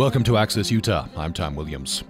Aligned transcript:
Welcome 0.00 0.24
to 0.24 0.38
Access 0.38 0.70
Utah. 0.70 1.08
I'm 1.14 1.34
Tom 1.34 1.54
Williams. 1.54 2.04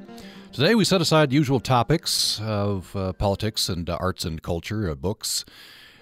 Today 0.53 0.77
we 0.77 0.85
set 0.85 1.01
aside 1.01 1.33
usual 1.33 1.59
topics 1.59 2.41
of 2.41 2.95
uh, 2.95 3.13
politics 3.15 3.69
and 3.69 3.91
uh, 3.91 3.99
arts 3.99 4.25
and 4.25 4.41
culture, 4.41 4.89
uh, 4.89 4.95
books. 4.95 5.45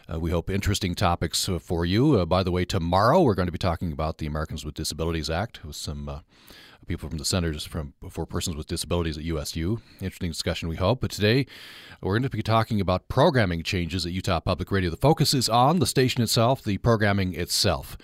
Uh, 0.07 0.21
we 0.21 0.31
hope 0.31 0.51
interesting 0.51 0.95
topics 0.95 1.49
uh, 1.49 1.59
for 1.59 1.87
you. 1.87 2.21
Uh, 2.21 2.27
by 2.27 2.43
the 2.43 2.51
way, 2.51 2.67
tomorrow 2.67 3.23
we're 3.23 3.33
going 3.33 3.49
to 3.49 3.53
be 3.53 3.57
talking 3.57 3.91
about 3.91 4.19
the 4.19 4.27
Americans 4.27 4.67
with 4.67 4.75
Disabilities 4.75 5.31
Act 5.31 5.65
with 5.65 5.77
some 5.77 6.21
people 6.87 7.09
from 7.09 7.17
the 7.17 7.25
Centers 7.25 7.65
from, 7.65 7.95
for 8.11 8.27
Persons 8.27 8.55
with 8.55 8.67
Disabilities 8.67 9.17
at 9.17 9.25
USU. 9.25 9.81
Interesting 10.03 10.31
discussion, 10.31 10.69
we 10.69 10.77
hope. 10.77 11.01
But 11.01 11.11
today 11.11 11.47
we're 12.03 12.19
going 12.19 12.23
to 12.23 12.29
be 12.29 12.43
talking 12.43 12.83
about 12.83 13.09
programming 13.09 13.63
changes 13.63 14.05
at 14.05 14.13
Utah 14.13 14.41
Public 14.41 14.71
Radio. 14.71 14.91
The 14.91 14.99
focus 14.99 15.33
is 15.33 15.49
on 15.49 15.79
the 15.79 15.87
station 15.87 16.21
itself, 16.21 16.63
the 16.63 16.77
programming 16.77 17.33
itself. 17.33 17.97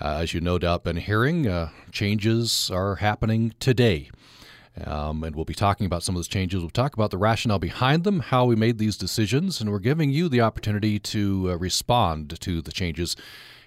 Uh, 0.00 0.18
as 0.20 0.32
you 0.32 0.40
no 0.40 0.58
doubt 0.58 0.84
been 0.84 0.96
hearing, 0.96 1.48
uh, 1.48 1.70
changes 1.90 2.70
are 2.72 2.96
happening 2.96 3.52
today. 3.58 4.10
Um, 4.84 5.24
and 5.24 5.34
we'll 5.34 5.44
be 5.44 5.54
talking 5.54 5.86
about 5.86 6.04
some 6.04 6.14
of 6.14 6.18
those 6.18 6.28
changes. 6.28 6.60
We'll 6.60 6.70
talk 6.70 6.94
about 6.94 7.10
the 7.10 7.18
rationale 7.18 7.58
behind 7.58 8.04
them, 8.04 8.20
how 8.20 8.44
we 8.44 8.54
made 8.54 8.78
these 8.78 8.96
decisions, 8.96 9.60
and 9.60 9.72
we're 9.72 9.80
giving 9.80 10.10
you 10.10 10.28
the 10.28 10.40
opportunity 10.40 11.00
to 11.00 11.50
uh, 11.50 11.56
respond 11.56 12.38
to 12.40 12.62
the 12.62 12.70
changes. 12.70 13.16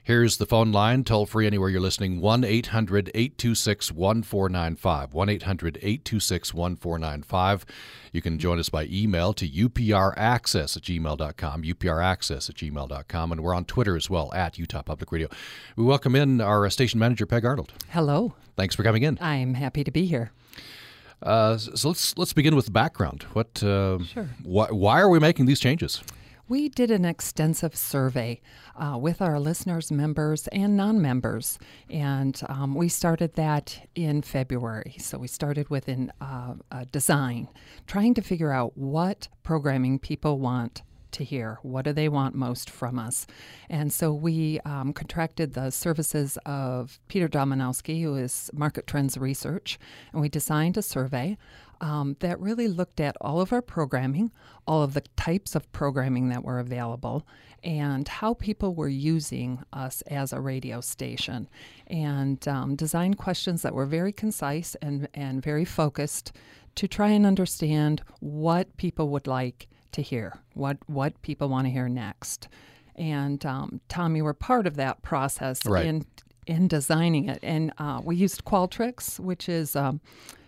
Here's 0.04 0.38
the 0.38 0.48
phone 0.48 0.72
line, 0.72 1.04
toll 1.04 1.28
free 1.28 1.46
anywhere 1.46 1.70
you're 1.70 1.80
listening 1.80 2.22
1 2.22 2.44
800 2.44 3.12
826 3.14 3.92
1495. 3.92 5.14
1 5.14 5.30
800 5.30 5.78
826 5.78 6.54
1495. 6.56 7.66
You 8.12 8.22
can 8.22 8.40
join 8.40 8.58
us 8.58 8.70
by 8.70 8.86
email 8.86 9.32
to 9.34 9.48
upraccess 9.48 10.76
at 10.76 10.84
gmail.com, 10.84 11.62
upraccess 11.64 12.50
at 12.50 12.56
gmail.com, 12.56 13.32
and 13.32 13.42
we're 13.42 13.54
on 13.54 13.66
Twitter 13.66 13.96
as 13.96 14.10
well, 14.10 14.34
at 14.34 14.58
Utah 14.58 14.82
Public 14.82 15.12
Radio. 15.12 15.28
We 15.76 15.84
welcome 15.84 16.16
in 16.16 16.42
our 16.42 16.68
station 16.72 17.00
manager, 17.00 17.28
Peg 17.28 17.46
Arnold. 17.46 17.72
Hello. 17.90 18.34
Thanks 18.58 18.74
for 18.74 18.82
coming 18.82 19.04
in. 19.04 19.20
I'm 19.22 19.54
happy 19.54 19.84
to 19.84 19.92
be 19.92 20.08
here. 20.08 20.32
Uh, 21.22 21.58
so 21.58 21.90
let's 21.90 22.18
let's 22.18 22.34
begin 22.34 22.56
with 22.56 22.66
the 22.66 22.72
background. 22.72 23.28
What? 23.34 23.62
Uh, 23.62 24.00
sure. 24.04 24.24
Wh- 24.44 24.74
why 24.74 25.00
are 25.00 25.10
we 25.10 25.20
making 25.20 25.46
these 25.46 25.60
changes? 25.60 26.02
We 26.52 26.68
did 26.68 26.92
an 26.92 27.06
extensive 27.06 27.78
survey 27.78 28.42
uh, 28.76 28.98
with 29.00 29.22
our 29.22 29.40
listeners, 29.40 29.90
members, 29.90 30.50
and 30.50 30.76
non 30.76 31.02
members. 31.02 31.58
And 31.90 32.38
um, 32.50 32.76
we 32.76 32.90
started 32.90 33.36
that 33.36 33.88
in 33.96 34.22
February. 34.22 34.96
So 35.00 35.18
we 35.18 35.30
started 35.30 35.70
with 35.70 35.88
an, 35.88 36.12
uh, 36.20 36.56
design, 36.92 37.48
trying 37.88 38.16
to 38.16 38.22
figure 38.22 38.52
out 38.52 38.78
what 38.78 39.30
programming 39.44 39.98
people 39.98 40.40
want 40.40 40.82
to 41.12 41.24
hear. 41.24 41.60
What 41.62 41.86
do 41.86 41.94
they 41.94 42.10
want 42.10 42.36
most 42.36 42.70
from 42.70 43.00
us? 43.00 43.28
And 43.70 43.94
so 43.94 44.12
we 44.12 44.60
um, 44.66 44.92
contracted 44.92 45.54
the 45.54 45.70
services 45.70 46.38
of 46.46 47.00
Peter 47.08 47.30
Domanowski, 47.30 48.02
who 48.02 48.18
is 48.18 48.50
Market 48.54 48.88
Trends 48.88 49.18
Research, 49.18 49.80
and 50.12 50.22
we 50.22 50.28
designed 50.28 50.76
a 50.76 50.82
survey 50.82 51.38
um, 51.82 52.16
that 52.20 52.40
really 52.40 52.68
looked 52.68 53.00
at 53.00 53.18
all 53.20 53.42
of 53.42 53.52
our 53.52 53.62
programming, 53.62 54.32
all 54.68 54.84
of 54.84 54.94
the 54.94 55.02
types 55.18 55.56
of 55.56 55.70
programming 55.72 56.30
that 56.30 56.44
were 56.44 56.60
available, 56.60 57.28
and 57.64 58.08
how 58.08 58.36
people 58.36 58.74
were 58.76 58.88
using 58.88 59.64
us 59.74 60.02
as 60.04 60.32
a 60.32 60.40
radio 60.40 60.80
station, 60.80 61.50
and 61.88 62.48
um, 62.48 62.76
designed 62.76 63.18
questions 63.18 63.64
that 63.64 63.74
were 63.74 63.86
very 63.86 64.14
concise 64.14 64.76
and, 64.76 65.08
and 65.14 65.44
very 65.44 65.66
focused 65.66 66.32
to 66.76 66.88
try 66.88 67.10
and 67.10 67.26
understand 67.26 68.02
what 68.20 68.78
people 68.78 69.10
would 69.10 69.28
like 69.28 69.68
to 69.92 70.02
hear, 70.02 70.40
what 70.54 70.78
what 70.88 71.22
people 71.22 71.50
want 71.50 71.66
to 71.66 71.72
hear 71.72 71.90
next. 71.90 72.48
And 72.96 73.46
um, 73.46 73.82
Tom, 73.90 74.16
you 74.16 74.24
were 74.24 74.34
part 74.34 74.68
of 74.68 74.76
that 74.76 75.02
process 75.02 75.66
right. 75.66 75.86
in 75.86 76.06
in 76.48 76.68
designing 76.68 77.28
it, 77.28 77.40
and 77.44 77.74
uh, 77.78 78.02
we 78.04 78.16
used 78.16 78.46
Qualtrics, 78.46 79.20
which 79.20 79.50
is 79.50 79.76
um, 79.76 80.00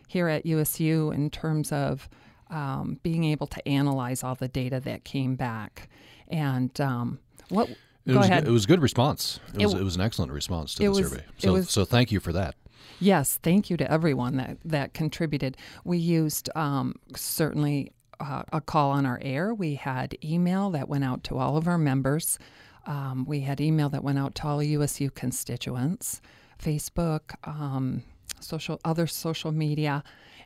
here 0.08 0.28
at 0.28 0.46
USU 0.46 1.12
in 1.12 1.30
terms 1.30 1.72
of 1.72 2.10
um, 2.50 3.00
being 3.04 3.24
able 3.24 3.48
to 3.48 3.68
analyze 3.68 4.24
all 4.24 4.36
the 4.36 4.48
data 4.48 4.80
that 4.82 5.04
came 5.04 5.36
back. 5.36 5.90
And 6.28 6.80
um, 6.80 7.20
what? 7.50 7.70
It 7.70 7.78
go 8.12 8.18
was, 8.18 8.28
ahead. 8.28 8.48
It 8.48 8.52
was 8.52 8.66
a 8.66 8.68
good 8.68 8.82
response. 8.82 9.40
It 9.58 9.66
was, 9.66 9.74
it, 9.74 9.82
it 9.82 9.84
was 9.84 9.96
an 9.96 10.02
excellent 10.02 10.32
response 10.32 10.76
to 10.76 10.84
the 10.84 10.90
was, 10.90 11.10
survey. 11.10 11.24
So, 11.38 11.54
was, 11.54 11.70
so 11.70 11.86
thank 11.86 12.12
you 12.12 12.20
for 12.20 12.34
that. 12.34 12.56
Yes, 13.00 13.40
thank 13.42 13.70
you 13.70 13.78
to 13.78 13.90
everyone 13.92 14.36
that, 14.38 14.58
that 14.66 14.94
contributed. 14.94 15.58
We 15.84 15.98
used 15.98 16.50
um, 16.56 16.96
certainly 17.16 17.92
uh, 18.20 18.44
a 18.52 18.62
call 18.62 18.92
on 18.92 19.06
our 19.06 19.20
air. 19.22 19.54
We 19.54 19.76
had 19.76 20.18
email 20.24 20.70
that 20.72 20.90
went 20.90 21.04
out 21.04 21.24
to 21.26 21.38
all 21.38 21.58
of 21.58 21.68
our 21.68 21.78
members. 21.78 22.38
Um, 22.86 23.26
we 23.26 23.42
had 23.42 23.62
email 23.62 23.90
that 23.90 24.04
went 24.04 24.20
out 24.20 24.36
to 24.36 24.48
all 24.48 24.62
USU 24.62 25.10
constituents, 25.10 26.22
Facebook, 26.62 27.36
um, 27.46 28.04
social 28.40 28.80
other 28.84 29.08
social 29.08 29.52
media, 29.52 30.04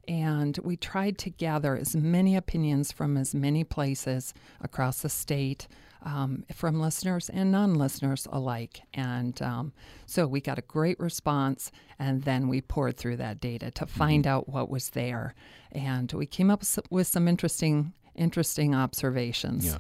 and 0.08 0.58
we 0.64 0.78
tried 0.78 1.18
to 1.20 1.30
gather 1.30 1.76
as 1.76 1.96
many 1.96 2.36
opinions 2.36 2.92
from 2.92 3.18
as 3.18 3.36
many 3.36 3.64
places 3.64 4.34
across 4.62 5.02
the 5.02 5.10
state, 5.10 5.68
um, 6.04 6.46
from 6.54 6.80
listeners 6.80 7.30
and 7.30 7.52
non-listeners 7.52 8.28
alike. 8.32 8.82
And 8.94 9.42
um, 9.42 9.74
so 10.06 10.26
we 10.26 10.40
got 10.40 10.58
a 10.58 10.62
great 10.62 11.00
response, 11.00 11.72
and 12.00 12.24
then 12.24 12.48
we 12.48 12.62
poured 12.62 12.98
through 12.98 13.18
that 13.18 13.42
data 13.42 13.72
to 13.72 13.86
find 13.86 14.24
mm-hmm. 14.24 14.34
out 14.34 14.50
what 14.50 14.70
was 14.70 14.92
there, 14.92 15.34
and 15.72 16.12
we 16.14 16.26
came 16.26 16.50
up 16.50 16.64
with 16.90 17.08
some 17.08 17.28
interesting, 17.28 17.94
interesting 18.16 18.74
observations. 18.74 19.66
Yeah. 19.66 19.80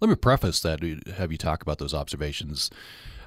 Let 0.00 0.08
me 0.08 0.14
preface 0.14 0.60
that. 0.60 0.80
Have 1.16 1.32
you 1.32 1.38
talk 1.38 1.60
about 1.62 1.78
those 1.78 1.92
observations 1.92 2.70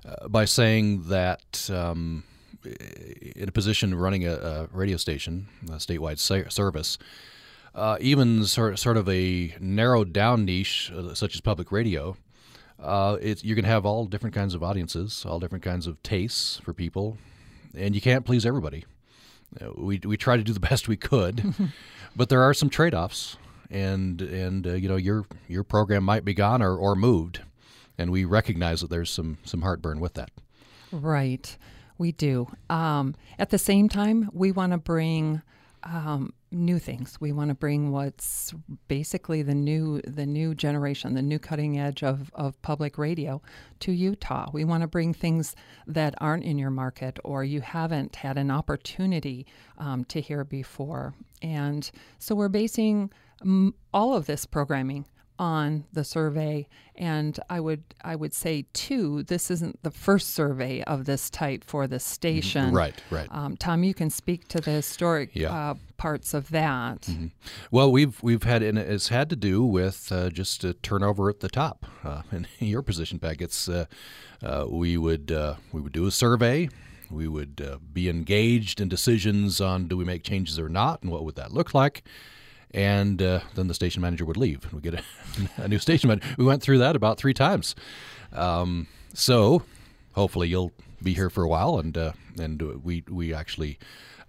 uh, 0.05 0.29
by 0.29 0.45
saying 0.45 1.09
that. 1.09 1.69
Um, 1.69 2.23
in 2.65 3.47
a 3.47 3.51
position 3.51 3.93
of 3.93 3.99
running 3.99 4.25
a, 4.25 4.33
a 4.33 4.67
radio 4.71 4.97
station, 4.97 5.47
a 5.67 5.73
statewide 5.73 6.19
service, 6.51 6.97
uh, 7.75 7.97
even 8.01 8.45
sort, 8.45 8.79
sort 8.79 8.97
of 8.97 9.07
a 9.07 9.55
narrowed 9.59 10.11
down 10.11 10.45
niche 10.45 10.91
uh, 10.95 11.13
such 11.13 11.35
as 11.35 11.41
public 11.41 11.71
radio, 11.71 12.17
uh, 12.81 13.17
you're 13.21 13.55
going 13.55 13.65
to 13.65 13.69
have 13.69 13.85
all 13.85 14.05
different 14.05 14.33
kinds 14.33 14.53
of 14.53 14.63
audiences, 14.63 15.25
all 15.27 15.39
different 15.39 15.63
kinds 15.63 15.87
of 15.87 16.01
tastes 16.01 16.57
for 16.57 16.73
people, 16.73 17.17
and 17.75 17.93
you 17.93 18.01
can't 18.01 18.25
please 18.25 18.45
everybody. 18.45 18.85
Uh, 19.59 19.69
we, 19.75 19.99
we 20.05 20.17
try 20.17 20.37
to 20.37 20.43
do 20.43 20.53
the 20.53 20.59
best 20.69 20.87
we 20.87 20.97
could, 20.97 21.53
but 22.15 22.29
there 22.29 22.41
are 22.41 22.53
some 22.53 22.69
trade 22.69 22.93
offs, 22.93 23.37
and 23.69 24.21
and 24.21 24.65
uh, 24.65 24.73
you 24.73 24.87
know 24.87 24.95
your 24.95 25.25
your 25.47 25.63
program 25.63 26.03
might 26.03 26.25
be 26.25 26.33
gone 26.33 26.61
or, 26.61 26.75
or 26.75 26.95
moved, 26.95 27.41
and 27.97 28.11
we 28.11 28.25
recognize 28.25 28.81
that 28.81 28.89
there's 28.89 29.11
some 29.11 29.37
some 29.43 29.61
heartburn 29.61 29.99
with 29.99 30.13
that. 30.13 30.31
Right. 30.91 31.57
We 31.99 32.13
do. 32.13 32.47
Um, 32.69 33.13
at 33.37 33.51
the 33.51 33.59
same 33.59 33.89
time, 33.89 34.29
we 34.33 34.51
want 34.51 34.71
to 34.71 34.79
bring 34.79 35.43
um, 35.83 36.33
new 36.51 36.79
things. 36.79 37.17
We 37.19 37.31
want 37.31 37.49
to 37.49 37.55
bring 37.55 37.91
what's 37.91 38.53
basically 38.87 39.41
the 39.43 39.53
new 39.53 40.01
the 40.01 40.25
new 40.25 40.55
generation, 40.55 41.13
the 41.13 41.21
new 41.21 41.39
cutting 41.39 41.79
edge 41.79 42.03
of, 42.03 42.31
of 42.33 42.59
public 42.61 42.97
radio 42.97 43.41
to 43.81 43.91
Utah. 43.91 44.49
We 44.51 44.65
want 44.65 44.81
to 44.81 44.87
bring 44.87 45.13
things 45.13 45.55
that 45.87 46.15
aren't 46.19 46.43
in 46.43 46.57
your 46.57 46.71
market 46.71 47.19
or 47.23 47.43
you 47.43 47.61
haven't 47.61 48.15
had 48.15 48.37
an 48.37 48.49
opportunity 48.49 49.45
um, 49.77 50.05
to 50.05 50.21
hear 50.21 50.43
before. 50.43 51.13
And 51.41 51.89
so 52.17 52.35
we're 52.35 52.49
basing 52.49 53.11
m- 53.41 53.75
all 53.93 54.15
of 54.15 54.25
this 54.25 54.45
programming 54.45 55.05
on 55.39 55.85
the 55.93 56.03
survey 56.03 56.67
and 56.95 57.39
I 57.49 57.61
would 57.61 57.81
I 58.03 58.15
would 58.15 58.33
say 58.33 58.65
too 58.73 59.23
this 59.23 59.49
isn't 59.49 59.81
the 59.83 59.89
first 59.89 60.33
survey 60.33 60.83
of 60.83 61.05
this 61.05 61.29
type 61.29 61.63
for 61.63 61.87
the 61.87 61.99
station. 61.99 62.73
Right 62.73 63.01
right. 63.09 63.27
Um, 63.31 63.55
Tom 63.55 63.83
you 63.83 63.93
can 63.93 64.09
speak 64.09 64.49
to 64.49 64.59
the 64.59 64.71
historic 64.71 65.31
yeah. 65.33 65.71
uh, 65.71 65.73
parts 65.97 66.33
of 66.33 66.49
that. 66.51 67.01
Mm-hmm. 67.03 67.27
well 67.71 67.89
we've 67.89 68.21
we've 68.21 68.43
had 68.43 68.61
and 68.61 68.77
it's 68.77 69.07
had 69.07 69.29
to 69.29 69.37
do 69.37 69.63
with 69.63 70.11
uh, 70.11 70.29
just 70.29 70.65
a 70.65 70.73
turnover 70.73 71.29
at 71.29 71.39
the 71.39 71.49
top. 71.49 71.85
Uh, 72.03 72.21
in 72.31 72.45
your 72.59 72.81
position 72.81 73.17
Peg 73.17 73.41
it's 73.41 73.69
uh, 73.69 73.85
uh, 74.43 74.65
we 74.67 74.97
would 74.97 75.31
uh, 75.31 75.55
we 75.71 75.79
would 75.79 75.93
do 75.93 76.05
a 76.05 76.11
survey. 76.11 76.69
We 77.09 77.27
would 77.27 77.79
be 77.91 78.07
engaged 78.07 78.79
in 78.79 78.87
decisions 78.87 79.59
on 79.59 79.87
do 79.87 79.97
we 79.97 80.05
make 80.05 80.21
changes 80.21 80.59
or 80.59 80.69
not 80.69 81.01
and 81.01 81.11
what 81.11 81.23
would 81.23 81.35
that 81.37 81.51
look 81.51 81.73
like 81.73 82.03
and 82.71 83.21
uh, 83.21 83.41
then 83.55 83.67
the 83.67 83.73
station 83.73 84.01
manager 84.01 84.25
would 84.25 84.37
leave. 84.37 84.71
We 84.71 84.81
get 84.81 84.93
a, 84.95 85.03
a, 85.57 85.67
new 85.67 85.79
station 85.79 86.07
manager. 86.07 86.27
We 86.37 86.45
went 86.45 86.61
through 86.61 86.79
that 86.79 86.95
about 86.95 87.17
three 87.17 87.33
times. 87.33 87.75
Um, 88.31 88.87
so 89.13 89.63
hopefully 90.13 90.47
you'll 90.47 90.71
be 91.01 91.13
here 91.13 91.29
for 91.29 91.43
a 91.43 91.47
while, 91.47 91.79
and 91.79 91.97
uh, 91.97 92.11
and 92.39 92.61
we 92.83 93.03
we 93.09 93.33
actually. 93.33 93.79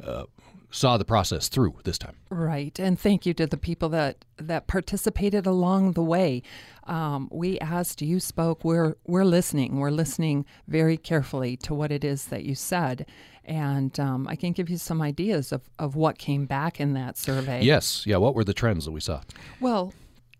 Uh, 0.02 0.24
saw 0.70 0.96
the 0.96 1.04
process 1.04 1.48
through 1.48 1.76
this 1.84 1.98
time. 1.98 2.16
Right, 2.30 2.78
and 2.78 2.98
thank 2.98 3.26
you 3.26 3.34
to 3.34 3.46
the 3.46 3.56
people 3.56 3.88
that 3.90 4.24
that 4.36 4.66
participated 4.66 5.46
along 5.46 5.92
the 5.92 6.02
way. 6.02 6.42
Um, 6.84 7.28
we 7.30 7.58
asked, 7.60 8.02
you 8.02 8.20
spoke. 8.20 8.64
We're 8.64 8.94
we're 9.06 9.24
listening. 9.24 9.78
We're 9.78 9.90
listening 9.90 10.46
very 10.68 10.96
carefully 10.96 11.56
to 11.58 11.74
what 11.74 11.92
it 11.92 12.04
is 12.04 12.26
that 12.26 12.44
you 12.44 12.54
said, 12.54 13.06
and 13.44 13.98
um, 13.98 14.28
I 14.28 14.36
can 14.36 14.52
give 14.52 14.70
you 14.70 14.76
some 14.76 15.02
ideas 15.02 15.52
of, 15.52 15.68
of 15.78 15.96
what 15.96 16.18
came 16.18 16.46
back 16.46 16.80
in 16.80 16.94
that 16.94 17.18
survey. 17.18 17.62
Yes. 17.62 18.06
Yeah. 18.06 18.16
What 18.18 18.34
were 18.34 18.44
the 18.44 18.54
trends 18.54 18.84
that 18.84 18.92
we 18.92 19.00
saw? 19.00 19.22
Well, 19.60 19.92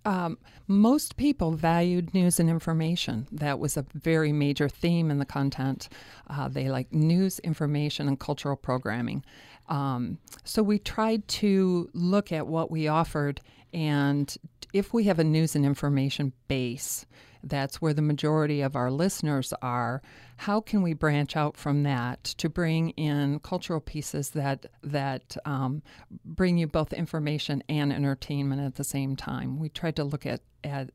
um, 0.04 0.38
most 0.66 1.16
people 1.16 1.52
valued 1.52 2.14
news 2.14 2.38
and 2.38 2.48
information. 2.48 3.26
That 3.32 3.58
was 3.58 3.76
a 3.76 3.84
very 3.92 4.32
major 4.32 4.68
theme 4.68 5.10
in 5.10 5.18
the 5.18 5.24
content. 5.24 5.88
Uh, 6.28 6.48
they 6.48 6.68
like 6.68 6.92
news, 6.92 7.40
information, 7.40 8.06
and 8.06 8.18
cultural 8.18 8.56
programming. 8.56 9.24
Um, 9.70 10.18
so 10.44 10.62
we 10.62 10.78
tried 10.78 11.26
to 11.28 11.88
look 11.94 12.32
at 12.32 12.46
what 12.46 12.70
we 12.70 12.88
offered, 12.88 13.40
and 13.72 14.36
if 14.72 14.92
we 14.92 15.04
have 15.04 15.18
a 15.18 15.24
news 15.24 15.54
and 15.54 15.64
information 15.64 16.32
base, 16.48 17.06
that's 17.42 17.80
where 17.80 17.94
the 17.94 18.02
majority 18.02 18.60
of 18.60 18.76
our 18.76 18.90
listeners 18.90 19.54
are. 19.62 20.02
How 20.36 20.60
can 20.60 20.82
we 20.82 20.92
branch 20.92 21.36
out 21.36 21.56
from 21.56 21.84
that 21.84 22.24
to 22.24 22.48
bring 22.48 22.90
in 22.90 23.40
cultural 23.40 23.80
pieces 23.80 24.30
that 24.30 24.66
that 24.82 25.36
um, 25.44 25.82
bring 26.24 26.58
you 26.58 26.66
both 26.66 26.92
information 26.92 27.62
and 27.68 27.92
entertainment 27.92 28.60
at 28.60 28.74
the 28.74 28.84
same 28.84 29.16
time? 29.16 29.58
We 29.58 29.68
tried 29.68 29.96
to 29.96 30.04
look 30.04 30.26
at 30.26 30.40
at 30.64 30.90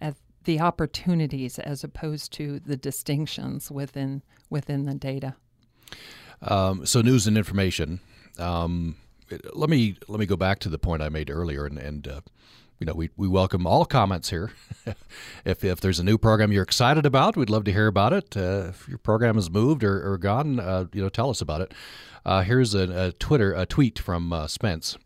at 0.00 0.16
the 0.44 0.60
opportunities 0.60 1.58
as 1.58 1.82
opposed 1.82 2.32
to 2.34 2.60
the 2.60 2.76
distinctions 2.76 3.70
within 3.70 4.22
within 4.50 4.84
the 4.84 4.94
data. 4.94 5.36
Um, 6.42 6.84
so 6.84 7.00
news 7.00 7.26
and 7.26 7.38
information. 7.38 8.00
Um, 8.38 8.96
let 9.52 9.68
me 9.68 9.96
let 10.08 10.20
me 10.20 10.26
go 10.26 10.36
back 10.36 10.60
to 10.60 10.68
the 10.68 10.78
point 10.78 11.02
I 11.02 11.08
made 11.08 11.30
earlier, 11.30 11.66
and, 11.66 11.78
and 11.78 12.06
uh, 12.08 12.20
you 12.78 12.86
know, 12.86 12.92
we, 12.92 13.10
we 13.16 13.26
welcome 13.26 13.66
all 13.66 13.84
comments 13.84 14.30
here. 14.30 14.52
if, 15.44 15.64
if 15.64 15.80
there's 15.80 15.98
a 15.98 16.04
new 16.04 16.18
program 16.18 16.52
you're 16.52 16.62
excited 16.62 17.06
about, 17.06 17.36
we'd 17.36 17.50
love 17.50 17.64
to 17.64 17.72
hear 17.72 17.86
about 17.86 18.12
it. 18.12 18.36
Uh, 18.36 18.66
if 18.68 18.86
your 18.88 18.98
program 18.98 19.36
has 19.36 19.50
moved 19.50 19.82
or, 19.82 20.12
or 20.12 20.18
gone, 20.18 20.60
uh, 20.60 20.84
you 20.92 21.02
know, 21.02 21.08
tell 21.08 21.30
us 21.30 21.40
about 21.40 21.62
it. 21.62 21.72
Uh, 22.24 22.42
here's 22.42 22.74
a, 22.74 23.06
a, 23.06 23.12
Twitter 23.12 23.54
a 23.54 23.64
tweet 23.64 23.98
from 23.98 24.32
uh, 24.32 24.46
Spence, 24.46 24.98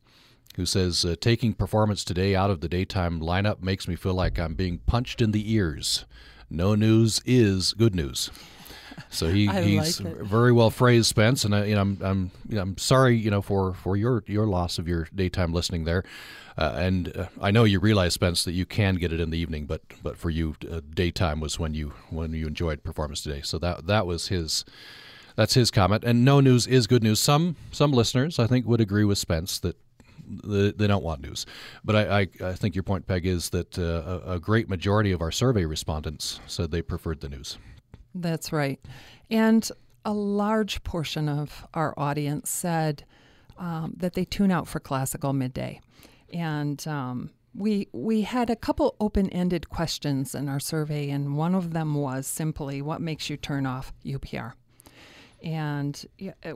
who 0.56 0.66
says, 0.66 1.04
uh, 1.04 1.14
"Taking 1.20 1.52
performance 1.54 2.02
today 2.02 2.34
out 2.34 2.50
of 2.50 2.60
the 2.60 2.68
daytime 2.68 3.20
lineup 3.20 3.62
makes 3.62 3.86
me 3.86 3.94
feel 3.94 4.14
like 4.14 4.38
I'm 4.38 4.54
being 4.54 4.78
punched 4.78 5.20
in 5.20 5.30
the 5.30 5.52
ears. 5.52 6.06
No 6.48 6.74
news 6.74 7.20
is 7.24 7.74
good 7.74 7.94
news." 7.94 8.30
So 9.10 9.28
he, 9.28 9.46
he's 9.62 10.00
like 10.00 10.16
very 10.16 10.52
well 10.52 10.70
phrased, 10.70 11.06
Spence, 11.06 11.44
and 11.44 11.54
I, 11.54 11.64
you 11.64 11.74
know, 11.74 11.80
I'm 11.80 11.98
I'm 12.02 12.30
you 12.48 12.56
know, 12.56 12.62
I'm 12.62 12.78
sorry, 12.78 13.16
you 13.16 13.30
know, 13.30 13.42
for 13.42 13.74
for 13.74 13.96
your 13.96 14.22
your 14.26 14.46
loss 14.46 14.78
of 14.78 14.88
your 14.88 15.08
daytime 15.14 15.52
listening 15.52 15.84
there. 15.84 16.04
Uh, 16.58 16.74
and 16.76 17.16
uh, 17.16 17.26
I 17.40 17.50
know 17.50 17.64
you 17.64 17.80
realize, 17.80 18.14
Spence, 18.14 18.44
that 18.44 18.52
you 18.52 18.66
can 18.66 18.96
get 18.96 19.12
it 19.12 19.20
in 19.20 19.30
the 19.30 19.38
evening, 19.38 19.66
but 19.66 19.82
but 20.02 20.16
for 20.16 20.30
you, 20.30 20.56
uh, 20.70 20.80
daytime 20.94 21.40
was 21.40 21.58
when 21.58 21.74
you 21.74 21.92
when 22.10 22.32
you 22.32 22.46
enjoyed 22.46 22.82
performance 22.82 23.22
today. 23.22 23.40
So 23.42 23.58
that 23.58 23.86
that 23.86 24.06
was 24.06 24.28
his. 24.28 24.64
That's 25.36 25.54
his 25.54 25.70
comment. 25.70 26.04
And 26.04 26.22
no 26.22 26.40
news 26.40 26.66
is 26.66 26.86
good 26.86 27.02
news. 27.02 27.18
Some 27.18 27.56
some 27.70 27.92
listeners, 27.92 28.38
I 28.38 28.46
think, 28.46 28.66
would 28.66 28.80
agree 28.80 29.04
with 29.04 29.16
Spence 29.16 29.58
that 29.60 29.76
they 30.44 30.86
don't 30.86 31.02
want 31.02 31.22
news. 31.22 31.46
But 31.84 31.96
I, 31.96 32.20
I, 32.20 32.28
I 32.50 32.52
think 32.54 32.74
your 32.74 32.82
point, 32.82 33.06
Peg, 33.06 33.26
is 33.26 33.50
that 33.50 33.78
uh, 33.78 34.20
a, 34.26 34.34
a 34.34 34.40
great 34.40 34.68
majority 34.68 35.12
of 35.12 35.20
our 35.20 35.30
survey 35.30 35.64
respondents 35.64 36.40
said 36.46 36.70
they 36.70 36.82
preferred 36.82 37.20
the 37.20 37.28
news. 37.28 37.58
That's 38.14 38.52
right. 38.52 38.80
And 39.30 39.70
a 40.04 40.12
large 40.12 40.82
portion 40.82 41.28
of 41.28 41.66
our 41.74 41.94
audience 41.96 42.50
said 42.50 43.04
um, 43.58 43.94
that 43.96 44.14
they 44.14 44.24
tune 44.24 44.50
out 44.50 44.66
for 44.66 44.80
classical 44.80 45.32
midday. 45.32 45.80
And 46.32 46.86
um, 46.88 47.30
we 47.54 47.88
we 47.92 48.22
had 48.22 48.48
a 48.48 48.56
couple 48.56 48.96
open-ended 49.00 49.68
questions 49.68 50.34
in 50.34 50.48
our 50.48 50.60
survey, 50.60 51.10
and 51.10 51.36
one 51.36 51.54
of 51.54 51.72
them 51.72 51.94
was 51.94 52.26
simply, 52.26 52.80
"What 52.80 53.00
makes 53.00 53.28
you 53.28 53.36
turn 53.36 53.66
off 53.66 53.92
UPR?" 54.04 54.52
And 55.42 56.06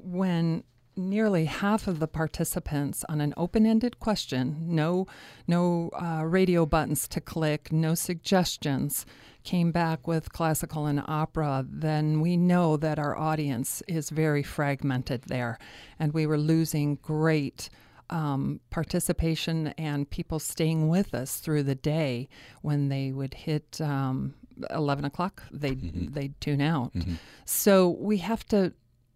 when 0.03 0.65
nearly 0.97 1.47
half 1.47 1.89
of 1.89 1.99
the 1.99 2.07
participants 2.07 3.05
on 3.09 3.21
an 3.21 3.35
open-ended 3.37 3.99
question, 3.99 4.57
no 4.61 5.07
no 5.49 5.91
uh, 6.01 6.25
radio 6.25 6.65
buttons 6.65 7.09
to 7.09 7.21
click, 7.21 7.73
no 7.73 7.95
suggestions, 7.95 9.05
came 9.45 9.71
back 9.71 10.07
with 10.07 10.33
classical 10.33 10.87
and 10.87 11.03
opera, 11.07 11.65
then 11.69 12.21
we 12.21 12.37
know 12.37 12.77
that 12.77 12.99
our 12.99 13.17
audience 13.17 13.83
is 13.87 14.11
very 14.11 14.43
fragmented 14.43 15.23
there, 15.27 15.59
and 15.99 16.13
we 16.13 16.27
were 16.27 16.39
losing 16.39 16.97
great. 16.97 17.71
Um, 18.11 18.61
participation 18.69 19.69
and 19.79 20.09
people 20.09 20.39
staying 20.39 20.89
with 20.89 21.15
us 21.15 21.39
through 21.39 21.63
the 21.63 21.75
day 21.75 22.29
when 22.61 22.91
they 22.91 23.13
would 23.13 23.33
hit 23.33 23.81
um, 23.81 24.35
11 24.69 25.07
o'clock 25.07 25.43
they'd, 25.51 25.81
mm-hmm. 25.81 26.13
they'd 26.13 26.39
tune 26.39 26.61
out 26.61 26.93
mm-hmm. 26.93 27.15
so 27.47 27.97
we 27.99 28.19
have 28.19 28.47
to 28.49 28.75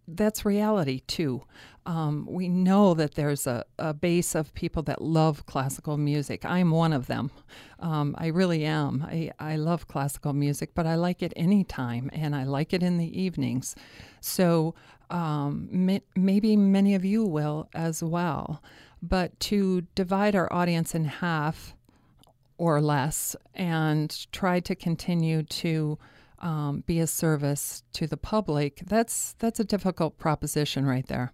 that's 0.08 0.44
reality 0.44 1.02
too. 1.06 1.42
Um, 1.88 2.26
we 2.28 2.50
know 2.50 2.92
that 2.92 3.14
there's 3.14 3.46
a, 3.46 3.64
a, 3.78 3.94
base 3.94 4.34
of 4.34 4.52
people 4.52 4.82
that 4.82 5.00
love 5.00 5.46
classical 5.46 5.96
music. 5.96 6.44
I'm 6.44 6.70
one 6.70 6.92
of 6.92 7.06
them. 7.06 7.30
Um, 7.80 8.14
I 8.18 8.26
really 8.26 8.66
am. 8.66 9.06
I, 9.08 9.30
I 9.38 9.56
love 9.56 9.88
classical 9.88 10.34
music, 10.34 10.72
but 10.74 10.86
I 10.86 10.96
like 10.96 11.22
it 11.22 11.32
anytime 11.34 12.10
and 12.12 12.36
I 12.36 12.44
like 12.44 12.74
it 12.74 12.82
in 12.82 12.98
the 12.98 13.18
evenings. 13.18 13.74
So 14.20 14.74
um, 15.08 15.66
may, 15.72 16.02
maybe 16.14 16.58
many 16.58 16.94
of 16.94 17.06
you 17.06 17.24
will 17.24 17.70
as 17.72 18.02
well. 18.02 18.62
But 19.00 19.40
to 19.40 19.80
divide 19.94 20.36
our 20.36 20.52
audience 20.52 20.94
in 20.94 21.06
half 21.06 21.74
or 22.58 22.82
less 22.82 23.34
and 23.54 24.30
try 24.30 24.60
to 24.60 24.74
continue 24.74 25.42
to 25.42 25.98
um, 26.40 26.84
be 26.86 27.00
a 27.00 27.06
service 27.06 27.82
to 27.94 28.06
the 28.06 28.18
public, 28.18 28.82
that's 28.84 29.36
that's 29.38 29.58
a 29.58 29.64
difficult 29.64 30.18
proposition 30.18 30.84
right 30.84 31.06
there. 31.06 31.32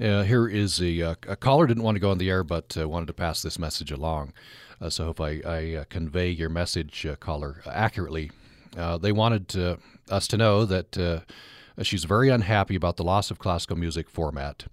Uh, 0.00 0.22
here 0.22 0.48
is 0.48 0.80
a, 0.80 1.02
uh, 1.02 1.14
a, 1.28 1.36
caller 1.36 1.66
didn't 1.66 1.84
want 1.84 1.94
to 1.94 2.00
go 2.00 2.10
on 2.10 2.18
the 2.18 2.28
air, 2.28 2.42
but 2.42 2.76
uh, 2.76 2.88
wanted 2.88 3.06
to 3.06 3.12
pass 3.12 3.42
this 3.42 3.58
message 3.58 3.92
along. 3.92 4.32
Uh, 4.80 4.90
so 4.90 5.08
if 5.08 5.20
I, 5.20 5.40
I 5.46 5.74
uh, 5.74 5.84
convey 5.88 6.30
your 6.30 6.48
message, 6.48 7.06
uh, 7.06 7.14
caller, 7.16 7.62
accurately, 7.66 8.30
they 9.00 9.12
wanted 9.12 9.78
us 10.10 10.26
to 10.26 10.36
know 10.36 10.64
that 10.64 11.24
she's 11.82 12.04
very 12.04 12.28
unhappy 12.28 12.74
about 12.74 12.96
the 12.96 13.04
loss 13.04 13.30
of 13.30 13.38
classical 13.38 13.76
music 13.76 14.10
format. 14.10 14.64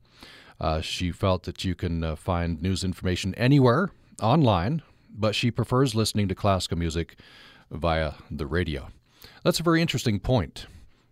she 0.81 1.11
felt 1.11 1.43
that 1.43 1.63
you 1.63 1.75
can 1.75 2.15
find 2.15 2.61
news 2.63 2.83
information 2.83 3.35
anywhere 3.35 3.91
online, 4.19 4.81
but 5.15 5.35
she 5.35 5.51
prefers 5.51 5.93
listening 5.93 6.27
to 6.29 6.33
classical 6.33 6.79
music 6.79 7.15
via 7.69 8.13
the 8.31 8.47
radio. 8.47 8.87
That's 9.43 9.59
a 9.59 9.63
very 9.63 9.83
interesting 9.83 10.19
point. 10.19 10.65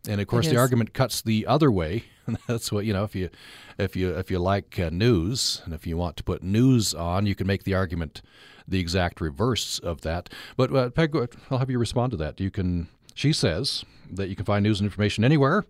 And 0.07 0.19
of 0.19 0.27
course, 0.27 0.47
the 0.47 0.57
argument 0.57 0.93
cuts 0.93 1.21
the 1.21 1.45
other 1.45 1.71
way. 1.71 2.05
That's 2.47 2.71
what 2.71 2.85
you 2.85 2.93
know. 2.93 3.03
If 3.03 3.15
you, 3.15 3.29
if 3.77 3.95
you, 3.95 4.15
if 4.15 4.29
you 4.29 4.39
like 4.39 4.79
uh, 4.79 4.89
news, 4.91 5.61
and 5.65 5.73
if 5.73 5.87
you 5.87 5.97
want 5.97 6.17
to 6.17 6.23
put 6.23 6.43
news 6.43 6.93
on, 6.93 7.25
you 7.25 7.35
can 7.35 7.47
make 7.47 7.63
the 7.63 7.73
argument 7.73 8.21
the 8.67 8.79
exact 8.79 9.19
reverse 9.19 9.79
of 9.79 10.01
that. 10.01 10.29
But 10.55 10.75
uh, 10.75 10.89
Peg, 10.89 11.15
I'll 11.49 11.57
have 11.57 11.69
you 11.69 11.79
respond 11.79 12.11
to 12.11 12.17
that. 12.17 12.39
You 12.39 12.51
can. 12.51 12.87
She 13.15 13.33
says 13.33 13.83
that 14.11 14.29
you 14.29 14.35
can 14.35 14.45
find 14.45 14.63
news 14.63 14.79
and 14.79 14.85
information 14.85 15.23
anywhere. 15.23 15.65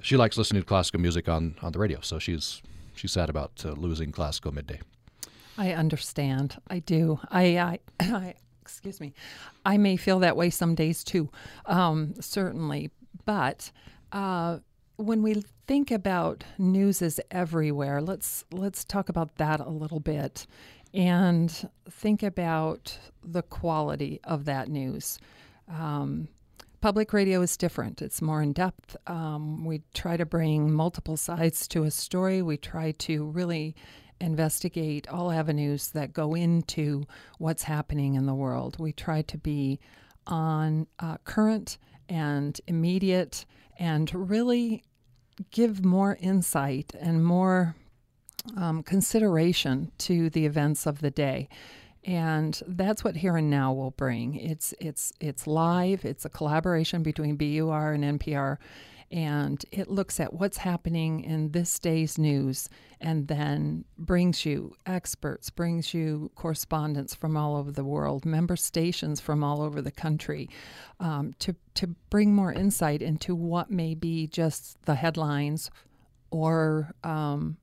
She 0.00 0.16
likes 0.16 0.38
listening 0.38 0.62
to 0.62 0.66
classical 0.66 1.00
music 1.00 1.28
on 1.28 1.56
on 1.62 1.72
the 1.72 1.78
radio, 1.78 2.00
so 2.00 2.18
she's 2.18 2.62
she's 2.94 3.12
sad 3.12 3.28
about 3.28 3.62
uh, 3.64 3.72
losing 3.72 4.12
classical 4.12 4.52
midday. 4.52 4.80
I 5.58 5.72
understand. 5.72 6.56
I 6.68 6.78
do. 6.78 7.20
I, 7.30 7.58
I, 7.58 7.78
I 8.00 8.34
excuse 8.62 9.00
me, 9.00 9.12
I 9.66 9.76
may 9.76 9.96
feel 9.96 10.20
that 10.20 10.36
way 10.36 10.48
some 10.48 10.74
days 10.74 11.04
too, 11.04 11.28
um, 11.66 12.14
certainly. 12.20 12.90
But 13.24 13.70
uh, 14.12 14.58
when 15.00 15.22
we 15.22 15.42
think 15.66 15.90
about 15.90 16.44
news 16.58 17.00
is 17.00 17.20
everywhere, 17.30 18.02
let's 18.02 18.44
let's 18.52 18.84
talk 18.84 19.08
about 19.08 19.36
that 19.36 19.60
a 19.60 19.68
little 19.68 20.00
bit, 20.00 20.46
and 20.92 21.68
think 21.88 22.22
about 22.22 22.98
the 23.24 23.42
quality 23.42 24.20
of 24.24 24.44
that 24.44 24.68
news. 24.68 25.18
Um, 25.68 26.28
public 26.80 27.12
radio 27.12 27.40
is 27.40 27.56
different. 27.56 28.02
It's 28.02 28.20
more 28.20 28.42
in 28.42 28.52
depth. 28.52 28.96
Um, 29.06 29.64
we 29.64 29.82
try 29.94 30.16
to 30.16 30.26
bring 30.26 30.70
multiple 30.72 31.16
sides 31.16 31.66
to 31.68 31.84
a 31.84 31.90
story. 31.90 32.42
We 32.42 32.56
try 32.56 32.92
to 32.92 33.24
really 33.24 33.74
investigate 34.20 35.08
all 35.08 35.30
avenues 35.30 35.90
that 35.92 36.12
go 36.12 36.34
into 36.34 37.04
what's 37.38 37.62
happening 37.62 38.14
in 38.14 38.26
the 38.26 38.34
world. 38.34 38.76
We 38.78 38.92
try 38.92 39.22
to 39.22 39.38
be 39.38 39.80
on 40.26 40.86
uh, 40.98 41.16
current 41.24 41.78
and 42.08 42.60
immediate 42.66 43.46
and 43.78 44.12
really 44.14 44.84
give 45.50 45.84
more 45.84 46.16
insight 46.20 46.94
and 46.98 47.24
more 47.24 47.74
um, 48.56 48.82
consideration 48.82 49.90
to 49.98 50.30
the 50.30 50.46
events 50.46 50.86
of 50.86 51.00
the 51.00 51.10
day. 51.10 51.48
And 52.04 52.60
that's 52.66 53.04
what 53.04 53.16
Here 53.16 53.36
and 53.36 53.50
Now 53.50 53.72
will 53.72 53.90
bring. 53.90 54.34
It's 54.36 54.72
it's 54.80 55.12
it's 55.20 55.46
live. 55.46 56.04
It's 56.04 56.24
a 56.24 56.30
collaboration 56.30 57.02
between 57.02 57.36
BUR 57.36 57.92
and 57.92 58.18
NPR, 58.18 58.56
and 59.10 59.64
it 59.72 59.88
looks 59.88 60.20
at 60.20 60.32
what's 60.32 60.58
happening 60.58 61.24
in 61.24 61.50
this 61.50 61.78
day's 61.80 62.16
news 62.16 62.68
and 63.00 63.26
then 63.26 63.84
brings 63.98 64.46
you 64.46 64.74
experts, 64.86 65.50
brings 65.50 65.92
you 65.92 66.30
correspondents 66.36 67.14
from 67.14 67.36
all 67.36 67.56
over 67.56 67.72
the 67.72 67.84
world, 67.84 68.24
member 68.24 68.54
stations 68.54 69.20
from 69.20 69.42
all 69.42 69.62
over 69.62 69.82
the 69.82 69.90
country 69.90 70.48
um, 71.00 71.34
to, 71.40 71.56
to 71.74 71.88
bring 72.08 72.34
more 72.34 72.52
insight 72.52 73.02
into 73.02 73.34
what 73.34 73.70
may 73.70 73.94
be 73.94 74.28
just 74.28 74.80
the 74.84 74.94
headlines 74.94 75.70
or, 76.30 76.94
um, 77.02 77.56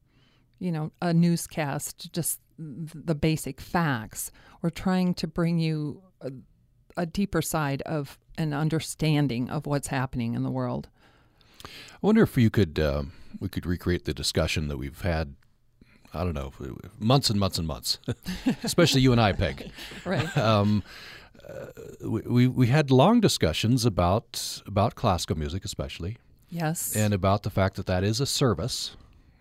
you 0.59 0.71
know, 0.71 0.91
a 1.01 1.13
newscast, 1.13 2.11
just 2.11 2.41
the 2.59 3.15
basic 3.15 3.61
facts. 3.61 4.31
We're 4.61 4.69
trying 4.69 5.13
to 5.15 5.27
bring 5.27 5.59
you 5.59 6.01
a, 6.19 6.31
a 6.97 7.05
deeper 7.05 7.41
side 7.41 7.81
of 7.83 8.17
an 8.37 8.53
understanding 8.53 9.49
of 9.49 9.65
what's 9.65 9.87
happening 9.87 10.33
in 10.33 10.43
the 10.43 10.51
world. 10.51 10.89
I 11.93 11.97
wonder 12.01 12.23
if 12.23 12.37
you 12.37 12.49
could 12.49 12.79
uh, 12.79 13.03
we 13.39 13.49
could 13.49 13.65
recreate 13.65 14.05
the 14.05 14.13
discussion 14.13 14.67
that 14.67 14.77
we've 14.77 15.01
had. 15.01 15.35
I 16.13 16.23
don't 16.23 16.33
know, 16.33 16.51
months 16.99 17.29
and 17.29 17.39
months 17.39 17.57
and 17.59 17.67
months, 17.67 17.99
especially 18.63 19.01
you 19.01 19.11
and 19.11 19.21
I, 19.21 19.33
Peg. 19.33 19.69
Right. 20.05 20.35
Um, 20.37 20.81
uh, 21.47 21.67
we, 22.07 22.47
we 22.47 22.67
had 22.67 22.89
long 22.91 23.19
discussions 23.19 23.85
about 23.85 24.61
about 24.65 24.95
classical 24.95 25.37
music, 25.37 25.63
especially, 25.65 26.17
Yes. 26.49 26.95
and 26.95 27.13
about 27.13 27.43
the 27.43 27.49
fact 27.49 27.75
that 27.75 27.85
that 27.87 28.03
is 28.03 28.19
a 28.21 28.25
service 28.25 28.95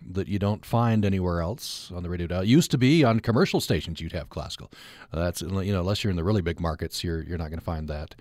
that 0.09 0.27
you 0.27 0.39
don't 0.39 0.65
find 0.65 1.03
anywhere 1.05 1.41
else 1.41 1.91
on 1.95 2.03
the 2.03 2.09
radio 2.09 2.27
dial. 2.27 2.41
It 2.41 2.47
used 2.47 2.69
to 2.71 2.77
be 2.77 3.03
on 3.03 3.19
commercial 3.21 3.59
stations 3.59 3.99
you'd 3.99 4.11
have 4.13 4.29
classical. 4.29 4.69
Uh, 5.11 5.19
that's 5.23 5.41
you 5.41 5.47
know 5.71 5.79
unless 5.79 6.03
you're 6.03 6.11
in 6.11 6.17
the 6.17 6.23
really 6.23 6.41
big 6.41 6.59
markets, 6.59 7.03
you're 7.03 7.23
you're 7.23 7.37
not 7.37 7.49
going 7.49 7.59
to 7.59 7.65
find 7.65 7.87
that. 7.87 8.13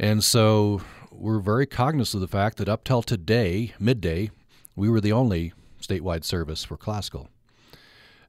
And 0.00 0.24
so 0.24 0.80
we're 1.10 1.40
very 1.40 1.66
cognizant 1.66 2.22
of 2.22 2.30
the 2.30 2.34
fact 2.34 2.56
that 2.56 2.70
up 2.70 2.84
till 2.84 3.02
today, 3.02 3.74
midday, 3.78 4.30
we 4.74 4.88
were 4.88 5.00
the 5.00 5.12
only 5.12 5.52
statewide 5.78 6.24
service 6.24 6.64
for 6.64 6.78
classical. 6.78 7.28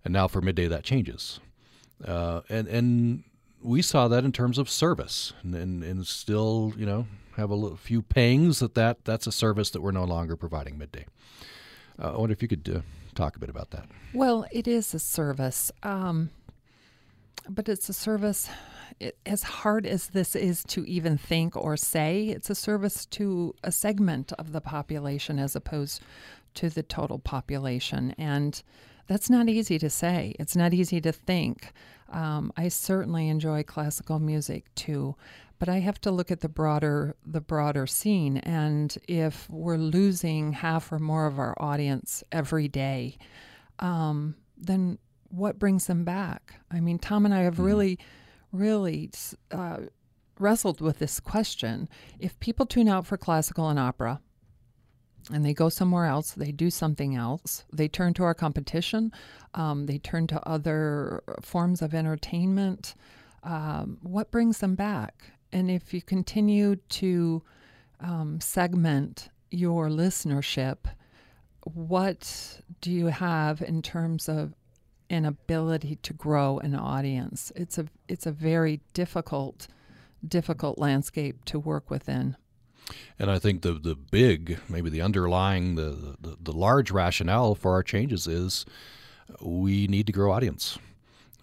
And 0.03 0.11
now 0.11 0.27
for 0.27 0.41
midday, 0.41 0.67
that 0.67 0.83
changes. 0.83 1.39
Uh, 2.05 2.41
and 2.49 2.67
and 2.67 3.23
we 3.63 3.81
saw 3.81 4.09
that 4.09 4.25
in 4.25 4.33
terms 4.33 4.57
of 4.57 4.69
service, 4.69 5.31
and, 5.43 5.55
and, 5.55 5.83
and 5.83 6.05
still, 6.05 6.73
you 6.75 6.85
know, 6.85 7.05
have 7.37 7.49
a 7.51 7.55
little, 7.55 7.77
few 7.77 8.01
pangs 8.01 8.59
that, 8.59 8.73
that 8.73 9.05
that's 9.05 9.27
a 9.27 9.31
service 9.31 9.69
that 9.69 9.81
we're 9.81 9.91
no 9.91 10.03
longer 10.03 10.35
providing 10.35 10.77
midday. 10.77 11.05
Uh, 12.01 12.15
I 12.15 12.17
wonder 12.17 12.33
if 12.33 12.41
you 12.41 12.49
could 12.49 12.69
uh, 12.75 12.81
talk 13.15 13.37
a 13.37 13.39
bit 13.39 13.49
about 13.49 13.71
that. 13.71 13.87
Well, 14.13 14.45
it 14.51 14.67
is 14.67 14.93
a 14.93 14.99
service, 14.99 15.71
um, 15.83 16.31
but 17.49 17.69
it's 17.69 17.89
a 17.89 17.93
service. 17.93 18.49
It, 18.99 19.17
as 19.25 19.43
hard 19.43 19.85
as 19.85 20.07
this 20.07 20.35
is 20.35 20.63
to 20.65 20.85
even 20.85 21.17
think 21.17 21.55
or 21.55 21.77
say, 21.77 22.27
it's 22.27 22.49
a 22.49 22.55
service 22.55 23.05
to 23.07 23.55
a 23.63 23.71
segment 23.71 24.31
of 24.33 24.51
the 24.51 24.61
population 24.61 25.39
as 25.39 25.55
opposed 25.55 26.01
to 26.55 26.69
the 26.69 26.83
total 26.83 27.19
population. 27.19 28.13
And 28.17 28.61
that's 29.07 29.29
not 29.29 29.49
easy 29.49 29.79
to 29.79 29.89
say. 29.89 30.35
It's 30.39 30.55
not 30.55 30.73
easy 30.73 31.01
to 31.01 31.11
think. 31.11 31.71
Um, 32.09 32.51
I 32.57 32.67
certainly 32.67 33.29
enjoy 33.29 33.63
classical 33.63 34.19
music 34.19 34.73
too, 34.75 35.15
but 35.59 35.69
I 35.69 35.79
have 35.79 35.99
to 36.01 36.11
look 36.11 36.31
at 36.31 36.41
the 36.41 36.49
broader 36.49 37.15
the 37.25 37.41
broader 37.41 37.87
scene. 37.87 38.37
And 38.37 38.95
if 39.07 39.49
we're 39.49 39.77
losing 39.77 40.53
half 40.53 40.91
or 40.91 40.99
more 40.99 41.25
of 41.25 41.39
our 41.39 41.55
audience 41.61 42.23
every 42.31 42.67
day, 42.67 43.17
um, 43.79 44.35
then 44.57 44.97
what 45.31 45.59
brings 45.59 45.87
them 45.87 46.03
back? 46.03 46.55
I 46.69 46.79
mean, 46.79 46.99
Tom 46.99 47.25
and 47.25 47.33
I 47.33 47.41
have 47.41 47.59
really, 47.59 47.97
really 48.51 49.11
uh, 49.51 49.77
wrestled 50.37 50.81
with 50.81 50.99
this 50.99 51.19
question. 51.19 51.87
If 52.19 52.39
people 52.39 52.65
tune 52.65 52.87
out 52.87 53.05
for 53.05 53.17
classical 53.17 53.69
and 53.69 53.79
opera, 53.79 54.21
and 55.31 55.45
they 55.45 55.53
go 55.53 55.69
somewhere 55.69 56.05
else, 56.05 56.31
they 56.31 56.51
do 56.51 56.69
something 56.69 57.15
else, 57.15 57.63
they 57.71 57.87
turn 57.87 58.13
to 58.15 58.23
our 58.23 58.33
competition, 58.33 59.11
um, 59.53 59.85
they 59.85 59.97
turn 59.97 60.27
to 60.27 60.47
other 60.47 61.23
forms 61.41 61.81
of 61.81 61.93
entertainment. 61.93 62.95
Um, 63.43 63.99
what 64.01 64.31
brings 64.31 64.59
them 64.59 64.75
back? 64.75 65.33
And 65.51 65.69
if 65.69 65.93
you 65.93 66.01
continue 66.01 66.75
to 66.75 67.43
um, 67.99 68.39
segment 68.41 69.29
your 69.51 69.89
listenership, 69.89 70.77
what 71.63 72.61
do 72.81 72.91
you 72.91 73.07
have 73.07 73.61
in 73.61 73.81
terms 73.81 74.27
of 74.27 74.53
an 75.11 75.25
ability 75.25 75.97
to 75.97 76.13
grow 76.13 76.57
an 76.59 76.73
audience? 76.73 77.51
It's 77.55 77.77
a 77.77 77.85
it's 78.07 78.25
a 78.25 78.31
very 78.31 78.81
difficult 78.93 79.67
difficult 80.27 80.79
landscape 80.79 81.43
to 81.45 81.59
work 81.59 81.89
within. 81.89 82.37
And 83.19 83.29
I 83.29 83.37
think 83.37 83.61
the 83.61 83.73
the 83.73 83.95
big, 83.95 84.57
maybe 84.69 84.89
the 84.89 85.01
underlying, 85.01 85.75
the, 85.75 86.15
the, 86.19 86.37
the 86.41 86.53
large 86.53 86.91
rationale 86.91 87.55
for 87.55 87.73
our 87.73 87.83
changes 87.83 88.25
is 88.25 88.65
we 89.41 89.87
need 89.87 90.07
to 90.07 90.13
grow 90.13 90.31
audience. 90.31 90.79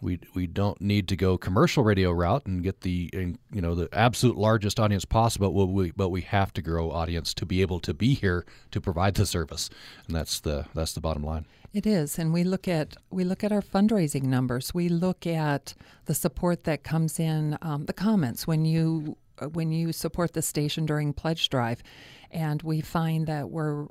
We 0.00 0.20
we 0.34 0.46
don't 0.46 0.80
need 0.80 1.08
to 1.08 1.16
go 1.16 1.36
commercial 1.36 1.82
radio 1.82 2.12
route 2.12 2.46
and 2.46 2.62
get 2.62 2.82
the 2.82 3.10
you 3.12 3.60
know 3.60 3.74
the 3.74 3.88
absolute 3.92 4.38
largest 4.38 4.78
audience 4.80 5.04
possible. 5.04 5.50
But 5.50 5.66
we 5.66 5.90
but 5.90 6.10
we 6.10 6.22
have 6.22 6.52
to 6.54 6.62
grow 6.62 6.90
audience 6.90 7.34
to 7.34 7.46
be 7.46 7.62
able 7.62 7.80
to 7.80 7.92
be 7.92 8.14
here 8.14 8.46
to 8.70 8.80
provide 8.80 9.14
the 9.14 9.26
service, 9.26 9.68
and 10.06 10.14
that's 10.14 10.40
the 10.40 10.66
that's 10.74 10.92
the 10.92 11.00
bottom 11.00 11.24
line. 11.24 11.46
It 11.72 11.86
is, 11.86 12.18
and 12.18 12.32
we 12.32 12.44
look 12.44 12.66
at 12.66 12.96
we 13.10 13.24
look 13.24 13.44
at 13.44 13.52
our 13.52 13.60
fundraising 13.60 14.24
numbers. 14.24 14.72
We 14.72 14.88
look 14.88 15.26
at 15.26 15.74
the 16.06 16.14
support 16.14 16.64
that 16.64 16.82
comes 16.82 17.20
in, 17.20 17.58
um, 17.60 17.84
the 17.84 17.92
comments 17.92 18.46
when 18.46 18.64
you 18.64 19.16
when 19.52 19.70
you 19.70 19.92
support 19.92 20.32
the 20.32 20.42
station 20.42 20.86
during 20.86 21.12
pledge 21.12 21.48
drive, 21.50 21.82
and 22.30 22.62
we 22.62 22.80
find 22.80 23.26
that 23.26 23.50
we're 23.50 23.86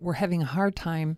we're 0.00 0.14
having 0.14 0.42
a 0.42 0.46
hard 0.46 0.74
time 0.74 1.16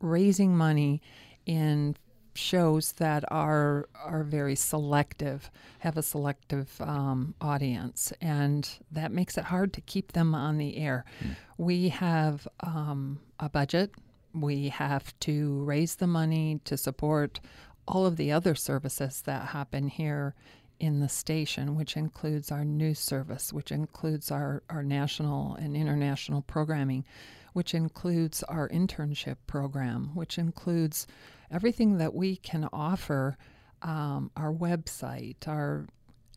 raising 0.00 0.56
money 0.56 1.00
in 1.46 1.96
shows 2.34 2.92
that 2.92 3.24
are 3.30 3.88
are 3.94 4.24
very 4.24 4.56
selective, 4.56 5.50
have 5.78 5.96
a 5.96 6.02
selective 6.02 6.80
um, 6.80 7.34
audience, 7.40 8.12
and 8.20 8.68
that 8.90 9.10
makes 9.10 9.38
it 9.38 9.44
hard 9.44 9.72
to 9.72 9.80
keep 9.80 10.12
them 10.12 10.34
on 10.34 10.58
the 10.58 10.76
air. 10.76 11.04
Mm. 11.22 11.36
We 11.56 11.88
have 11.88 12.46
um, 12.60 13.20
a 13.40 13.48
budget. 13.48 13.94
We 14.34 14.68
have 14.68 15.18
to 15.20 15.62
raise 15.62 15.96
the 15.96 16.06
money 16.06 16.60
to 16.64 16.76
support 16.76 17.40
all 17.86 18.06
of 18.06 18.16
the 18.16 18.32
other 18.32 18.54
services 18.54 19.22
that 19.22 19.48
happen 19.48 19.88
here 19.88 20.34
in 20.80 21.00
the 21.00 21.08
station, 21.08 21.76
which 21.76 21.96
includes 21.96 22.50
our 22.50 22.64
news 22.64 22.98
service, 22.98 23.52
which 23.52 23.70
includes 23.70 24.30
our, 24.30 24.62
our 24.68 24.82
national 24.82 25.54
and 25.54 25.76
international 25.76 26.42
programming, 26.42 27.04
which 27.52 27.74
includes 27.74 28.42
our 28.44 28.68
internship 28.68 29.36
program, 29.46 30.10
which 30.14 30.36
includes 30.38 31.06
everything 31.50 31.98
that 31.98 32.14
we 32.14 32.36
can 32.36 32.68
offer 32.72 33.36
um, 33.82 34.30
our 34.36 34.52
website, 34.52 35.46
our 35.46 35.86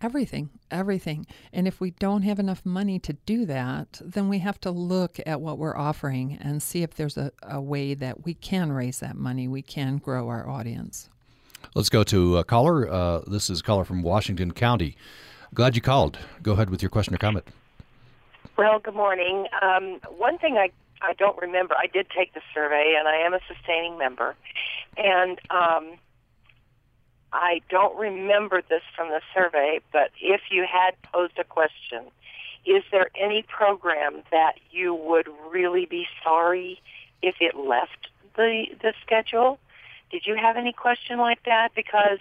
everything, 0.01 0.49
everything. 0.71 1.25
And 1.51 1.67
if 1.67 1.79
we 1.79 1.91
don't 1.91 2.21
have 2.23 2.39
enough 2.39 2.65
money 2.65 2.99
to 2.99 3.13
do 3.13 3.45
that, 3.45 4.01
then 4.03 4.29
we 4.29 4.39
have 4.39 4.59
to 4.61 4.71
look 4.71 5.19
at 5.25 5.41
what 5.41 5.57
we're 5.57 5.77
offering 5.77 6.37
and 6.41 6.61
see 6.61 6.83
if 6.83 6.95
there's 6.95 7.17
a, 7.17 7.31
a 7.43 7.61
way 7.61 7.93
that 7.93 8.25
we 8.25 8.33
can 8.33 8.71
raise 8.71 8.99
that 8.99 9.15
money, 9.15 9.47
we 9.47 9.61
can 9.61 9.97
grow 9.97 10.27
our 10.29 10.47
audience. 10.47 11.09
Let's 11.75 11.89
go 11.89 12.03
to 12.03 12.37
a 12.37 12.43
caller. 12.43 12.89
Uh, 12.89 13.21
this 13.27 13.49
is 13.49 13.59
a 13.59 13.63
caller 13.63 13.83
from 13.83 14.01
Washington 14.01 14.51
County. 14.51 14.95
Glad 15.53 15.75
you 15.75 15.81
called. 15.81 16.19
Go 16.43 16.53
ahead 16.53 16.69
with 16.69 16.81
your 16.81 16.89
question 16.89 17.13
or 17.15 17.17
comment. 17.17 17.47
Well, 18.57 18.79
good 18.79 18.95
morning. 18.95 19.47
Um, 19.61 19.99
one 20.17 20.37
thing 20.37 20.57
I 20.57 20.71
I 21.01 21.13
don't 21.13 21.37
remember. 21.39 21.75
I 21.77 21.87
did 21.87 22.07
take 22.09 22.33
the 22.33 22.41
survey, 22.53 22.95
and 22.97 23.07
I 23.07 23.17
am 23.17 23.33
a 23.33 23.39
sustaining 23.47 23.97
member, 23.97 24.35
and 24.97 25.39
um, 25.49 25.97
I 27.33 27.61
don't 27.69 27.97
remember 27.97 28.61
this 28.67 28.83
from 28.95 29.09
the 29.09 29.21
survey. 29.33 29.81
But 29.91 30.11
if 30.21 30.41
you 30.49 30.65
had 30.65 31.01
posed 31.01 31.37
a 31.37 31.43
question, 31.43 32.05
is 32.65 32.83
there 32.91 33.09
any 33.15 33.43
program 33.43 34.23
that 34.31 34.55
you 34.71 34.93
would 34.93 35.27
really 35.49 35.85
be 35.85 36.07
sorry 36.23 36.81
if 37.21 37.35
it 37.39 37.55
left 37.55 38.09
the 38.35 38.65
the 38.81 38.93
schedule? 39.03 39.59
Did 40.11 40.25
you 40.25 40.35
have 40.35 40.55
any 40.55 40.73
question 40.73 41.17
like 41.17 41.43
that? 41.43 41.73
Because 41.75 42.19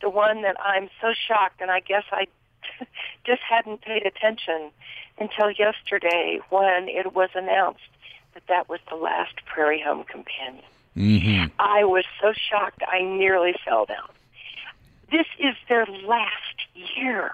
the 0.00 0.08
one 0.10 0.42
that 0.42 0.56
I'm 0.60 0.88
so 1.00 1.12
shocked, 1.12 1.60
and 1.60 1.70
I 1.70 1.80
guess 1.80 2.04
I 2.10 2.26
just 3.24 3.42
hadn't 3.42 3.82
paid 3.82 4.06
attention 4.06 4.70
until 5.18 5.50
yesterday 5.50 6.40
when 6.50 6.88
it 6.88 7.14
was 7.14 7.30
announced 7.34 7.80
that 8.34 8.46
that 8.48 8.68
was 8.68 8.80
the 8.88 8.96
last 8.96 9.44
Prairie 9.46 9.82
Home 9.82 10.04
Companion. 10.04 10.64
Mm-hmm. 10.96 11.46
I 11.58 11.84
was 11.84 12.04
so 12.20 12.32
shocked 12.32 12.82
I 12.86 13.02
nearly 13.02 13.54
fell 13.64 13.84
down. 13.84 14.08
This 15.10 15.26
is 15.38 15.54
their 15.68 15.86
last 16.06 16.66
year, 16.96 17.32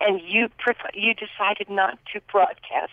and 0.00 0.20
you 0.20 0.48
you 0.94 1.14
decided 1.14 1.70
not 1.70 1.98
to 2.12 2.20
broadcast 2.30 2.92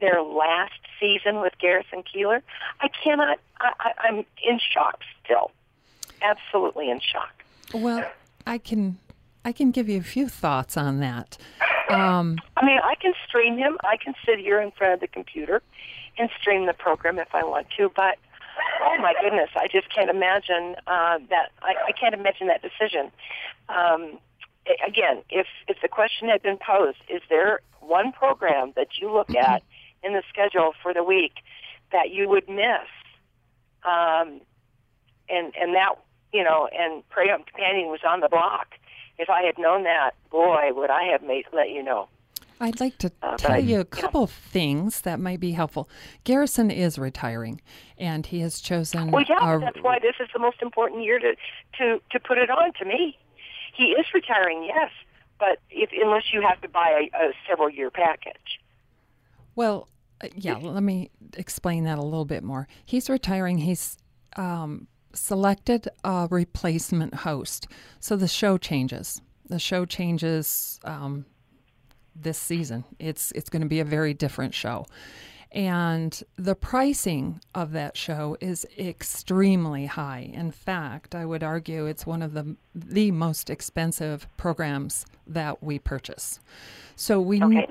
their 0.00 0.22
last 0.22 0.80
season 0.98 1.40
with 1.40 1.52
Garrison 1.58 2.02
Keillor. 2.02 2.42
I 2.80 2.88
cannot. 2.88 3.38
I, 3.60 3.72
I, 3.80 3.92
I'm 4.08 4.24
in 4.42 4.58
shock 4.72 5.00
still 5.24 5.50
absolutely 6.22 6.90
in 6.90 7.00
shock. 7.00 7.44
Well, 7.74 8.10
I 8.46 8.58
can 8.58 8.98
I 9.44 9.52
can 9.52 9.70
give 9.70 9.88
you 9.88 9.98
a 9.98 10.04
few 10.04 10.28
thoughts 10.28 10.76
on 10.76 11.00
that. 11.00 11.36
Um, 11.90 12.38
I 12.56 12.64
mean, 12.64 12.78
I 12.82 12.94
can 12.94 13.12
stream 13.26 13.58
him. 13.58 13.76
I 13.84 13.96
can 13.96 14.14
sit 14.24 14.38
here 14.38 14.60
in 14.60 14.70
front 14.70 14.94
of 14.94 15.00
the 15.00 15.08
computer 15.08 15.62
and 16.18 16.30
stream 16.40 16.66
the 16.66 16.72
program 16.72 17.18
if 17.18 17.34
I 17.34 17.44
want 17.44 17.66
to. 17.76 17.90
But 17.94 18.18
oh 18.82 18.96
my 19.00 19.14
goodness, 19.20 19.50
I 19.56 19.68
just 19.68 19.92
can't 19.94 20.10
imagine 20.10 20.76
uh, 20.86 21.18
that. 21.30 21.50
I, 21.62 21.74
I 21.88 21.92
can't 21.92 22.14
imagine 22.14 22.48
that 22.48 22.62
decision. 22.62 23.10
Um, 23.68 24.18
again, 24.86 25.22
if 25.30 25.46
if 25.68 25.78
the 25.82 25.88
question 25.88 26.28
had 26.28 26.42
been 26.42 26.58
posed, 26.58 26.98
is 27.08 27.22
there 27.28 27.60
one 27.80 28.12
program 28.12 28.72
that 28.76 28.88
you 29.00 29.12
look 29.12 29.34
at 29.34 29.62
in 30.02 30.12
the 30.12 30.22
schedule 30.28 30.72
for 30.82 30.94
the 30.94 31.04
week 31.04 31.34
that 31.92 32.10
you 32.10 32.28
would 32.28 32.48
miss? 32.48 32.88
Um, 33.84 34.40
and 35.28 35.52
and 35.60 35.74
that 35.74 35.96
you 36.32 36.42
know, 36.42 36.68
and 36.72 37.02
Home 37.10 37.44
Companion 37.44 37.88
was 37.88 38.00
on 38.06 38.20
the 38.20 38.28
block. 38.28 38.74
If 39.18 39.28
I 39.28 39.42
had 39.42 39.58
known 39.58 39.84
that, 39.84 40.12
boy, 40.30 40.70
would 40.72 40.90
I 40.90 41.04
have 41.12 41.22
made 41.22 41.44
let 41.52 41.70
you 41.70 41.82
know. 41.82 42.08
I'd 42.62 42.78
like 42.78 42.96
to 42.98 43.10
uh, 43.24 43.36
tell 43.36 43.58
you 43.58 43.80
a 43.80 43.84
couple 43.84 44.20
yeah. 44.20 44.24
of 44.24 44.30
things 44.30 45.00
that 45.00 45.18
might 45.18 45.40
be 45.40 45.50
helpful. 45.50 45.90
Garrison 46.22 46.70
is 46.70 46.96
retiring, 46.96 47.60
and 47.98 48.24
he 48.24 48.38
has 48.38 48.60
chosen. 48.60 49.10
Well, 49.10 49.24
yeah, 49.28 49.56
a, 49.56 49.58
that's 49.58 49.82
why 49.82 49.98
this 49.98 50.14
is 50.20 50.28
the 50.32 50.38
most 50.38 50.62
important 50.62 51.02
year 51.02 51.18
to 51.18 51.34
to 51.78 52.00
to 52.12 52.20
put 52.20 52.38
it 52.38 52.50
on 52.50 52.72
to 52.74 52.84
me. 52.84 53.18
He 53.74 53.86
is 53.86 54.06
retiring, 54.14 54.62
yes, 54.62 54.90
but 55.40 55.58
if 55.70 55.90
unless 55.92 56.32
you 56.32 56.40
have 56.42 56.60
to 56.60 56.68
buy 56.68 57.08
a, 57.12 57.24
a 57.24 57.32
several 57.48 57.68
year 57.68 57.90
package. 57.90 58.60
Well, 59.56 59.88
uh, 60.22 60.28
yeah, 60.36 60.54
let 60.54 60.84
me 60.84 61.10
explain 61.36 61.82
that 61.84 61.98
a 61.98 62.02
little 62.02 62.24
bit 62.24 62.44
more. 62.44 62.68
He's 62.84 63.10
retiring. 63.10 63.58
He's 63.58 63.98
um, 64.36 64.86
selected 65.12 65.88
a 66.04 66.28
replacement 66.30 67.14
host, 67.14 67.66
so 67.98 68.14
the 68.14 68.28
show 68.28 68.56
changes. 68.56 69.20
The 69.48 69.58
show 69.58 69.84
changes 69.84 70.78
um, 70.84 71.26
this 72.14 72.38
season. 72.38 72.84
It's 72.98 73.32
it's 73.32 73.48
going 73.48 73.62
to 73.62 73.68
be 73.68 73.80
a 73.80 73.84
very 73.84 74.14
different 74.14 74.54
show. 74.54 74.86
And 75.54 76.22
the 76.36 76.54
pricing 76.54 77.40
of 77.54 77.72
that 77.72 77.94
show 77.94 78.38
is 78.40 78.66
extremely 78.78 79.84
high. 79.84 80.30
In 80.32 80.50
fact, 80.50 81.14
I 81.14 81.26
would 81.26 81.42
argue 81.42 81.84
it's 81.84 82.06
one 82.06 82.22
of 82.22 82.32
the 82.32 82.56
the 82.74 83.10
most 83.10 83.50
expensive 83.50 84.26
programs 84.38 85.04
that 85.26 85.62
we 85.62 85.78
purchase. 85.78 86.40
So 86.96 87.20
we 87.20 87.42
okay. 87.42 87.66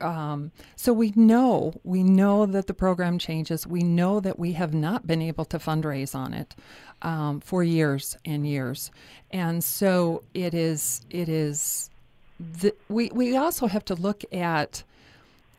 um, 0.00 0.50
so 0.76 0.94
we 0.94 1.12
know 1.14 1.74
we 1.84 2.02
know 2.02 2.46
that 2.46 2.68
the 2.68 2.74
program 2.74 3.18
changes. 3.18 3.66
We 3.66 3.82
know 3.82 4.18
that 4.20 4.38
we 4.38 4.52
have 4.52 4.72
not 4.72 5.06
been 5.06 5.20
able 5.20 5.44
to 5.46 5.58
fundraise 5.58 6.14
on 6.14 6.32
it 6.32 6.54
um, 7.02 7.40
for 7.40 7.62
years 7.62 8.16
and 8.24 8.46
years, 8.46 8.90
and 9.30 9.62
so 9.62 10.22
it 10.32 10.54
is 10.54 11.04
it 11.10 11.28
is. 11.28 11.90
The, 12.38 12.74
we 12.88 13.10
we 13.12 13.36
also 13.36 13.66
have 13.66 13.84
to 13.86 13.94
look 13.94 14.22
at 14.32 14.82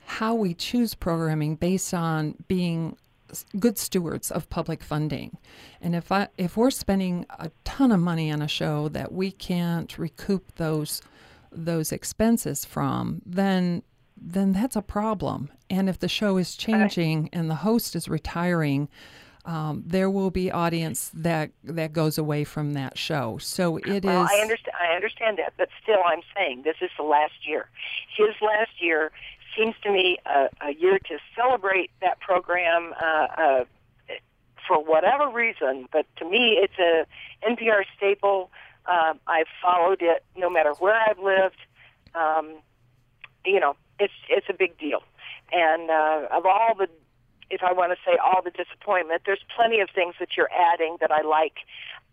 how 0.06 0.36
we 0.36 0.54
choose 0.54 0.94
programming 0.94 1.56
based 1.56 1.94
on 1.94 2.36
being 2.48 2.98
good 3.60 3.78
stewards 3.78 4.32
of 4.32 4.50
public 4.50 4.82
funding. 4.82 5.38
And 5.82 5.96
if 5.96 6.12
I 6.12 6.30
if 6.38 6.56
we're 6.56 6.72
spending 6.72 7.26
a 7.40 7.52
ton 7.64 7.92
of 7.92 8.00
money 8.00 8.32
on 8.32 8.42
a 8.42 8.48
show 8.48 8.90
that 8.90 9.12
we 9.12 9.32
can't 9.32 9.98
recoup 9.98 10.56
those 10.56 11.02
those 11.52 11.92
expenses 11.92 12.66
from, 12.66 13.22
then 13.26 13.84
then 14.20 14.54
that's 14.54 14.76
a 14.76 14.82
problem. 14.82 15.50
And 15.70 15.90
if 15.90 16.00
the 16.00 16.08
show 16.08 16.38
is 16.38 16.56
changing 16.56 17.30
and 17.34 17.50
the 17.50 17.56
host 17.56 17.96
is 17.96 18.08
retiring, 18.08 18.88
um, 19.48 19.84
there 19.86 20.10
will 20.10 20.30
be 20.30 20.52
audience 20.52 21.10
that 21.14 21.52
that 21.64 21.94
goes 21.94 22.18
away 22.18 22.44
from 22.44 22.74
that 22.74 22.98
show. 22.98 23.38
So 23.40 23.78
it 23.78 24.04
well, 24.04 24.26
is. 24.26 24.30
I 24.32 24.42
understand. 24.42 24.76
I 24.80 24.94
understand 24.94 25.38
that, 25.38 25.54
but 25.58 25.70
still, 25.82 26.02
I'm 26.06 26.22
saying 26.36 26.64
this 26.64 26.76
is 26.82 26.90
the 26.98 27.04
last 27.04 27.48
year. 27.48 27.70
His 28.16 28.36
last 28.42 28.72
year 28.80 29.12
seems 29.58 29.74
to 29.84 29.92
me 29.92 30.18
a, 30.26 30.50
a 30.62 30.74
year 30.74 31.00
to 31.00 31.18
celebrate 31.36 31.92
that 32.02 32.20
program. 32.20 32.94
Uh, 33.02 33.06
uh, 33.06 33.66
for 34.68 34.84
whatever 34.84 35.30
reason, 35.30 35.88
but 35.94 36.06
to 36.18 36.26
me, 36.26 36.60
it's 36.62 36.78
a 36.78 37.06
NPR 37.50 37.86
staple. 37.96 38.52
Um, 38.86 39.18
I've 39.26 39.48
followed 39.62 40.02
it 40.02 40.26
no 40.36 40.50
matter 40.50 40.74
where 40.74 40.94
I've 40.94 41.20
lived. 41.20 41.56
Um, 42.14 42.56
you 43.46 43.62
know, 43.62 43.78
it's 43.98 44.14
it's 44.30 44.48
a 44.50 44.54
big 44.54 44.78
deal. 44.78 45.04
And 45.54 45.90
uh, 45.90 46.28
of 46.32 46.46
all 46.46 46.76
the, 46.78 46.90
if 47.50 47.64
I 47.64 47.74
want 47.74 47.92
to 47.92 47.98
say 48.06 48.18
all 48.18 48.42
the 48.42 48.52
disappointment, 48.52 49.24
there's 49.26 49.44
plenty 49.56 49.80
of 49.80 49.90
things 49.94 50.16
that 50.20 50.36
you're 50.36 50.52
adding 50.52 50.98
that 51.02 51.12
I 51.12 51.22
like. 51.22 51.58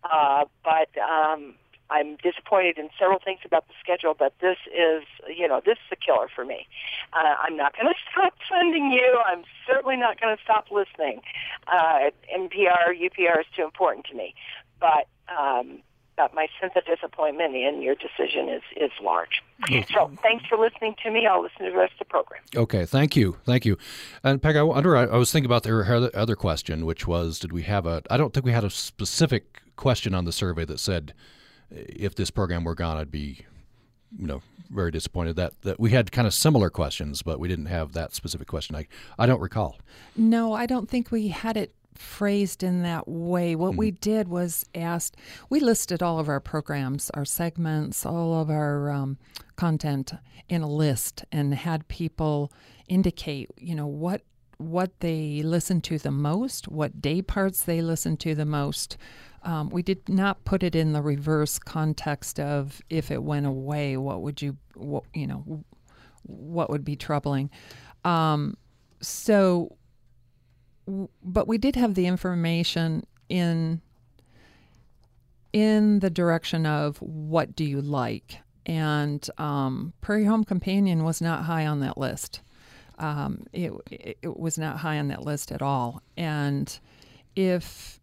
Uh, 0.03 0.45
but 0.63 0.89
um, 1.01 1.55
I'm 1.89 2.17
disappointed 2.17 2.77
in 2.77 2.89
several 2.97 3.19
things 3.19 3.39
about 3.45 3.67
the 3.67 3.73
schedule, 3.79 4.15
but 4.17 4.33
this 4.39 4.57
is, 4.67 5.03
you 5.27 5.47
know, 5.47 5.61
this 5.65 5.77
is 5.77 5.91
a 5.91 5.95
killer 5.95 6.27
for 6.33 6.45
me. 6.45 6.67
Uh, 7.13 7.35
I'm 7.41 7.57
not 7.57 7.75
going 7.75 7.87
to 7.93 7.99
stop 8.11 8.33
funding 8.49 8.91
you. 8.91 9.19
I'm 9.25 9.43
certainly 9.67 9.97
not 9.97 10.19
going 10.19 10.35
to 10.35 10.41
stop 10.43 10.67
listening. 10.71 11.21
Uh, 11.67 12.11
NPR, 12.33 12.93
UPR 12.95 13.39
is 13.41 13.45
too 13.55 13.63
important 13.63 14.05
to 14.07 14.15
me. 14.15 14.33
But 14.79 15.07
um, 15.29 15.79
but 16.17 16.33
my 16.33 16.47
sense 16.59 16.73
of 16.75 16.85
disappointment 16.85 17.55
in 17.55 17.81
your 17.81 17.95
decision 17.95 18.49
is 18.49 18.61
is 18.75 18.91
large. 19.03 19.43
Okay. 19.63 19.85
So 19.93 20.11
thanks 20.21 20.45
for 20.45 20.57
listening 20.57 20.95
to 21.03 21.11
me. 21.11 21.25
I'll 21.25 21.41
listen 21.41 21.65
to 21.65 21.71
the 21.71 21.77
rest 21.77 21.93
of 21.93 21.99
the 21.99 22.05
program. 22.05 22.41
Okay, 22.55 22.85
thank 22.85 23.15
you, 23.15 23.37
thank 23.45 23.65
you. 23.65 23.77
And 24.23 24.41
Peg, 24.41 24.55
I 24.55 24.63
wonder. 24.63 24.95
I, 24.95 25.17
was 25.17 25.31
thinking 25.31 25.45
about 25.45 25.63
the 25.63 26.11
other 26.13 26.35
question, 26.35 26.85
which 26.85 27.07
was, 27.07 27.39
did 27.39 27.51
we 27.51 27.63
have 27.63 27.85
a? 27.85 28.01
I 28.09 28.17
don't 28.17 28.33
think 28.33 28.45
we 28.45 28.51
had 28.51 28.63
a 28.63 28.69
specific 28.69 29.61
question 29.75 30.13
on 30.13 30.25
the 30.25 30.31
survey 30.31 30.65
that 30.65 30.79
said, 30.79 31.13
if 31.69 32.15
this 32.15 32.31
program 32.31 32.63
were 32.63 32.75
gone, 32.75 32.97
I'd 32.97 33.11
be, 33.11 33.45
you 34.17 34.27
know, 34.27 34.41
very 34.69 34.91
disappointed. 34.91 35.35
That 35.35 35.61
that 35.61 35.79
we 35.79 35.91
had 35.91 36.11
kind 36.11 36.27
of 36.27 36.33
similar 36.33 36.69
questions, 36.69 37.21
but 37.21 37.39
we 37.39 37.47
didn't 37.47 37.67
have 37.67 37.93
that 37.93 38.13
specific 38.13 38.47
question. 38.47 38.75
I 38.75 38.87
I 39.17 39.25
don't 39.25 39.41
recall. 39.41 39.77
No, 40.15 40.53
I 40.53 40.65
don't 40.65 40.89
think 40.89 41.11
we 41.11 41.29
had 41.29 41.57
it 41.57 41.73
phrased 41.97 42.63
in 42.63 42.83
that 42.83 43.07
way. 43.07 43.55
What 43.55 43.71
mm-hmm. 43.71 43.79
we 43.79 43.91
did 43.91 44.27
was 44.27 44.65
asked, 44.73 45.17
we 45.49 45.59
listed 45.59 46.03
all 46.03 46.19
of 46.19 46.29
our 46.29 46.39
programs, 46.39 47.09
our 47.11 47.25
segments, 47.25 48.05
all 48.05 48.39
of 48.39 48.49
our 48.49 48.89
um, 48.91 49.17
content 49.55 50.13
in 50.49 50.61
a 50.61 50.69
list 50.69 51.25
and 51.31 51.53
had 51.53 51.87
people 51.87 52.51
indicate, 52.87 53.49
you 53.57 53.75
know, 53.75 53.87
what 53.87 54.21
what 54.57 55.01
they 55.01 55.41
listen 55.43 55.81
to 55.81 55.97
the 55.97 56.11
most, 56.11 56.69
what 56.69 57.01
day 57.01 57.21
parts 57.21 57.63
they 57.63 57.81
listen 57.81 58.15
to 58.15 58.33
the 58.33 58.45
most. 58.45 58.95
Um, 59.43 59.69
we 59.69 59.83
did 59.83 60.07
not 60.07 60.45
put 60.45 60.63
it 60.63 60.75
in 60.75 60.93
the 60.93 61.01
reverse 61.01 61.59
context 61.59 62.39
of 62.39 62.81
if 62.89 63.11
it 63.11 63.21
went 63.21 63.45
away, 63.45 63.97
what 63.97 64.21
would 64.21 64.41
you, 64.41 64.57
what, 64.75 65.03
you 65.13 65.27
know, 65.27 65.65
what 66.23 66.69
would 66.69 66.85
be 66.85 66.95
troubling. 66.95 67.49
Um, 68.05 68.55
so 69.01 69.75
but 71.23 71.47
we 71.47 71.57
did 71.57 71.75
have 71.75 71.95
the 71.95 72.07
information 72.07 73.05
in 73.29 73.81
in 75.53 75.99
the 75.99 76.09
direction 76.09 76.65
of 76.65 76.97
what 76.97 77.55
do 77.55 77.63
you 77.63 77.81
like? 77.81 78.39
And 78.65 79.25
um, 79.37 79.93
prairie 80.01 80.25
home 80.25 80.43
companion 80.43 81.03
was 81.03 81.21
not 81.21 81.45
high 81.45 81.65
on 81.65 81.79
that 81.79 81.97
list. 81.97 82.41
Um, 82.97 83.45
it, 83.53 83.71
it 83.89 84.37
was 84.37 84.57
not 84.57 84.79
high 84.79 84.99
on 84.99 85.07
that 85.09 85.23
list 85.23 85.51
at 85.51 85.61
all. 85.61 86.01
And 86.17 86.77
if 87.37 88.01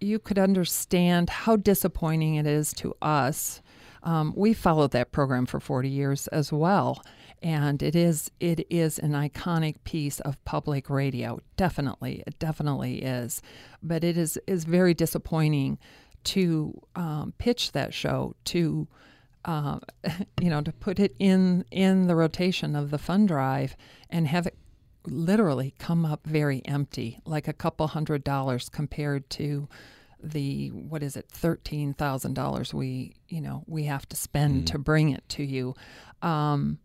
you 0.00 0.18
could 0.18 0.38
understand 0.38 1.28
how 1.28 1.56
disappointing 1.56 2.36
it 2.36 2.46
is 2.46 2.72
to 2.74 2.94
us 3.02 3.60
um, 4.02 4.32
we 4.36 4.52
followed 4.54 4.92
that 4.92 5.12
program 5.12 5.46
for 5.46 5.60
40 5.60 5.88
years 5.88 6.28
as 6.28 6.52
well 6.52 7.02
and 7.42 7.82
it 7.82 7.94
is 7.94 8.30
it 8.40 8.66
is 8.70 8.98
an 8.98 9.12
iconic 9.12 9.76
piece 9.84 10.20
of 10.20 10.42
public 10.44 10.90
radio. 10.90 11.40
Definitely, 11.56 12.22
it 12.26 12.38
definitely 12.38 13.02
is. 13.02 13.42
But 13.82 14.04
it 14.04 14.16
is 14.16 14.38
is 14.46 14.64
very 14.64 14.94
disappointing 14.94 15.78
to 16.24 16.80
um, 16.96 17.34
pitch 17.38 17.72
that 17.72 17.94
show 17.94 18.34
to. 18.46 18.88
Uh, 19.44 19.78
you 20.40 20.50
know, 20.50 20.60
to 20.60 20.72
put 20.72 20.98
it 20.98 21.14
in 21.18 21.64
in 21.70 22.06
the 22.06 22.16
rotation 22.16 22.74
of 22.74 22.90
the 22.90 22.98
fund 22.98 23.28
drive 23.28 23.76
and 24.10 24.26
have 24.26 24.46
it 24.46 24.58
literally 25.06 25.74
come 25.78 26.04
up 26.04 26.26
very 26.26 26.60
empty, 26.64 27.20
like 27.24 27.48
a 27.48 27.52
couple 27.52 27.86
hundred 27.86 28.24
dollars 28.24 28.68
compared 28.68 29.30
to 29.30 29.68
the 30.20 30.68
what 30.70 31.02
is 31.04 31.16
it 31.16 31.26
thirteen 31.28 31.94
thousand 31.94 32.34
dollars 32.34 32.74
we 32.74 33.14
you 33.28 33.40
know 33.40 33.62
we 33.68 33.84
have 33.84 34.06
to 34.08 34.16
spend 34.16 34.64
mm. 34.64 34.66
to 34.66 34.78
bring 34.78 35.10
it 35.10 35.26
to 35.28 35.44
you. 35.44 35.74
Um, 36.20 36.78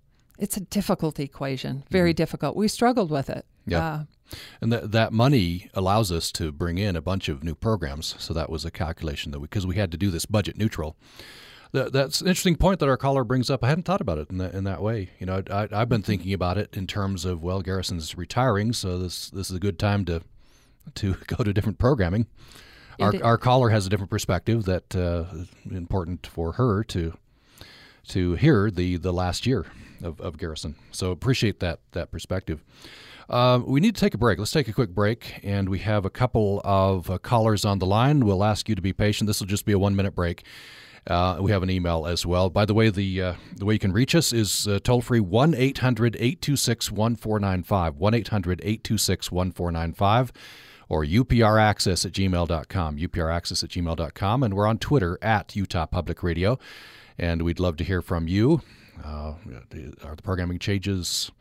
it's 0.43 0.57
a 0.57 0.59
difficult 0.59 1.21
equation, 1.21 1.85
very 1.89 2.11
mm-hmm. 2.11 2.17
difficult. 2.17 2.57
We 2.57 2.67
struggled 2.67 3.09
with 3.09 3.29
it. 3.29 3.45
Yeah. 3.65 3.79
Uh, 3.79 4.03
and 4.59 4.73
that 4.73 4.91
that 4.91 5.13
money 5.13 5.69
allows 5.73 6.11
us 6.11 6.33
to 6.33 6.51
bring 6.51 6.77
in 6.77 6.97
a 6.97 7.01
bunch 7.01 7.29
of 7.29 7.45
new 7.45 7.55
programs. 7.55 8.15
So 8.19 8.33
that 8.33 8.49
was 8.49 8.65
a 8.65 8.71
calculation 8.71 9.31
that 9.31 9.39
we, 9.39 9.45
because 9.45 9.65
we 9.65 9.77
had 9.77 9.89
to 9.91 9.97
do 9.97 10.11
this 10.11 10.25
budget 10.25 10.57
neutral. 10.57 10.97
That, 11.71 11.93
that's 11.93 12.19
an 12.19 12.27
interesting 12.27 12.57
point 12.57 12.81
that 12.81 12.89
our 12.89 12.97
caller 12.97 13.23
brings 13.23 13.49
up. 13.49 13.63
I 13.63 13.69
hadn't 13.69 13.85
thought 13.85 14.01
about 14.01 14.17
it 14.17 14.29
in 14.29 14.37
that, 14.39 14.53
in 14.53 14.65
that 14.65 14.81
way. 14.81 15.11
You 15.17 15.25
know, 15.25 15.41
I, 15.49 15.67
have 15.71 15.89
been 15.89 16.03
thinking 16.03 16.33
about 16.33 16.57
it 16.57 16.75
in 16.75 16.87
terms 16.87 17.23
of 17.23 17.41
well, 17.41 17.61
Garrison's 17.61 18.17
retiring, 18.17 18.73
so 18.73 18.99
this 18.99 19.29
this 19.29 19.49
is 19.49 19.55
a 19.55 19.61
good 19.61 19.79
time 19.79 20.03
to 20.05 20.23
to 20.95 21.13
go 21.27 21.41
to 21.41 21.53
different 21.53 21.79
programming. 21.79 22.27
Our, 22.99 23.13
our 23.23 23.37
caller 23.37 23.69
has 23.69 23.87
a 23.87 23.89
different 23.89 24.11
perspective 24.11 24.65
that 24.65 24.93
uh, 24.93 25.25
important 25.71 26.27
for 26.27 26.53
her 26.53 26.83
to 26.85 27.17
to 28.09 28.35
hear 28.35 28.69
the 28.71 28.97
the 28.97 29.11
last 29.13 29.45
year 29.45 29.65
of, 30.03 30.19
of 30.19 30.37
Garrison. 30.37 30.75
So 30.91 31.11
appreciate 31.11 31.59
that 31.59 31.79
that 31.91 32.11
perspective. 32.11 32.63
Uh, 33.29 33.61
we 33.65 33.79
need 33.79 33.95
to 33.95 34.01
take 34.01 34.13
a 34.13 34.17
break. 34.17 34.37
Let's 34.37 34.51
take 34.51 34.67
a 34.67 34.73
quick 34.73 34.89
break, 34.89 35.39
and 35.43 35.69
we 35.69 35.79
have 35.79 36.03
a 36.05 36.09
couple 36.09 36.61
of 36.65 37.09
uh, 37.09 37.17
callers 37.19 37.63
on 37.63 37.79
the 37.79 37.85
line. 37.85 38.25
We'll 38.25 38.43
ask 38.43 38.67
you 38.67 38.75
to 38.75 38.81
be 38.81 38.91
patient. 38.91 39.27
This 39.27 39.39
will 39.39 39.47
just 39.47 39.65
be 39.65 39.71
a 39.71 39.79
one 39.79 39.95
minute 39.95 40.13
break. 40.13 40.43
Uh, 41.07 41.37
we 41.41 41.51
have 41.51 41.63
an 41.63 41.69
email 41.69 42.05
as 42.05 42.25
well. 42.25 42.49
By 42.49 42.65
the 42.65 42.73
way, 42.73 42.89
the 42.89 43.21
uh, 43.21 43.33
the 43.55 43.65
way 43.65 43.73
you 43.73 43.79
can 43.79 43.91
reach 43.93 44.13
us 44.15 44.31
is 44.33 44.67
uh, 44.67 44.79
toll 44.83 45.01
free 45.01 45.19
1 45.19 45.53
800 45.53 46.15
826 46.15 46.91
1495. 46.91 47.95
1 47.95 48.13
800 48.13 48.61
826 48.61 49.31
1495. 49.31 50.31
or 50.89 51.03
upraccess 51.05 52.05
at 52.05 52.11
gmail.com, 52.11 52.97
upraccess 52.97 53.63
at 53.63 53.69
gmail.com. 53.69 54.43
And 54.43 54.53
we're 54.53 54.67
on 54.67 54.77
Twitter 54.77 55.17
at 55.21 55.55
Utah 55.55 55.85
Public 55.85 56.21
Radio. 56.23 56.59
And 57.17 57.41
we'd 57.43 57.59
love 57.59 57.77
to 57.77 57.83
hear 57.83 58.01
from 58.01 58.27
you. 58.27 58.61
Uh, 59.03 59.33
are 60.03 60.15
the 60.15 60.21
programming 60.23 60.59
changes 60.59 61.31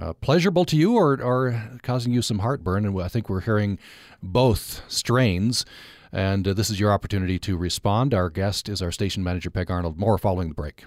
uh, 0.00 0.12
pleasurable 0.14 0.64
to 0.66 0.76
you 0.76 0.96
or, 0.96 1.20
or 1.20 1.62
causing 1.82 2.12
you 2.12 2.22
some 2.22 2.40
heartburn? 2.40 2.84
And 2.84 3.00
I 3.00 3.08
think 3.08 3.28
we're 3.28 3.40
hearing 3.40 3.78
both 4.22 4.82
strains. 4.88 5.64
And 6.12 6.46
uh, 6.46 6.54
this 6.54 6.70
is 6.70 6.80
your 6.80 6.92
opportunity 6.92 7.38
to 7.40 7.56
respond. 7.56 8.12
Our 8.14 8.30
guest 8.30 8.68
is 8.68 8.82
our 8.82 8.92
station 8.92 9.22
manager, 9.22 9.50
Peg 9.50 9.70
Arnold. 9.70 9.98
More 9.98 10.18
following 10.18 10.48
the 10.48 10.54
break. 10.54 10.84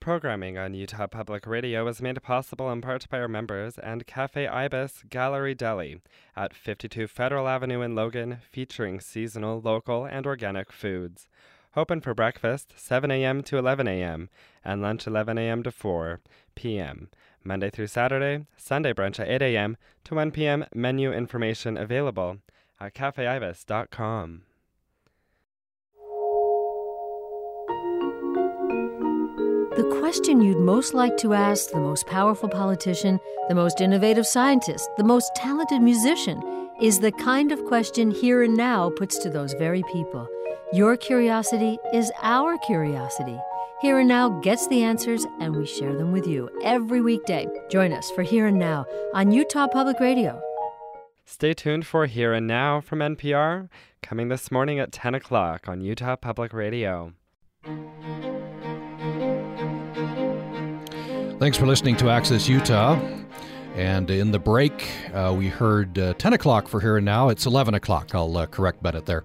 Programming 0.00 0.56
on 0.56 0.74
Utah 0.74 1.08
Public 1.08 1.46
Radio 1.46 1.86
is 1.88 2.00
made 2.00 2.22
possible 2.22 2.70
in 2.70 2.80
part 2.80 3.08
by 3.10 3.18
our 3.18 3.28
members 3.28 3.78
and 3.78 4.06
Cafe 4.06 4.46
Ibis 4.46 5.02
Gallery 5.10 5.54
Deli 5.54 6.00
at 6.36 6.54
52 6.54 7.08
Federal 7.08 7.48
Avenue 7.48 7.80
in 7.82 7.94
Logan, 7.94 8.38
featuring 8.50 9.00
seasonal, 9.00 9.60
local, 9.60 10.04
and 10.04 10.24
organic 10.24 10.70
foods. 10.72 11.28
Open 11.78 12.00
for 12.00 12.12
breakfast 12.12 12.72
7 12.76 13.08
a.m. 13.08 13.40
to 13.44 13.56
11 13.56 13.86
a.m. 13.86 14.30
and 14.64 14.82
lunch 14.82 15.06
11 15.06 15.38
a.m. 15.38 15.62
to 15.62 15.70
4 15.70 16.20
p.m. 16.56 17.08
Monday 17.44 17.70
through 17.70 17.86
Saturday, 17.86 18.46
Sunday 18.56 18.92
brunch 18.92 19.20
at 19.20 19.28
8 19.28 19.42
a.m. 19.42 19.76
to 20.02 20.16
1 20.16 20.32
p.m. 20.32 20.64
Menu 20.74 21.12
information 21.12 21.76
available 21.76 22.38
at 22.80 22.94
cafeibis.com. 22.94 24.42
The 29.76 29.98
question 30.00 30.40
you'd 30.40 30.58
most 30.58 30.94
like 30.94 31.16
to 31.18 31.32
ask 31.32 31.70
the 31.70 31.78
most 31.78 32.08
powerful 32.08 32.48
politician, 32.48 33.20
the 33.48 33.54
most 33.54 33.80
innovative 33.80 34.26
scientist, 34.26 34.90
the 34.96 35.04
most 35.04 35.32
talented 35.36 35.80
musician 35.80 36.42
is 36.82 36.98
the 36.98 37.12
kind 37.12 37.52
of 37.52 37.64
question 37.66 38.10
Here 38.10 38.42
and 38.42 38.56
Now 38.56 38.90
puts 38.90 39.16
to 39.18 39.30
those 39.30 39.52
very 39.52 39.84
people. 39.92 40.28
Your 40.70 40.98
curiosity 40.98 41.78
is 41.94 42.12
our 42.20 42.58
curiosity. 42.58 43.40
Here 43.80 44.00
and 44.00 44.08
Now 44.08 44.28
gets 44.40 44.68
the 44.68 44.82
answers, 44.82 45.24
and 45.40 45.56
we 45.56 45.64
share 45.64 45.96
them 45.96 46.12
with 46.12 46.26
you 46.26 46.50
every 46.62 47.00
weekday. 47.00 47.46
Join 47.70 47.90
us 47.90 48.10
for 48.10 48.22
Here 48.22 48.46
and 48.46 48.58
Now 48.58 48.84
on 49.14 49.30
Utah 49.30 49.66
Public 49.66 49.98
Radio. 49.98 50.42
Stay 51.24 51.54
tuned 51.54 51.86
for 51.86 52.04
Here 52.04 52.34
and 52.34 52.46
Now 52.46 52.82
from 52.82 52.98
NPR, 52.98 53.70
coming 54.02 54.28
this 54.28 54.50
morning 54.50 54.78
at 54.78 54.92
10 54.92 55.14
o'clock 55.14 55.68
on 55.68 55.80
Utah 55.80 56.16
Public 56.16 56.52
Radio. 56.52 57.14
Thanks 61.38 61.56
for 61.56 61.64
listening 61.64 61.96
to 61.96 62.10
Access 62.10 62.46
Utah. 62.46 63.00
And 63.74 64.10
in 64.10 64.32
the 64.32 64.38
break, 64.38 64.86
uh, 65.14 65.34
we 65.34 65.48
heard 65.48 65.98
uh, 65.98 66.12
10 66.18 66.34
o'clock 66.34 66.68
for 66.68 66.80
Here 66.82 66.98
and 66.98 67.06
Now. 67.06 67.30
It's 67.30 67.46
11 67.46 67.72
o'clock. 67.72 68.14
I'll 68.14 68.36
uh, 68.36 68.44
correct 68.44 68.82
Bennett 68.82 69.06
there. 69.06 69.24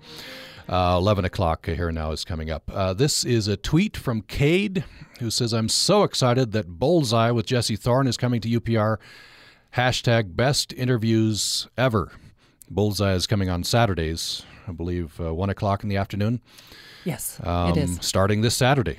Uh, 0.69 0.95
11 0.97 1.25
o'clock 1.25 1.65
Here 1.65 1.91
Now 1.91 2.11
is 2.11 2.23
coming 2.23 2.49
up. 2.49 2.63
Uh, 2.73 2.93
this 2.93 3.25
is 3.25 3.47
a 3.47 3.57
tweet 3.57 3.97
from 3.97 4.21
Cade, 4.21 4.85
who 5.19 5.29
says, 5.29 5.53
I'm 5.53 5.69
so 5.69 6.03
excited 6.03 6.51
that 6.53 6.67
Bullseye 6.79 7.31
with 7.31 7.45
Jesse 7.45 7.75
Thorn 7.75 8.07
is 8.07 8.15
coming 8.17 8.39
to 8.41 8.49
UPR. 8.59 8.97
Hashtag 9.75 10.35
best 10.35 10.71
interviews 10.73 11.67
ever. 11.77 12.11
Bullseye 12.69 13.13
is 13.13 13.27
coming 13.27 13.49
on 13.49 13.63
Saturdays, 13.63 14.43
I 14.67 14.71
believe, 14.71 15.19
uh, 15.19 15.33
1 15.33 15.49
o'clock 15.49 15.83
in 15.83 15.89
the 15.89 15.97
afternoon. 15.97 16.41
Yes, 17.03 17.39
Um, 17.43 17.71
it 17.71 17.77
is. 17.77 17.97
Starting 18.01 18.41
this 18.41 18.55
Saturday. 18.55 18.97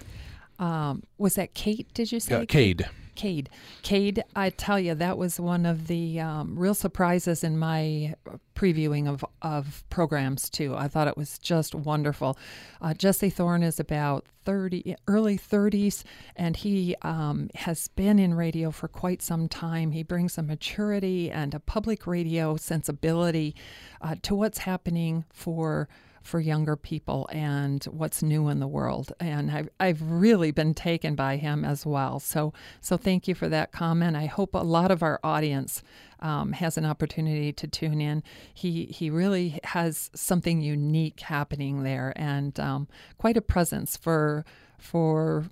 Um, 0.59 1.03
was 1.17 1.35
that 1.37 1.55
Kate? 1.55 1.87
Did 1.95 2.13
you 2.13 2.21
say? 2.21 2.35
Uh, 2.43 2.45
Cade. 2.47 2.87
Cade. 3.15 3.51
Cade, 3.83 4.23
I 4.35 4.51
tell 4.51 4.79
you, 4.79 4.95
that 4.95 5.19
was 5.19 5.41
one 5.41 5.67
of 5.67 5.87
the 5.87 6.21
um, 6.21 6.59
real 6.59 6.75
surprises 6.75 7.45
in 7.45 7.59
my 7.59 8.15
previewing 8.55 9.09
of, 9.09 9.25
of 9.43 9.85
programs, 9.91 10.49
too. 10.49 10.75
I 10.77 10.89
thought 10.89 11.09
it 11.09 11.17
was 11.17 11.39
just 11.39 11.75
wonderful. 11.75 12.39
Uh, 12.81 12.95
Jesse 12.95 13.31
Thorn 13.31 13.63
is 13.63 13.81
about 13.81 14.27
30, 14.45 14.97
early 15.09 15.39
30s, 15.39 16.05
and 16.37 16.57
he 16.57 16.95
um, 17.03 17.51
has 17.55 17.89
been 17.89 18.19
in 18.19 18.35
radio 18.35 18.71
for 18.71 18.89
quite 18.89 19.23
some 19.23 19.49
time. 19.49 19.93
He 19.93 20.03
brings 20.03 20.39
a 20.39 20.43
maturity 20.43 21.31
and 21.31 21.55
a 21.55 21.61
public 21.61 22.07
radio 22.07 22.57
sensibility 22.57 23.55
uh, 24.01 24.17
to 24.23 24.35
what's 24.35 24.59
happening 24.59 25.25
for 25.33 25.89
for 26.25 26.41
younger 26.41 26.75
people 26.75 27.29
and 27.31 27.85
what's 27.85 28.23
new 28.23 28.49
in 28.49 28.59
the 28.59 28.67
world. 28.67 29.13
And 29.21 29.51
I've, 29.51 29.69
I've 29.79 30.03
really 30.03 30.51
been 30.51 30.73
taken 30.73 31.15
by 31.15 31.37
him 31.37 31.67
as 31.67 31.85
well. 31.85 32.19
So, 32.19 32.55
so 32.81 32.97
thank 32.97 33.29
you 33.29 33.35
for 33.35 33.47
that 33.51 33.73
comment. 33.73 34.17
I 34.17 34.25
hope 34.25 34.55
a 34.55 34.59
lot 34.59 34.91
of 34.91 35.03
our 35.03 35.21
audience 35.23 35.83
um, 36.21 36.53
has 36.53 36.79
an 36.79 36.87
opportunity 36.87 37.53
to 37.53 37.67
tune 37.69 38.01
in. 38.01 38.23
He, 38.55 38.87
he 38.87 39.11
really 39.11 39.61
has 39.65 40.11
something 40.15 40.63
unique 40.63 41.21
happening 41.21 41.83
there 41.83 42.15
and 42.17 42.59
um, 42.59 42.89
quite 43.19 43.37
a 43.37 43.43
presence 43.43 43.95
for, 43.95 44.47
for 44.79 45.45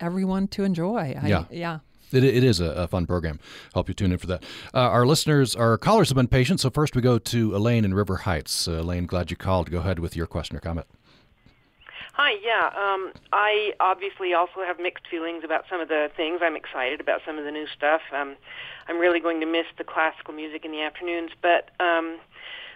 everyone 0.00 0.48
to 0.48 0.64
enjoy. 0.64 1.14
I, 1.20 1.28
Yeah. 1.28 1.44
Yeah. 1.50 1.78
It, 2.12 2.24
it 2.24 2.44
is 2.44 2.60
a, 2.60 2.66
a 2.66 2.88
fun 2.88 3.06
program. 3.06 3.40
Hope 3.74 3.88
you 3.88 3.94
tune 3.94 4.12
in 4.12 4.18
for 4.18 4.26
that. 4.28 4.44
Uh, 4.72 4.78
our 4.78 5.06
listeners, 5.06 5.56
our 5.56 5.76
callers 5.78 6.08
have 6.08 6.16
been 6.16 6.28
patient. 6.28 6.60
So 6.60 6.70
first 6.70 6.94
we 6.94 7.02
go 7.02 7.18
to 7.18 7.56
Elaine 7.56 7.84
in 7.84 7.94
River 7.94 8.18
Heights. 8.18 8.68
Uh, 8.68 8.80
Elaine, 8.80 9.06
glad 9.06 9.30
you 9.30 9.36
called. 9.36 9.70
Go 9.70 9.78
ahead 9.78 9.98
with 9.98 10.16
your 10.16 10.26
question 10.26 10.56
or 10.56 10.60
comment. 10.60 10.86
Hi, 12.16 12.36
yeah. 12.44 12.66
Um, 12.68 13.12
I 13.32 13.72
obviously 13.80 14.34
also 14.34 14.60
have 14.64 14.78
mixed 14.78 15.08
feelings 15.08 15.42
about 15.42 15.64
some 15.68 15.80
of 15.80 15.88
the 15.88 16.12
things. 16.16 16.40
I'm 16.42 16.54
excited 16.54 17.00
about 17.00 17.22
some 17.26 17.38
of 17.38 17.44
the 17.44 17.50
new 17.50 17.66
stuff. 17.66 18.02
Um, 18.12 18.36
I'm 18.86 18.98
really 18.98 19.18
going 19.18 19.40
to 19.40 19.46
miss 19.46 19.66
the 19.78 19.82
classical 19.82 20.32
music 20.32 20.64
in 20.64 20.70
the 20.70 20.80
afternoons. 20.80 21.32
But 21.42 21.70
um, 21.80 22.20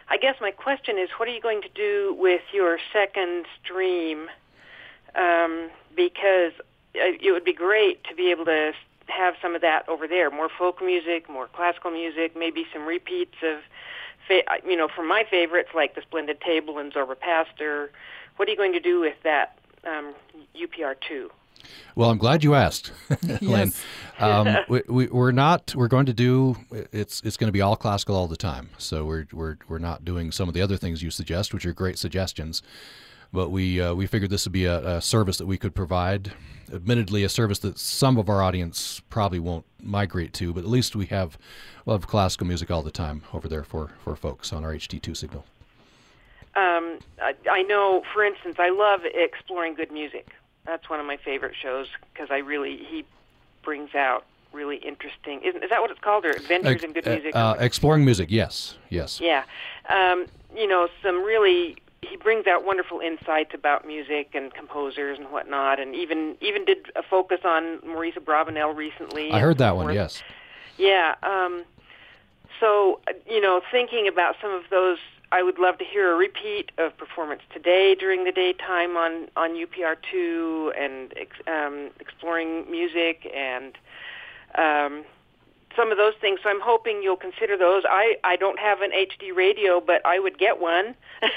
I 0.09 0.17
guess 0.17 0.35
my 0.41 0.51
question 0.51 0.99
is, 0.99 1.09
what 1.19 1.29
are 1.29 1.33
you 1.33 1.41
going 1.41 1.63
to 1.63 1.69
do 1.69 2.17
with 2.19 2.43
your 2.53 2.81
second 2.93 3.47
stream? 3.63 4.27
Um, 5.15 5.71
because 5.95 6.53
uh, 6.97 7.15
it 7.21 7.31
would 7.31 7.45
be 7.45 7.53
great 7.53 8.03
to 8.05 8.17
be 8.17 8.33
able 8.33 8.45
to 8.47 8.73
have 9.09 9.35
some 9.41 9.55
of 9.55 9.61
that 9.63 9.89
over 9.89 10.07
there. 10.07 10.31
More 10.31 10.49
folk 10.49 10.83
music, 10.83 11.29
more 11.29 11.47
classical 11.49 11.91
music, 11.91 12.37
maybe 12.37 12.67
some 12.73 12.87
repeats 12.87 13.37
of, 13.43 13.59
fa- 14.27 14.43
you 14.67 14.77
know, 14.77 14.89
from 14.89 15.09
my 15.09 15.25
favorites 15.29 15.71
like 15.75 15.95
The 15.95 16.03
Splendid 16.03 16.41
Table 16.41 16.79
and 16.79 16.93
Zorba 16.93 17.19
Paster. 17.19 17.91
What 18.37 18.49
are 18.49 18.51
you 18.51 18.57
going 18.57 18.73
to 18.73 18.81
do 18.81 19.01
with 19.01 19.17
that 19.25 19.59
um, 19.87 20.15
UPR2? 20.57 21.29
Well, 21.97 22.11
I'm 22.11 22.19
glad 22.19 22.45
you 22.45 22.55
asked, 22.55 22.93
Elaine. 23.41 23.41
Yes. 23.73 23.85
Um, 24.21 24.57
we, 24.69 24.83
we, 24.89 25.07
we're 25.09 25.33
not. 25.33 25.75
We're 25.75 25.89
going 25.89 26.07
to 26.07 26.13
do. 26.13 26.57
It's 26.93 27.21
it's 27.23 27.37
going 27.37 27.49
to 27.49 27.53
be 27.53 27.61
all 27.61 27.77
classical 27.77 28.15
all 28.17 28.29
the 28.29 28.37
time. 28.37 28.71
So 28.79 29.05
we're 29.05 29.27
we're 29.33 29.59
we're 29.69 29.79
not 29.79 30.05
doing 30.05 30.31
some 30.33 30.49
of 30.49 30.55
the 30.55 30.63
other 30.63 30.77
things 30.77 31.03
you 31.03 31.11
suggest, 31.11 31.53
which 31.53 31.67
are 31.67 31.73
great 31.73 31.99
suggestions. 31.99 32.63
But 33.33 33.51
we 33.51 33.81
uh, 33.81 33.95
we 33.95 34.07
figured 34.07 34.31
this 34.31 34.47
would 34.47 34.53
be 34.53 34.65
a, 34.65 34.97
a 34.97 35.01
service 35.03 35.37
that 35.39 35.47
we 35.47 35.59
could 35.59 35.75
provide. 35.75 36.33
Admittedly, 36.73 37.25
a 37.25 37.29
service 37.29 37.59
that 37.61 37.79
some 37.79 38.19
of 38.19 38.29
our 38.29 38.43
audience 38.43 39.01
probably 39.09 39.39
won't 39.39 39.65
migrate 39.83 40.33
to, 40.35 40.53
but 40.53 40.61
at 40.65 40.71
least 40.71 40.97
we 40.97 41.07
have 41.07 41.39
we'll 41.85 41.97
have 41.97 42.07
classical 42.07 42.47
music 42.47 42.71
all 42.71 42.83
the 42.83 42.91
time 42.91 43.23
over 43.33 43.49
there 43.49 43.65
for 43.65 43.91
for 44.03 44.17
folks 44.17 44.53
on 44.53 44.65
our 44.65 44.73
HD2 44.73 45.17
signal. 45.17 45.45
Um, 46.57 46.99
I, 47.23 47.35
I 47.51 47.63
know, 47.63 48.03
for 48.13 48.25
instance, 48.25 48.57
I 48.59 48.71
love 48.71 49.03
exploring 49.05 49.75
good 49.75 49.93
music. 49.93 50.29
That's 50.67 50.89
one 50.91 50.99
of 50.99 51.07
my 51.07 51.17
favorite 51.17 51.55
shows 51.61 51.87
because 52.13 52.31
I 52.31 52.39
really 52.39 52.79
he 52.79 53.05
brings 53.63 53.95
out 53.95 54.25
really 54.53 54.77
interesting. 54.77 55.41
Isn't 55.43 55.63
is 55.63 55.71
that 55.71 55.81
what 55.81 55.91
it's 55.91 56.01
called? 56.01 56.25
Or 56.25 56.31
adventures 56.31 56.83
in 56.83 56.93
good 56.93 57.07
music? 57.07 57.37
uh, 57.37 57.57
exploring 57.59 58.05
music, 58.05 58.31
yes, 58.31 58.77
yes. 58.89 59.21
Yeah, 59.21 59.45
um, 59.89 60.27
you 60.57 60.67
know, 60.67 60.89
some 61.03 61.23
really 61.23 61.77
he 62.03 62.17
brings 62.17 62.47
out 62.47 62.65
wonderful 62.65 63.01
insights 63.01 63.51
about 63.55 63.87
music 63.87 64.31
and 64.35 64.53
composers 64.55 65.19
and 65.19 65.31
whatnot, 65.31 65.81
and 65.81 65.95
even 65.95 66.37
even 66.41 66.65
did 66.65 66.91
a 66.97 67.03
focus 67.03 67.41
on 67.45 67.81
Maurice 67.87 68.15
Abravanel 68.15 68.75
recently. 68.75 69.31
I 69.33 69.41
heard 69.41 69.59
that 69.59 69.77
one. 69.77 69.87
forth. 69.87 69.95
Yes. 69.95 70.23
Yeah. 70.77 71.15
Um, 71.23 71.65
so, 72.61 73.01
you 73.29 73.41
know, 73.41 73.61
thinking 73.71 74.09
about 74.09 74.37
some 74.41 74.51
of 74.51 74.63
those, 74.71 74.99
I 75.31 75.43
would 75.43 75.59
love 75.59 75.79
to 75.79 75.85
hear 75.85 76.13
a 76.13 76.17
repeat 76.17 76.73
of 76.79 76.97
performance 76.97 77.43
today 77.53 77.95
during 77.95 78.25
the 78.25 78.33
daytime 78.33 78.97
on 78.97 79.29
on 79.37 79.51
UPR2 79.51 80.73
and 80.79 81.13
ex, 81.17 81.37
um, 81.47 81.91
exploring 82.01 82.71
music 82.71 83.31
and 83.35 83.77
um, 84.55 85.05
some 85.77 85.91
of 85.91 85.99
those 85.99 86.15
things. 86.21 86.41
So 86.43 86.49
I'm 86.51 86.61
hoping 86.61 87.03
you'll 87.03 87.17
consider 87.17 87.57
those. 87.57 87.83
I 87.89 88.17
I 88.25 88.37
don't 88.37 88.59
have 88.59 88.81
an 88.81 88.91
HD 88.91 89.35
radio, 89.35 89.81
but 89.81 90.05
I 90.05 90.19
would 90.19 90.39
get 90.39 90.61
one. 90.61 90.95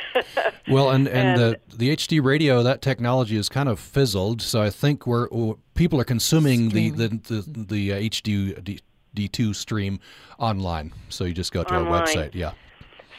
Well, 0.67 0.91
and, 0.91 1.07
and, 1.07 1.41
And- 1.41 1.57
the 1.69 1.75
the 1.75 1.95
HD 1.95 2.23
radio 2.23 2.63
that 2.63 2.81
technology 2.81 3.35
is 3.35 3.49
kind 3.49 3.67
of 3.67 3.79
fizzled. 3.79 4.41
So 4.41 4.61
I 4.61 4.69
think 4.69 5.05
we're, 5.07 5.27
people 5.73 5.99
are 5.99 6.05
consuming 6.05 6.69
the 6.69 6.91
the 6.91 7.07
the, 7.09 7.65
the 7.65 7.93
uh, 7.93 7.99
HD 7.99 8.63
D, 8.63 8.79
D2 9.15 9.55
stream 9.55 9.99
online. 10.37 10.93
So 11.09 11.25
you 11.25 11.33
just 11.33 11.51
go 11.51 11.63
to 11.63 11.73
our 11.73 11.83
website. 11.83 12.33
Yeah, 12.33 12.53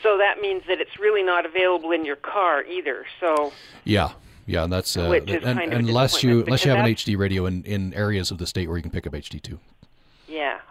so 0.02 0.18
that 0.18 0.40
means 0.40 0.62
that 0.68 0.80
it's 0.80 0.98
really 0.98 1.22
not 1.22 1.46
available 1.46 1.92
in 1.92 2.04
your 2.04 2.16
car 2.16 2.64
either. 2.64 3.06
So 3.20 3.52
yeah, 3.84 4.12
yeah. 4.46 4.64
And 4.64 4.72
that's 4.72 4.96
uh, 4.96 5.10
and, 5.10 5.42
kind 5.42 5.72
of 5.72 5.72
a 5.72 5.76
unless 5.76 6.22
you 6.22 6.44
unless 6.44 6.64
you 6.64 6.70
have 6.70 6.84
an 6.84 6.92
HD 6.92 7.16
radio 7.16 7.46
in 7.46 7.64
in 7.64 7.94
areas 7.94 8.30
of 8.30 8.38
the 8.38 8.46
state 8.46 8.68
where 8.68 8.76
you 8.76 8.82
can 8.82 8.90
pick 8.90 9.06
up 9.06 9.12
HD2. 9.12 9.50
Yeah. 9.50 9.56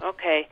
Okay. 0.03 0.47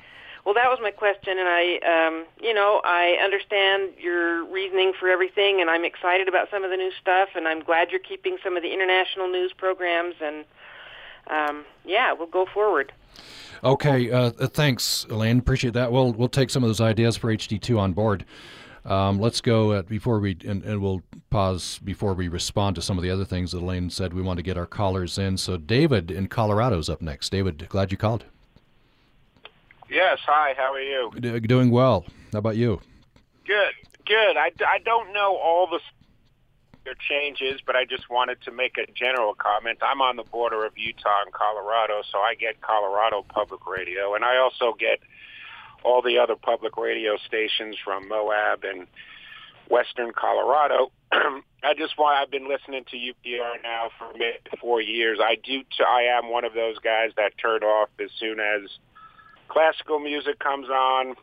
well, 0.45 0.53
that 0.53 0.69
was 0.69 0.79
my 0.81 0.91
question, 0.91 1.37
and 1.37 1.47
I, 1.47 2.07
um, 2.07 2.25
you 2.41 2.53
know, 2.53 2.81
I 2.83 3.17
understand 3.23 3.91
your 3.99 4.45
reasoning 4.45 4.93
for 4.99 5.09
everything, 5.09 5.61
and 5.61 5.69
I'm 5.69 5.85
excited 5.85 6.27
about 6.27 6.49
some 6.49 6.63
of 6.63 6.71
the 6.71 6.77
new 6.77 6.91
stuff, 6.99 7.29
and 7.35 7.47
I'm 7.47 7.61
glad 7.61 7.91
you're 7.91 7.99
keeping 7.99 8.37
some 8.43 8.55
of 8.57 8.63
the 8.63 8.73
international 8.73 9.27
news 9.27 9.53
programs, 9.55 10.15
and 10.21 10.45
um, 11.27 11.65
yeah, 11.85 12.13
we'll 12.13 12.27
go 12.27 12.45
forward. 12.45 12.91
Okay, 13.63 14.09
uh, 14.09 14.31
thanks, 14.31 15.05
Elaine. 15.09 15.39
Appreciate 15.39 15.73
that. 15.73 15.91
We'll 15.91 16.13
we'll 16.13 16.29
take 16.29 16.49
some 16.49 16.63
of 16.63 16.69
those 16.69 16.81
ideas 16.81 17.17
for 17.17 17.33
HD2 17.33 17.77
on 17.77 17.93
board. 17.93 18.25
Um, 18.85 19.19
let's 19.19 19.41
go 19.41 19.73
at, 19.73 19.87
before 19.89 20.19
we 20.19 20.37
and, 20.47 20.63
and, 20.63 20.81
we'll 20.81 21.01
pause 21.29 21.79
before 21.83 22.13
we 22.13 22.29
respond 22.29 22.75
to 22.77 22.81
some 22.81 22.97
of 22.97 23.03
the 23.03 23.11
other 23.11 23.25
things 23.25 23.51
that 23.51 23.59
Elaine 23.59 23.89
said. 23.89 24.13
We 24.13 24.21
want 24.21 24.37
to 24.37 24.43
get 24.43 24.57
our 24.57 24.65
callers 24.65 25.17
in. 25.17 25.37
So 25.37 25.57
David 25.57 26.09
in 26.09 26.27
Colorado 26.27 26.79
is 26.79 26.89
up 26.89 27.01
next. 27.01 27.29
David, 27.29 27.67
glad 27.69 27.91
you 27.91 27.97
called. 27.97 28.23
Yes. 29.89 30.19
Hi. 30.25 30.53
How 30.57 30.73
are 30.73 30.81
you? 30.81 31.11
D- 31.19 31.39
doing 31.41 31.71
well. 31.71 32.05
How 32.31 32.39
about 32.39 32.57
you? 32.57 32.79
Good. 33.45 33.73
Good. 34.05 34.37
I, 34.37 34.51
I 34.67 34.79
don't 34.83 35.13
know 35.13 35.35
all 35.37 35.67
the 35.67 35.79
changes, 37.07 37.61
but 37.65 37.75
I 37.75 37.85
just 37.85 38.09
wanted 38.09 38.41
to 38.43 38.51
make 38.51 38.77
a 38.77 38.91
general 38.91 39.35
comment. 39.35 39.79
I'm 39.81 40.01
on 40.01 40.15
the 40.15 40.23
border 40.23 40.65
of 40.65 40.73
Utah 40.75 41.21
and 41.23 41.33
Colorado, 41.33 42.01
so 42.11 42.19
I 42.19 42.35
get 42.35 42.61
Colorado 42.61 43.23
Public 43.27 43.65
Radio, 43.67 44.15
and 44.15 44.25
I 44.25 44.37
also 44.37 44.75
get 44.77 44.99
all 45.83 46.01
the 46.01 46.17
other 46.17 46.35
public 46.35 46.77
radio 46.77 47.17
stations 47.17 47.75
from 47.83 48.07
Moab 48.07 48.63
and 48.63 48.87
Western 49.69 50.11
Colorado. 50.13 50.91
I 51.11 51.73
just 51.77 51.93
why 51.97 52.21
I've 52.21 52.31
been 52.31 52.47
listening 52.49 52.85
to 52.91 52.97
UPR 52.97 53.61
now 53.63 53.89
for 53.97 54.11
four 54.59 54.81
years. 54.81 55.19
I 55.21 55.35
do 55.35 55.61
t- 55.61 55.83
I 55.87 56.17
am 56.17 56.31
one 56.31 56.45
of 56.45 56.53
those 56.53 56.79
guys 56.79 57.11
that 57.17 57.37
turn 57.37 57.63
off 57.63 57.89
as 58.03 58.09
soon 58.19 58.39
as 58.39 58.69
classical 59.49 59.99
music 59.99 60.39
comes 60.39 60.67
on 60.69 61.15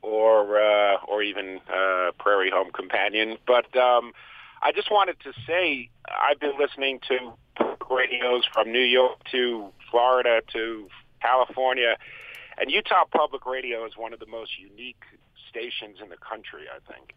or 0.00 0.60
uh, 0.60 0.96
or 1.06 1.22
even 1.22 1.60
uh, 1.68 2.12
Prairie 2.18 2.50
Home 2.50 2.70
Companion. 2.72 3.36
But 3.46 3.76
um, 3.76 4.12
I 4.62 4.72
just 4.72 4.90
wanted 4.90 5.20
to 5.20 5.32
say 5.46 5.90
I've 6.08 6.40
been 6.40 6.58
listening 6.58 7.00
to 7.08 7.32
radios 7.90 8.44
from 8.52 8.72
New 8.72 8.80
York 8.80 9.18
to 9.32 9.70
Florida 9.90 10.40
to 10.52 10.88
California, 11.20 11.96
and 12.58 12.70
Utah 12.70 13.04
Public 13.10 13.46
Radio 13.46 13.84
is 13.84 13.92
one 13.96 14.12
of 14.12 14.20
the 14.20 14.26
most 14.26 14.52
unique 14.58 15.02
stations 15.48 15.98
in 16.02 16.08
the 16.08 16.16
country. 16.16 16.64
I 16.74 16.92
think 16.92 17.14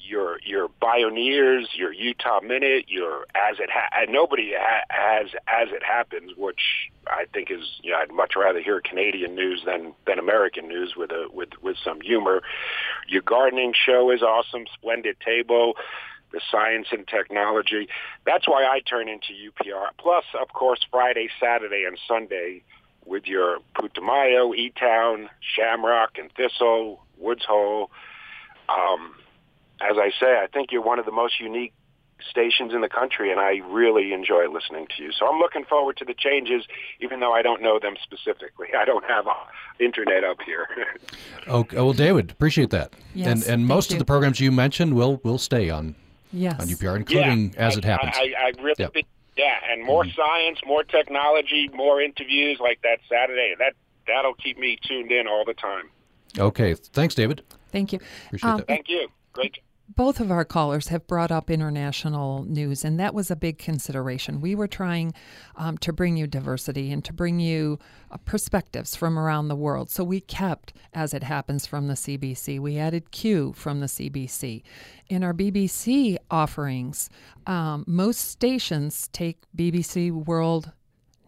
your 0.00 0.38
your 0.44 0.68
Bioneers, 0.80 1.66
your 1.74 1.92
Utah 1.92 2.40
Minute, 2.40 2.86
your 2.88 3.22
as 3.34 3.58
it 3.58 3.70
ha- 3.72 4.04
nobody 4.08 4.52
ha- 4.56 4.84
has 4.88 5.28
as 5.46 5.68
it 5.72 5.82
happens, 5.82 6.32
which 6.36 6.90
I 7.06 7.24
think 7.32 7.50
is 7.50 7.80
you 7.82 7.92
know 7.92 7.98
I'd 7.98 8.12
much 8.12 8.34
rather 8.36 8.60
hear 8.60 8.80
Canadian 8.80 9.34
news 9.34 9.62
than 9.64 9.94
than 10.06 10.18
American 10.18 10.68
news 10.68 10.94
with 10.96 11.10
a 11.10 11.28
with 11.32 11.50
with 11.62 11.76
some 11.82 12.00
humor. 12.00 12.42
Your 13.08 13.22
gardening 13.22 13.72
show 13.74 14.10
is 14.10 14.22
awesome, 14.22 14.64
splendid 14.74 15.16
table. 15.20 15.74
The 16.32 16.40
science 16.50 16.88
and 16.90 17.06
technology. 17.06 17.88
That's 18.26 18.48
why 18.48 18.64
I 18.64 18.80
turn 18.80 19.08
into 19.08 19.28
UPR. 19.32 19.86
Plus, 19.96 20.24
of 20.38 20.48
course, 20.48 20.80
Friday, 20.90 21.28
Saturday, 21.40 21.84
and 21.86 21.96
Sunday 22.06 22.64
with 23.06 23.26
your 23.26 23.58
Putumayo, 23.76 24.54
E-Town, 24.54 25.30
Shamrock, 25.40 26.18
and 26.18 26.30
Thistle, 26.32 27.04
Woods 27.16 27.44
Hole. 27.44 27.92
Um, 28.68 29.14
as 29.80 29.96
I 29.98 30.10
say, 30.18 30.38
I 30.42 30.46
think 30.52 30.72
you're 30.72 30.82
one 30.82 30.98
of 30.98 31.04
the 31.04 31.12
most 31.12 31.40
unique 31.40 31.72
stations 32.30 32.72
in 32.72 32.80
the 32.80 32.88
country, 32.88 33.30
and 33.30 33.40
I 33.40 33.60
really 33.68 34.12
enjoy 34.12 34.48
listening 34.50 34.86
to 34.96 35.02
you. 35.02 35.12
So 35.12 35.26
I'm 35.26 35.38
looking 35.38 35.64
forward 35.64 35.96
to 35.98 36.04
the 36.04 36.14
changes, 36.14 36.64
even 37.00 37.20
though 37.20 37.32
I 37.32 37.42
don't 37.42 37.62
know 37.62 37.78
them 37.78 37.94
specifically. 38.02 38.68
I 38.76 38.84
don't 38.84 39.04
have 39.04 39.26
internet 39.78 40.24
up 40.24 40.38
here. 40.44 40.68
okay, 41.48 41.76
well, 41.76 41.92
David, 41.92 42.30
appreciate 42.30 42.70
that. 42.70 42.94
Yes, 43.14 43.26
and 43.28 43.52
and 43.52 43.66
most 43.66 43.90
you. 43.90 43.96
of 43.96 43.98
the 43.98 44.04
programs 44.04 44.40
you 44.40 44.50
mentioned 44.50 44.94
will 44.94 45.20
will 45.22 45.38
stay 45.38 45.70
on 45.70 45.94
yes. 46.32 46.60
on 46.60 46.68
UPR, 46.68 46.96
including 46.96 47.52
yeah, 47.52 47.66
as 47.66 47.74
I, 47.74 47.78
it 47.78 47.84
happens. 47.84 48.12
I, 48.16 48.32
I 48.38 48.62
really 48.62 48.74
yep. 48.78 48.92
think, 48.94 49.06
yeah, 49.36 49.56
and 49.70 49.84
more 49.84 50.04
mm-hmm. 50.04 50.20
science, 50.20 50.58
more 50.66 50.84
technology, 50.84 51.68
more 51.74 52.00
interviews 52.00 52.58
like 52.60 52.80
that 52.82 52.98
Saturday. 53.10 53.54
That 53.58 53.74
that'll 54.06 54.34
keep 54.34 54.58
me 54.58 54.78
tuned 54.82 55.12
in 55.12 55.26
all 55.26 55.44
the 55.44 55.54
time. 55.54 55.90
Okay, 56.38 56.74
thanks, 56.74 57.14
David. 57.14 57.42
Thank 57.72 57.92
you. 57.92 58.00
Appreciate 58.26 58.50
um, 58.50 58.56
that. 58.58 58.66
Thank 58.66 58.88
you. 58.88 59.08
Great 59.32 59.58
both 59.88 60.20
of 60.20 60.30
our 60.30 60.44
callers 60.44 60.88
have 60.88 61.06
brought 61.06 61.30
up 61.30 61.50
international 61.50 62.44
news, 62.44 62.84
and 62.84 62.98
that 62.98 63.14
was 63.14 63.30
a 63.30 63.36
big 63.36 63.58
consideration. 63.58 64.40
We 64.40 64.54
were 64.54 64.66
trying 64.66 65.14
um, 65.54 65.78
to 65.78 65.92
bring 65.92 66.16
you 66.16 66.26
diversity 66.26 66.92
and 66.92 67.04
to 67.04 67.12
bring 67.12 67.38
you 67.38 67.78
uh, 68.10 68.16
perspectives 68.18 68.96
from 68.96 69.18
around 69.18 69.48
the 69.48 69.56
world. 69.56 69.90
So 69.90 70.02
we 70.02 70.20
kept, 70.20 70.72
as 70.92 71.14
it 71.14 71.22
happens, 71.22 71.66
from 71.66 71.86
the 71.86 71.94
CBC. 71.94 72.58
We 72.58 72.78
added 72.78 73.10
Q 73.10 73.52
from 73.52 73.80
the 73.80 73.86
CBC. 73.86 74.62
In 75.08 75.22
our 75.22 75.32
BBC 75.32 76.16
offerings, 76.30 77.08
um, 77.46 77.84
most 77.86 78.18
stations 78.18 79.08
take 79.12 79.38
BBC 79.56 80.10
World 80.10 80.72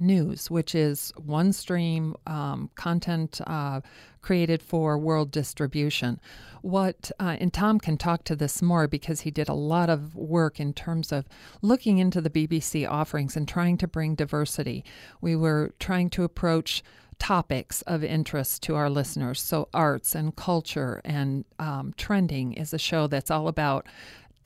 News, 0.00 0.50
which 0.50 0.74
is 0.74 1.12
one 1.16 1.52
stream 1.52 2.16
um, 2.26 2.70
content 2.74 3.40
uh, 3.46 3.80
created 4.20 4.62
for 4.62 4.98
world 4.98 5.30
distribution. 5.30 6.20
What, 6.62 7.11
uh, 7.18 7.37
and 7.40 7.52
Tom 7.52 7.78
can 7.78 7.96
talk 7.96 8.24
to 8.24 8.37
this 8.37 8.61
more 8.61 8.88
because 8.88 9.22
he 9.22 9.30
did 9.30 9.48
a 9.48 9.54
lot 9.54 9.88
of 9.88 10.14
work 10.14 10.61
in 10.61 10.72
terms 10.72 11.12
of 11.12 11.26
looking 11.62 11.98
into 11.98 12.20
the 12.20 12.30
BBC 12.30 12.88
offerings 12.88 13.37
and 13.37 13.46
trying 13.46 13.78
to 13.78 13.87
bring 13.87 14.14
diversity. 14.14 14.84
We 15.20 15.37
were 15.37 15.72
trying 15.78 16.11
to 16.11 16.24
approach 16.24 16.82
topics 17.18 17.82
of 17.82 18.04
interest 18.04 18.62
to 18.64 18.76
our 18.76 18.88
listeners. 18.88 19.40
So, 19.40 19.68
arts 19.74 20.14
and 20.14 20.34
culture 20.34 21.00
and 21.04 21.44
um, 21.58 21.94
trending 21.96 22.52
is 22.52 22.72
a 22.72 22.78
show 22.78 23.06
that's 23.06 23.30
all 23.30 23.48
about 23.48 23.87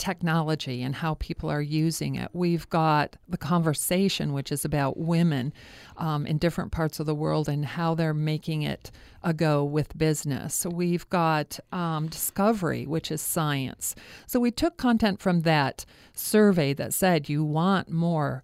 technology 0.03 0.83
and 0.83 0.97
how 0.97 1.15
people 1.15 1.49
are 1.49 1.63
using 1.63 2.17
it. 2.17 2.29
We've 2.33 2.69
got 2.69 3.15
the 3.29 3.39
conversation, 3.39 4.33
which 4.33 4.51
is 4.51 4.65
about 4.65 4.99
women 4.99 5.53
um, 5.97 6.27
in 6.27 6.39
different 6.39 6.73
parts 6.73 6.99
of 6.99 7.07
the 7.07 7.15
world 7.15 7.49
and 7.49 7.65
how 7.65 7.95
they're 7.95 8.13
making 8.13 8.63
it 8.63 8.91
a 9.23 9.33
go 9.33 9.63
with 9.63 9.97
business. 9.97 10.67
We've 10.67 11.09
got 11.09 11.61
um, 11.71 12.09
discovery, 12.09 12.85
which 12.85 13.13
is 13.13 13.23
science. 13.23 13.95
So 14.27 14.41
we 14.41 14.51
took 14.51 14.77
content 14.77 15.23
from 15.23 15.43
that 15.43 15.85
survey 16.15 16.75
that 16.75 16.93
said 16.93 17.29
you 17.29 17.45
want 17.45 17.89
more 17.89 18.43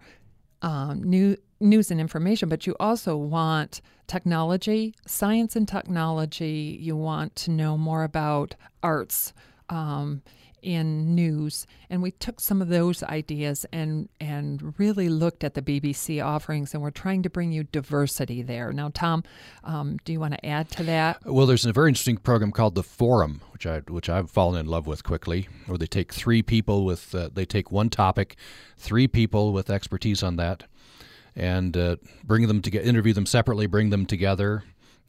um, 0.62 1.02
new 1.02 1.36
news 1.58 1.90
and 1.90 2.00
information, 2.00 2.48
but 2.48 2.68
you 2.68 2.76
also 2.78 3.16
want 3.16 3.80
technology, 4.06 4.94
science 5.08 5.56
and 5.56 5.66
technology. 5.66 6.78
You 6.80 6.94
want 6.94 7.34
to 7.34 7.50
know 7.50 7.76
more 7.76 8.04
about 8.04 8.54
arts. 8.80 9.32
Um, 9.68 10.22
in 10.62 11.14
news, 11.14 11.66
and 11.90 12.02
we 12.02 12.10
took 12.10 12.40
some 12.40 12.60
of 12.60 12.68
those 12.68 13.02
ideas 13.02 13.66
and 13.72 14.08
and 14.20 14.74
really 14.78 15.08
looked 15.08 15.44
at 15.44 15.54
the 15.54 15.62
BBC 15.62 16.24
offerings, 16.24 16.74
and 16.74 16.82
we're 16.82 16.90
trying 16.90 17.22
to 17.22 17.30
bring 17.30 17.52
you 17.52 17.64
diversity 17.64 18.42
there. 18.42 18.72
Now, 18.72 18.90
Tom, 18.92 19.24
um, 19.64 19.98
do 20.04 20.12
you 20.12 20.20
want 20.20 20.34
to 20.34 20.46
add 20.46 20.70
to 20.72 20.82
that? 20.84 21.24
Well, 21.24 21.46
there's 21.46 21.66
a 21.66 21.72
very 21.72 21.90
interesting 21.90 22.16
program 22.16 22.52
called 22.52 22.74
the 22.74 22.82
Forum, 22.82 23.40
which 23.52 23.66
I 23.66 23.80
which 23.80 24.08
I've 24.08 24.30
fallen 24.30 24.58
in 24.58 24.66
love 24.66 24.86
with 24.86 25.04
quickly, 25.04 25.48
where 25.66 25.78
they 25.78 25.86
take 25.86 26.12
three 26.12 26.42
people 26.42 26.84
with 26.84 27.14
uh, 27.14 27.30
they 27.32 27.44
take 27.44 27.70
one 27.70 27.90
topic, 27.90 28.36
three 28.76 29.08
people 29.08 29.52
with 29.52 29.70
expertise 29.70 30.22
on 30.22 30.36
that, 30.36 30.64
and 31.34 31.76
uh, 31.76 31.96
bring 32.24 32.46
them 32.48 32.62
to 32.62 32.70
get, 32.70 32.84
interview 32.86 33.12
them 33.12 33.26
separately, 33.26 33.66
bring 33.66 33.90
them 33.90 34.06
together 34.06 34.64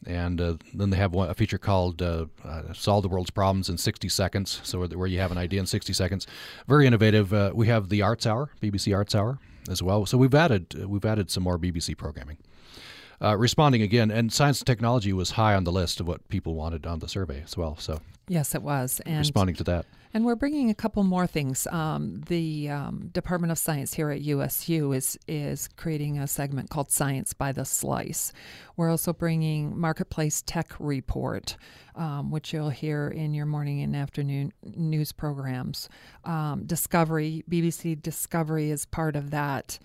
and 0.05 0.39
uh, 0.39 0.55
then 0.73 0.89
they 0.89 0.97
have 0.97 1.13
one, 1.13 1.29
a 1.29 1.33
feature 1.33 1.57
called 1.57 2.01
uh, 2.01 2.25
uh, 2.43 2.73
"Solve 2.73 3.03
the 3.03 3.09
World's 3.09 3.31
Problems 3.31 3.69
in 3.69 3.77
60 3.77 4.09
Seconds," 4.09 4.61
so 4.63 4.85
where 4.87 5.07
you 5.07 5.19
have 5.19 5.31
an 5.31 5.37
idea 5.37 5.59
in 5.59 5.65
60 5.65 5.93
seconds. 5.93 6.27
Very 6.67 6.87
innovative. 6.87 7.33
Uh, 7.33 7.51
we 7.53 7.67
have 7.67 7.89
the 7.89 8.01
Arts 8.01 8.25
Hour, 8.25 8.49
BBC 8.61 8.95
Arts 8.95 9.15
Hour, 9.15 9.39
as 9.69 9.83
well. 9.83 10.05
So 10.05 10.17
we've 10.17 10.33
added 10.33 10.85
we've 10.87 11.05
added 11.05 11.29
some 11.29 11.43
more 11.43 11.57
BBC 11.57 11.97
programming. 11.97 12.37
Uh, 13.21 13.35
responding 13.35 13.81
again, 13.81 14.11
and 14.11 14.31
science 14.31 14.61
and 14.61 14.67
technology 14.67 15.11
was 15.11 15.31
high 15.31 15.53
on 15.53 15.65
the 15.65 15.71
list 15.71 15.99
of 15.99 16.07
what 16.07 16.27
people 16.29 16.55
wanted 16.55 16.85
on 16.85 16.99
the 16.99 17.07
survey 17.07 17.41
as 17.43 17.57
well. 17.57 17.75
So 17.77 17.99
yes, 18.27 18.55
it 18.55 18.61
was. 18.61 19.01
And 19.05 19.19
responding 19.19 19.55
to 19.55 19.63
that. 19.65 19.85
And 20.11 20.25
we're 20.25 20.35
bringing 20.35 20.71
a 20.71 20.75
couple 20.75 21.03
more 21.03 21.27
things. 21.27 21.67
Um, 21.67 22.21
the 22.27 22.69
um, 22.69 23.09
Department 23.13 23.51
of 23.51 23.59
Science 23.59 23.93
here 23.93 24.09
at 24.09 24.21
USU 24.21 24.91
is 24.91 25.19
is 25.27 25.67
creating 25.75 26.17
a 26.17 26.25
segment 26.25 26.71
called 26.71 26.91
Science 26.91 27.33
by 27.33 27.51
the 27.51 27.63
Slice. 27.63 28.33
We're 28.75 28.89
also 28.89 29.13
bringing 29.13 29.77
Marketplace 29.79 30.41
Tech 30.41 30.73
Report, 30.79 31.55
um, 31.95 32.31
which 32.31 32.53
you'll 32.53 32.71
hear 32.71 33.07
in 33.07 33.35
your 33.35 33.45
morning 33.45 33.81
and 33.81 33.95
afternoon 33.95 34.51
news 34.63 35.11
programs. 35.11 35.87
Um, 36.25 36.63
Discovery, 36.65 37.43
BBC 37.47 38.01
Discovery 38.01 38.71
is 38.71 38.85
part 38.85 39.15
of 39.15 39.29
that, 39.29 39.77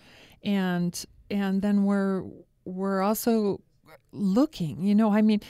and 0.42 1.04
and 1.30 1.60
then 1.60 1.84
we're 1.84 2.24
we're 2.64 3.02
also 3.02 3.60
looking. 4.10 4.82
You 4.82 4.94
know, 4.94 5.12
I 5.12 5.20
mean, 5.20 5.40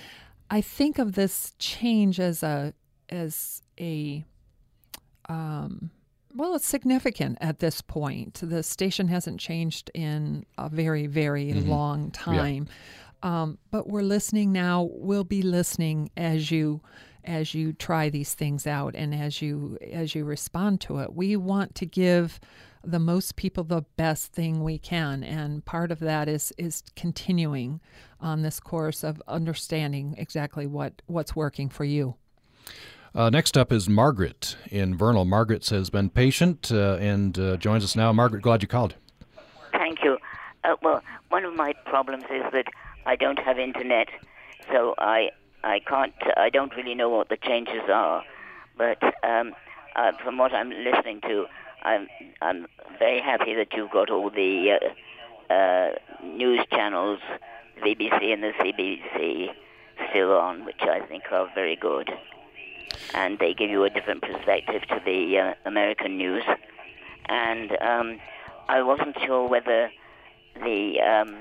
I 0.51 0.61
think 0.61 0.99
of 0.99 1.13
this 1.13 1.55
change 1.61 2.19
as 2.19 2.43
a 2.43 2.75
as 3.09 3.63
a 3.79 4.25
um, 5.29 5.91
well, 6.35 6.55
it's 6.57 6.67
significant 6.67 7.39
at 7.41 7.61
this 7.61 7.81
point. 7.81 8.41
The 8.43 8.63
station 8.63 9.09
hasn't 9.09 9.39
changed 9.39 9.91
in 9.95 10.45
a 10.59 10.69
very, 10.69 11.07
very 11.07 11.47
mm-hmm. 11.47 11.71
long 11.71 12.11
time. 12.11 12.67
Yeah. 13.23 13.43
Um, 13.43 13.59
but 13.71 13.89
we're 13.89 14.03
listening 14.03 14.53
now. 14.53 14.89
We'll 14.91 15.25
be 15.25 15.43
listening 15.43 16.11
as 16.17 16.51
you 16.51 16.83
as 17.27 17.55
you 17.55 17.73
try 17.73 18.11
these 18.11 18.35
things 18.35 18.67
out 18.67 18.95
and 18.95 19.15
as 19.15 19.41
you 19.41 19.79
as 19.93 20.15
you 20.15 20.25
respond 20.25 20.81
to 20.83 20.99
it. 20.99 21.15
We 21.15 21.37
want 21.37 21.75
to 21.77 21.87
give 21.87 22.39
the 22.83 22.99
most 22.99 23.37
people 23.37 23.65
the 23.65 23.83
best 23.97 24.33
thing 24.33 24.63
we 24.63 24.77
can, 24.77 25.25
and 25.25 25.65
part 25.65 25.91
of 25.91 26.01
that 26.01 26.29
is 26.29 26.53
is 26.59 26.83
continuing 26.97 27.81
on 28.21 28.43
this 28.43 28.61
course 28.61 29.03
of 29.03 29.23
understanding 29.27 30.17
exactly 30.19 30.67
what 30.67 31.01
what's 31.07 31.35
working 31.35 31.71
for 31.71 31.85
you. 31.85 32.17
Uh, 33.15 33.31
next 33.31 33.57
up 33.57 33.71
is 33.71 33.89
Margaret 33.89 34.57
in 34.73 34.97
Vernal. 34.97 35.25
Margaret 35.25 35.69
has 35.69 35.89
been 35.89 36.11
patient 36.11 36.73
uh, 36.73 36.95
and 36.95 37.39
uh, 37.39 37.57
joins 37.57 37.85
us 37.85 37.95
now. 37.95 38.13
Margaret, 38.13 38.43
glad 38.43 38.61
you 38.61 38.67
called. 38.67 38.97
Thank 39.71 40.03
you. 40.03 40.19
Uh, 40.65 40.75
well, 40.83 41.01
one 41.29 41.45
of 41.45 41.55
my 41.55 41.75
problems 41.87 42.25
is 42.25 42.43
that 42.53 42.67
I 43.07 43.15
don't 43.15 43.39
have 43.39 43.57
internet, 43.57 44.09
so 44.73 44.97
I 44.99 45.31
I 45.63 45.79
can't 45.87 46.15
I 46.37 46.51
don't 46.51 46.75
really 46.75 46.97
know 46.97 47.09
what 47.09 47.29
the 47.29 47.37
changes 47.37 47.83
are. 47.89 48.25
But 48.77 49.01
um, 49.23 49.55
uh, 49.95 50.11
from 50.25 50.39
what 50.39 50.53
I'm 50.53 50.71
listening 50.71 51.21
to, 51.21 51.47
I'm 51.85 52.09
I'm 52.43 52.67
very 52.99 53.21
happy 53.21 53.55
that 53.55 53.69
you've 53.75 53.93
got 53.93 54.11
all 54.11 54.29
the 54.29 54.81
uh, 55.51 55.91
news 56.25 56.67
channels, 56.69 57.21
BBC 57.81 58.33
and 58.33 58.43
the 58.43 58.53
CBC, 58.59 59.51
still 60.11 60.33
on, 60.33 60.65
which 60.65 60.83
I 60.83 60.99
think 61.07 61.23
are 61.31 61.49
very 61.55 61.77
good 61.77 62.11
and 63.15 63.39
they 63.39 63.55
give 63.55 63.71
you 63.71 63.85
a 63.85 63.91
different 63.91 64.23
perspective 64.23 64.83
to 64.89 65.01
the 65.05 65.39
uh, 65.39 65.55
American 65.65 66.17
news. 66.17 66.43
And 67.27 67.73
um, 67.81 68.21
I 68.69 68.83
wasn't 68.83 69.17
sure 69.25 69.49
whether 69.49 69.91
the 70.63 71.01
um, 71.01 71.37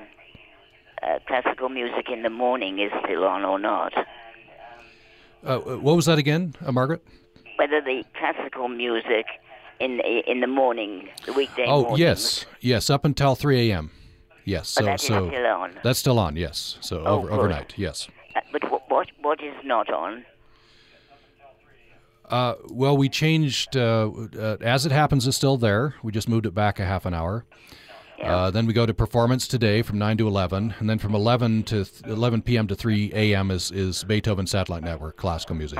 uh, 1.02 1.20
classical 1.28 1.70
music 1.70 2.10
in 2.10 2.24
the 2.24 2.30
morning 2.30 2.80
is 2.80 2.92
still 3.04 3.26
on 3.26 3.44
or 3.44 3.60
not. 3.60 3.94
Uh, 5.44 5.58
what 5.60 5.96
was 5.96 6.06
that 6.06 6.18
again, 6.18 6.56
uh, 6.66 6.72
Margaret? 6.72 7.04
Whether 7.58 7.82
the 7.82 8.04
classical 8.18 8.70
music 8.70 9.26
in 9.80 9.98
the, 9.98 10.24
in 10.32 10.40
the 10.40 10.48
morning, 10.48 11.10
the 11.26 11.34
weekday. 11.34 11.66
Oh 11.68 11.82
mornings, 11.82 12.00
yes, 12.00 12.46
yes, 12.62 12.90
up 12.90 13.04
until 13.06 13.36
three 13.36 13.70
a.m. 13.70 13.92
Yes, 14.46 14.70
so 14.70 14.84
that 14.86 15.00
so 15.00 15.28
still 15.28 15.46
on. 15.46 15.80
that's 15.84 16.00
still 16.00 16.20
on. 16.20 16.36
Yes, 16.36 16.78
so 16.82 17.04
Oh, 17.06 17.20
over, 17.20 17.32
overnight. 17.32 17.74
Yes. 17.78 18.08
Uh, 18.36 18.42
but 18.52 18.64
what 18.90 19.08
what 19.22 19.44
is 19.44 19.54
not 19.64 19.92
on? 19.92 20.26
Uh, 22.30 22.56
well, 22.70 22.98
we 22.98 23.10
changed. 23.10 23.76
Uh, 23.76 24.10
uh, 24.38 24.58
as 24.62 24.86
it 24.86 24.92
happens, 24.92 25.28
is 25.28 25.36
still 25.36 25.58
there. 25.58 25.96
We 26.04 26.12
just 26.12 26.30
moved 26.30 26.46
it 26.46 26.54
back 26.54 26.80
a 26.80 26.86
half 26.86 27.06
an 27.06 27.14
hour. 27.14 27.46
Uh, 28.24 28.50
then 28.50 28.66
we 28.66 28.72
go 28.72 28.86
to 28.86 28.94
performance 28.94 29.50
today 29.50 29.82
from 29.82 29.98
nine 29.98 30.18
to 30.18 30.28
eleven, 30.28 30.74
and 30.80 30.90
then 30.90 30.98
from 30.98 31.14
eleven 31.14 31.64
to 31.64 31.84
th- 31.84 32.06
eleven 32.06 32.42
p.m. 32.42 32.68
to 32.68 32.76
three 32.76 33.12
a.m. 33.14 33.52
is 33.52 33.70
is 33.72 34.06
Beethoven 34.06 34.48
Satellite 34.48 34.84
Network 34.84 35.18
classical 35.18 35.56
music. 35.56 35.80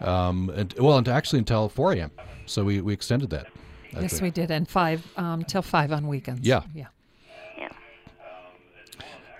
Um, 0.00 0.50
and, 0.50 0.74
well, 0.78 0.98
and 0.98 1.06
actually 1.08 1.38
until 1.38 1.68
four 1.68 1.92
a.m. 1.92 2.10
So 2.46 2.64
we, 2.64 2.80
we 2.80 2.92
extended 2.92 3.30
that. 3.30 3.46
I 3.94 4.00
yes, 4.00 4.12
think. 4.12 4.22
we 4.22 4.30
did, 4.30 4.50
and 4.50 4.68
five 4.68 5.06
um, 5.16 5.44
till 5.44 5.62
five 5.62 5.92
on 5.92 6.08
weekends. 6.08 6.46
Yeah. 6.46 6.62
yeah. 6.74 6.80
Yeah. 6.82 6.86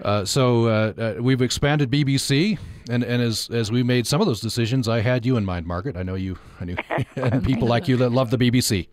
Uh, 0.02 0.24
so 0.24 0.66
uh, 0.66 0.92
uh, 0.96 1.22
we've 1.22 1.42
expanded 1.42 1.90
BBC, 1.90 2.58
and, 2.88 3.02
and 3.02 3.22
as 3.22 3.50
as 3.50 3.70
we 3.70 3.82
made 3.82 4.06
some 4.06 4.20
of 4.20 4.26
those 4.26 4.40
decisions, 4.40 4.88
I 4.88 5.00
had 5.00 5.26
you 5.26 5.36
in 5.36 5.44
mind, 5.44 5.66
Margaret. 5.66 5.96
I 5.96 6.02
know 6.02 6.14
you, 6.14 6.38
I 6.60 6.64
knew 6.64 6.76
and 7.16 7.44
people 7.44 7.68
like 7.68 7.86
you 7.88 7.96
that 7.98 8.10
love 8.10 8.30
the 8.30 8.38
BBC. 8.38 8.88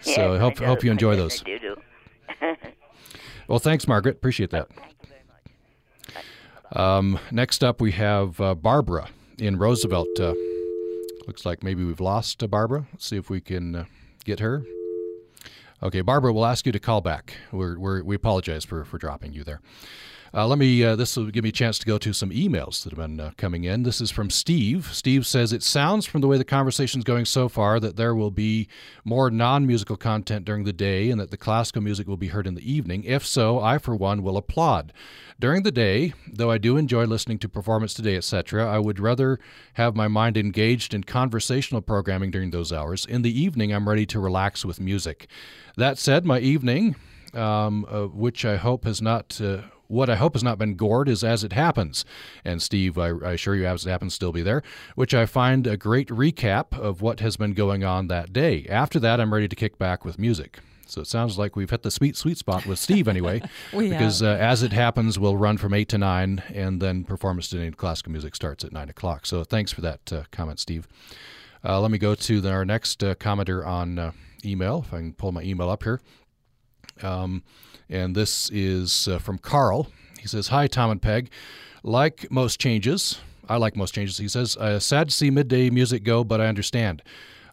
So 0.00 0.34
I 0.34 0.38
hope 0.38 0.56
do. 0.56 0.64
hope 0.64 0.82
you 0.82 0.90
enjoy 0.90 1.12
I 1.12 1.16
those. 1.16 1.40
do, 1.40 1.58
do. 1.58 1.76
Well, 3.48 3.58
thanks, 3.58 3.88
Margaret. 3.88 4.14
Appreciate 4.14 4.50
that. 4.50 4.68
Um, 6.70 7.18
next 7.32 7.64
up, 7.64 7.80
we 7.80 7.90
have 7.90 8.40
uh, 8.40 8.54
Barbara 8.54 9.08
in 9.38 9.58
Roosevelt. 9.58 10.20
Uh, 10.20 10.34
looks 11.26 11.44
like 11.44 11.64
maybe 11.64 11.82
we've 11.84 11.98
lost 12.00 12.44
uh, 12.44 12.46
Barbara. 12.46 12.86
Let's 12.92 13.06
see 13.08 13.16
if 13.16 13.28
we 13.28 13.40
can 13.40 13.74
uh, 13.74 13.84
get 14.24 14.38
her. 14.38 14.62
Okay, 15.82 16.00
Barbara, 16.00 16.32
we'll 16.32 16.46
ask 16.46 16.64
you 16.64 16.70
to 16.70 16.78
call 16.78 17.00
back. 17.00 17.34
We're, 17.50 17.76
we're, 17.76 18.04
we 18.04 18.14
apologize 18.14 18.64
for, 18.64 18.84
for 18.84 18.98
dropping 18.98 19.32
you 19.32 19.42
there. 19.42 19.60
Uh, 20.32 20.46
let 20.46 20.58
me. 20.58 20.84
Uh, 20.84 20.94
this 20.94 21.16
will 21.16 21.26
give 21.26 21.42
me 21.42 21.48
a 21.48 21.52
chance 21.52 21.76
to 21.76 21.86
go 21.86 21.98
to 21.98 22.12
some 22.12 22.30
emails 22.30 22.84
that 22.84 22.92
have 22.92 22.98
been 22.98 23.18
uh, 23.18 23.32
coming 23.36 23.64
in. 23.64 23.82
This 23.82 24.00
is 24.00 24.12
from 24.12 24.30
Steve. 24.30 24.90
Steve 24.92 25.26
says 25.26 25.52
it 25.52 25.62
sounds 25.62 26.06
from 26.06 26.20
the 26.20 26.28
way 26.28 26.38
the 26.38 26.44
conversation's 26.44 27.02
going 27.02 27.24
so 27.24 27.48
far 27.48 27.80
that 27.80 27.96
there 27.96 28.14
will 28.14 28.30
be 28.30 28.68
more 29.04 29.28
non-musical 29.28 29.96
content 29.96 30.44
during 30.44 30.62
the 30.62 30.72
day, 30.72 31.10
and 31.10 31.20
that 31.20 31.32
the 31.32 31.36
classical 31.36 31.82
music 31.82 32.06
will 32.06 32.16
be 32.16 32.28
heard 32.28 32.46
in 32.46 32.54
the 32.54 32.72
evening. 32.72 33.02
If 33.02 33.26
so, 33.26 33.58
I 33.58 33.78
for 33.78 33.96
one 33.96 34.22
will 34.22 34.36
applaud. 34.36 34.92
During 35.40 35.64
the 35.64 35.72
day, 35.72 36.12
though 36.30 36.50
I 36.50 36.58
do 36.58 36.76
enjoy 36.76 37.06
listening 37.06 37.38
to 37.38 37.48
performance 37.48 37.92
today, 37.92 38.14
etc., 38.14 38.70
I 38.70 38.78
would 38.78 39.00
rather 39.00 39.40
have 39.74 39.96
my 39.96 40.06
mind 40.06 40.36
engaged 40.36 40.94
in 40.94 41.02
conversational 41.02 41.80
programming 41.80 42.30
during 42.30 42.50
those 42.52 42.72
hours. 42.72 43.04
In 43.04 43.22
the 43.22 43.40
evening, 43.40 43.72
I'm 43.72 43.88
ready 43.88 44.06
to 44.06 44.20
relax 44.20 44.64
with 44.64 44.78
music. 44.78 45.26
That 45.76 45.98
said, 45.98 46.24
my 46.24 46.38
evening, 46.38 46.94
um, 47.34 47.84
uh, 47.88 48.06
which 48.06 48.44
I 48.44 48.58
hope 48.58 48.84
has 48.84 49.02
not. 49.02 49.40
Uh, 49.40 49.62
what 49.90 50.08
I 50.08 50.16
hope 50.16 50.34
has 50.34 50.44
not 50.44 50.56
been 50.56 50.76
gored 50.76 51.08
is 51.08 51.24
as 51.24 51.42
it 51.42 51.52
happens. 51.52 52.04
And 52.44 52.62
Steve, 52.62 52.96
I, 52.96 53.08
I 53.08 53.32
assure 53.32 53.56
you, 53.56 53.66
as 53.66 53.84
it 53.84 53.90
happens, 53.90 54.14
still 54.14 54.32
be 54.32 54.42
there, 54.42 54.62
which 54.94 55.12
I 55.14 55.26
find 55.26 55.66
a 55.66 55.76
great 55.76 56.08
recap 56.08 56.78
of 56.78 57.02
what 57.02 57.20
has 57.20 57.36
been 57.36 57.52
going 57.52 57.82
on 57.82 58.06
that 58.06 58.32
day. 58.32 58.66
After 58.68 59.00
that, 59.00 59.20
I'm 59.20 59.34
ready 59.34 59.48
to 59.48 59.56
kick 59.56 59.78
back 59.78 60.04
with 60.04 60.18
music. 60.18 60.60
So 60.86 61.00
it 61.00 61.06
sounds 61.06 61.38
like 61.38 61.54
we've 61.56 61.70
hit 61.70 61.82
the 61.82 61.90
sweet, 61.90 62.16
sweet 62.16 62.38
spot 62.38 62.66
with 62.66 62.78
Steve 62.78 63.08
anyway. 63.08 63.42
Because 63.72 64.22
uh, 64.22 64.36
as 64.40 64.62
it 64.62 64.72
happens, 64.72 65.18
we'll 65.18 65.36
run 65.36 65.56
from 65.56 65.74
8 65.74 65.88
to 65.90 65.98
9, 65.98 66.42
and 66.52 66.80
then 66.80 67.04
performance 67.04 67.48
today 67.48 67.66
in 67.66 67.74
classical 67.74 68.12
music 68.12 68.34
starts 68.34 68.64
at 68.64 68.72
9 68.72 68.88
o'clock. 68.88 69.26
So 69.26 69.44
thanks 69.44 69.72
for 69.72 69.80
that 69.82 70.12
uh, 70.12 70.22
comment, 70.30 70.58
Steve. 70.58 70.88
Uh, 71.64 71.80
let 71.80 71.90
me 71.90 71.98
go 71.98 72.14
to 72.14 72.40
the, 72.40 72.50
our 72.50 72.64
next 72.64 73.02
uh, 73.04 73.14
commenter 73.16 73.64
on 73.66 73.98
uh, 73.98 74.12
email, 74.44 74.84
if 74.86 74.94
I 74.94 74.98
can 74.98 75.12
pull 75.12 75.32
my 75.32 75.42
email 75.42 75.68
up 75.68 75.82
here. 75.82 76.00
Um, 77.02 77.42
and 77.90 78.14
this 78.14 78.50
is 78.50 79.08
uh, 79.08 79.18
from 79.18 79.38
Carl. 79.38 79.88
He 80.18 80.28
says, 80.28 80.48
Hi, 80.48 80.66
Tom 80.66 80.90
and 80.90 81.02
Peg. 81.02 81.30
Like 81.82 82.30
most 82.30 82.60
changes, 82.60 83.20
I 83.48 83.56
like 83.56 83.76
most 83.76 83.94
changes. 83.94 84.18
He 84.18 84.28
says, 84.28 84.56
Sad 84.82 85.08
to 85.08 85.14
see 85.14 85.30
midday 85.30 85.70
music 85.70 86.04
go, 86.04 86.22
but 86.24 86.40
I 86.40 86.46
understand. 86.46 87.02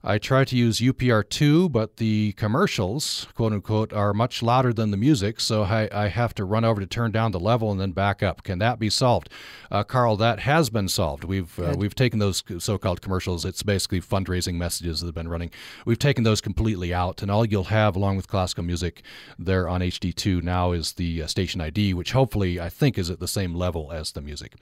I 0.03 0.17
try 0.17 0.45
to 0.45 0.55
use 0.55 0.79
UPR2, 0.79 1.71
but 1.71 1.97
the 1.97 2.33
commercials, 2.33 3.27
quote 3.35 3.53
unquote, 3.53 3.91
are 3.93 4.13
much 4.13 4.43
louder 4.43 4.71
than 4.71 4.91
the 4.91 4.97
music, 4.97 5.39
so 5.39 5.63
I, 5.63 5.89
I 5.91 6.07
have 6.07 6.33
to 6.35 6.45
run 6.45 6.63
over 6.63 6.79
to 6.79 6.87
turn 6.87 7.11
down 7.11 7.31
the 7.31 7.39
level 7.39 7.71
and 7.71 7.79
then 7.79 7.91
back 7.91 8.21
up. 8.21 8.43
Can 8.43 8.59
that 8.59 8.79
be 8.79 8.89
solved? 8.89 9.29
Uh, 9.71 9.83
Carl, 9.83 10.15
that 10.17 10.41
has 10.41 10.69
been 10.69 10.87
solved. 10.87 11.23
We've 11.23 11.57
uh, 11.59 11.75
we've 11.77 11.95
taken 11.95 12.19
those 12.19 12.43
so-called 12.59 13.01
commercials. 13.01 13.45
It's 13.45 13.63
basically 13.63 14.01
fundraising 14.01 14.55
messages 14.55 14.99
that 14.99 15.07
have 15.07 15.15
been 15.15 15.27
running. 15.27 15.51
We've 15.85 15.99
taken 15.99 16.23
those 16.23 16.41
completely 16.41 16.93
out, 16.93 17.21
and 17.21 17.31
all 17.31 17.45
you'll 17.45 17.65
have, 17.65 17.95
along 17.95 18.17
with 18.17 18.27
classical 18.27 18.63
music, 18.63 19.01
there 19.39 19.67
on 19.67 19.81
HD2 19.81 20.43
now 20.43 20.71
is 20.71 20.93
the 20.93 21.23
uh, 21.23 21.27
station 21.27 21.61
ID, 21.61 21.93
which 21.93 22.11
hopefully 22.11 22.59
I 22.59 22.69
think 22.69 22.97
is 22.97 23.09
at 23.09 23.19
the 23.19 23.27
same 23.27 23.55
level 23.55 23.91
as 23.91 24.11
the 24.11 24.21
music. 24.21 24.53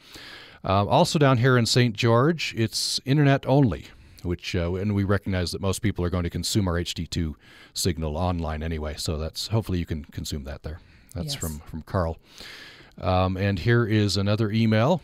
Uh, 0.64 0.86
also 0.86 1.20
down 1.20 1.38
here 1.38 1.58
in 1.58 1.66
St. 1.66 1.96
George, 1.96 2.56
it's 2.58 3.00
internet 3.06 3.46
only 3.46 3.88
which 4.26 4.56
uh, 4.56 4.74
and 4.76 4.94
we 4.96 5.04
recognize 5.04 5.52
that 5.52 5.62
most 5.62 5.82
people 5.82 6.04
are 6.04 6.10
going 6.10 6.24
to 6.24 6.30
consume 6.30 6.68
our 6.68 6.76
HD2 6.76 7.36
signal 7.74 8.18
online 8.18 8.62
anyway. 8.64 8.96
So 8.98 9.18
that's 9.18 9.48
hopefully 9.48 9.80
you 9.80 9.86
can 9.86 10.06
consume 10.06 10.44
that 10.46 10.64
there. 10.64 10.80
That's 11.14 11.34
Yes. 11.34 11.36
from 11.36 11.60
from 11.60 11.82
Carl. 11.84 12.18
Um, 13.00 13.38
and 13.38 13.60
here 13.60 13.86
is 13.86 14.18
another 14.18 14.52
email. 14.52 15.02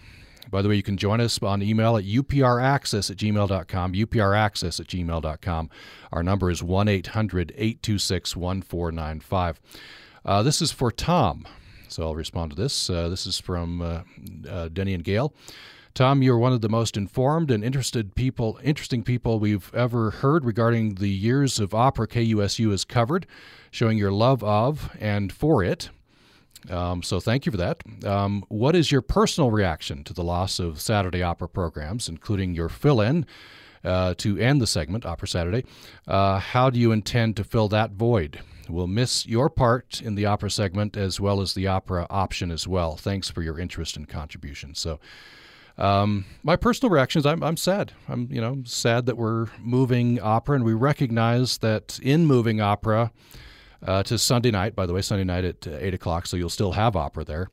By 0.49 0.61
the 0.61 0.67
way, 0.69 0.75
you 0.75 0.83
can 0.83 0.97
join 0.97 1.21
us 1.21 1.41
on 1.41 1.61
email 1.61 1.95
at 1.95 2.03
upraccess 2.03 3.09
at 3.09 3.15
gmail.com, 3.17 3.93
upraccess 3.93 4.79
at 4.79 4.87
gmail.com. 4.87 5.69
Our 6.11 6.23
number 6.23 6.49
is 6.51 6.61
1 6.63 6.87
800 6.89 7.51
826 7.55 8.35
1495. 8.35 9.61
Uh, 10.25 10.43
This 10.43 10.61
is 10.61 10.71
for 10.71 10.91
Tom. 10.91 11.47
So 11.87 12.03
I'll 12.03 12.15
respond 12.15 12.51
to 12.51 12.55
this. 12.55 12.89
Uh, 12.89 13.09
this 13.09 13.25
is 13.25 13.39
from 13.39 13.81
uh, 13.81 14.01
uh, 14.49 14.69
Denny 14.69 14.93
and 14.93 15.03
Gail. 15.03 15.33
Tom, 15.93 16.21
you're 16.23 16.37
one 16.37 16.53
of 16.53 16.61
the 16.61 16.69
most 16.69 16.95
informed 16.95 17.51
and 17.51 17.63
interested 17.63 18.15
people, 18.15 18.59
interesting 18.63 19.03
people 19.03 19.39
we've 19.39 19.73
ever 19.75 20.11
heard 20.11 20.45
regarding 20.45 20.95
the 20.95 21.09
years 21.09 21.59
of 21.59 21.73
opera 21.73 22.07
KUSU 22.07 22.71
has 22.71 22.85
covered, 22.85 23.27
showing 23.71 23.97
your 23.97 24.11
love 24.11 24.43
of 24.43 24.89
and 24.99 25.33
for 25.33 25.63
it. 25.63 25.89
Um, 26.69 27.03
so 27.03 27.19
thank 27.19 27.45
you 27.45 27.51
for 27.51 27.57
that. 27.57 27.83
Um, 28.05 28.45
what 28.47 28.75
is 28.75 28.91
your 28.91 29.01
personal 29.01 29.51
reaction 29.51 30.03
to 30.05 30.13
the 30.13 30.23
loss 30.23 30.59
of 30.59 30.79
Saturday 30.79 31.21
opera 31.21 31.49
programs, 31.49 32.07
including 32.07 32.55
your 32.55 32.69
fill-in 32.69 33.25
uh, 33.83 34.13
to 34.19 34.37
end 34.37 34.61
the 34.61 34.67
segment, 34.67 35.05
Opera 35.05 35.27
Saturday? 35.27 35.65
Uh, 36.07 36.39
how 36.39 36.69
do 36.69 36.79
you 36.79 36.91
intend 36.91 37.35
to 37.37 37.43
fill 37.43 37.67
that 37.69 37.91
void? 37.91 38.39
We'll 38.69 38.87
miss 38.87 39.25
your 39.25 39.49
part 39.49 40.01
in 40.01 40.15
the 40.15 40.25
opera 40.27 40.51
segment 40.51 40.95
as 40.95 41.19
well 41.19 41.41
as 41.41 41.53
the 41.53 41.67
opera 41.67 42.07
option 42.09 42.51
as 42.51 42.67
well. 42.67 42.95
Thanks 42.95 43.29
for 43.29 43.41
your 43.41 43.59
interest 43.59 43.97
and 43.97 44.07
contribution. 44.07 44.73
So. 44.75 44.99
Um, 45.77 46.25
my 46.43 46.55
personal 46.55 46.91
reaction 46.91 47.19
is 47.19 47.25
I'm, 47.25 47.43
I'm 47.43 47.57
sad. 47.57 47.93
I'm 48.07 48.27
you 48.31 48.41
know 48.41 48.61
sad 48.65 49.05
that 49.05 49.17
we're 49.17 49.47
moving 49.59 50.19
opera, 50.19 50.55
and 50.55 50.65
we 50.65 50.73
recognize 50.73 51.57
that 51.59 51.99
in 52.03 52.25
moving 52.25 52.61
opera, 52.61 53.11
uh, 53.85 54.03
to 54.03 54.17
Sunday 54.17 54.51
night. 54.51 54.75
By 54.75 54.85
the 54.85 54.93
way, 54.93 55.01
Sunday 55.01 55.23
night 55.23 55.45
at 55.45 55.67
uh, 55.67 55.71
eight 55.79 55.93
o'clock, 55.93 56.27
so 56.27 56.37
you'll 56.37 56.49
still 56.49 56.73
have 56.73 56.95
opera 56.95 57.23
there. 57.23 57.49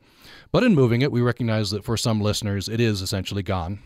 But 0.53 0.62
in 0.62 0.75
moving 0.75 1.03
it, 1.03 1.12
we 1.12 1.21
recognize 1.21 1.71
that 1.71 1.85
for 1.85 1.97
some 1.97 2.21
listeners, 2.21 2.69
it 2.69 2.81
is 2.81 3.03
essentially 3.03 3.43
gone 3.43 3.81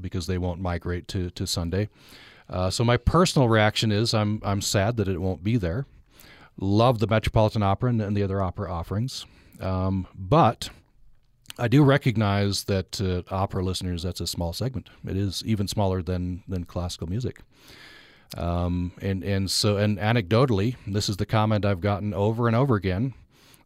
because 0.00 0.26
they 0.26 0.38
won't 0.38 0.60
migrate 0.60 1.08
to 1.08 1.30
to 1.30 1.46
Sunday. 1.46 1.88
Uh, 2.48 2.70
so 2.70 2.84
my 2.84 2.96
personal 2.96 3.48
reaction 3.48 3.92
is 3.92 4.14
I'm 4.14 4.40
I'm 4.44 4.60
sad 4.60 4.96
that 4.96 5.08
it 5.08 5.20
won't 5.20 5.44
be 5.44 5.56
there. 5.56 5.86
Love 6.58 6.98
the 6.98 7.06
Metropolitan 7.06 7.62
Opera 7.62 7.90
and, 7.90 8.00
and 8.00 8.16
the 8.16 8.22
other 8.22 8.42
opera 8.42 8.70
offerings, 8.70 9.24
um, 9.60 10.06
but 10.14 10.68
I 11.58 11.68
do 11.68 11.82
recognize 11.82 12.64
that 12.64 13.00
uh, 13.00 13.22
opera 13.34 13.62
listeners 13.62 14.02
that's 14.02 14.20
a 14.20 14.26
small 14.26 14.52
segment. 14.52 14.88
It 15.06 15.16
is 15.16 15.42
even 15.44 15.68
smaller 15.68 16.02
than 16.02 16.42
than 16.48 16.64
classical 16.64 17.08
music. 17.08 17.40
Um, 18.36 18.92
and 19.00 19.22
and 19.22 19.50
so 19.50 19.76
and 19.76 19.98
anecdotally, 19.98 20.76
this 20.86 21.08
is 21.08 21.16
the 21.16 21.26
comment 21.26 21.64
I've 21.64 21.80
gotten 21.80 22.14
over 22.14 22.46
and 22.46 22.56
over 22.56 22.76
again. 22.76 23.14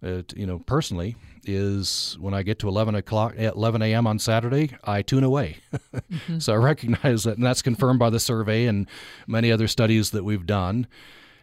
Uh, 0.04 0.22
you 0.34 0.46
know, 0.46 0.58
personally, 0.58 1.16
is 1.46 2.16
when 2.20 2.34
I 2.34 2.42
get 2.42 2.58
to 2.60 2.68
11 2.68 2.94
o'clock 2.96 3.34
at 3.38 3.54
11 3.54 3.80
a.m. 3.82 4.06
on 4.06 4.18
Saturday, 4.18 4.76
I 4.84 5.02
tune 5.02 5.24
away. 5.24 5.58
mm-hmm. 5.72 6.38
So 6.38 6.52
I 6.52 6.56
recognize 6.56 7.24
that, 7.24 7.36
and 7.36 7.46
that's 7.46 7.62
confirmed 7.62 7.98
by 7.98 8.10
the 8.10 8.20
survey 8.20 8.66
and 8.66 8.88
many 9.26 9.50
other 9.50 9.68
studies 9.68 10.10
that 10.10 10.22
we've 10.24 10.44
done. 10.44 10.86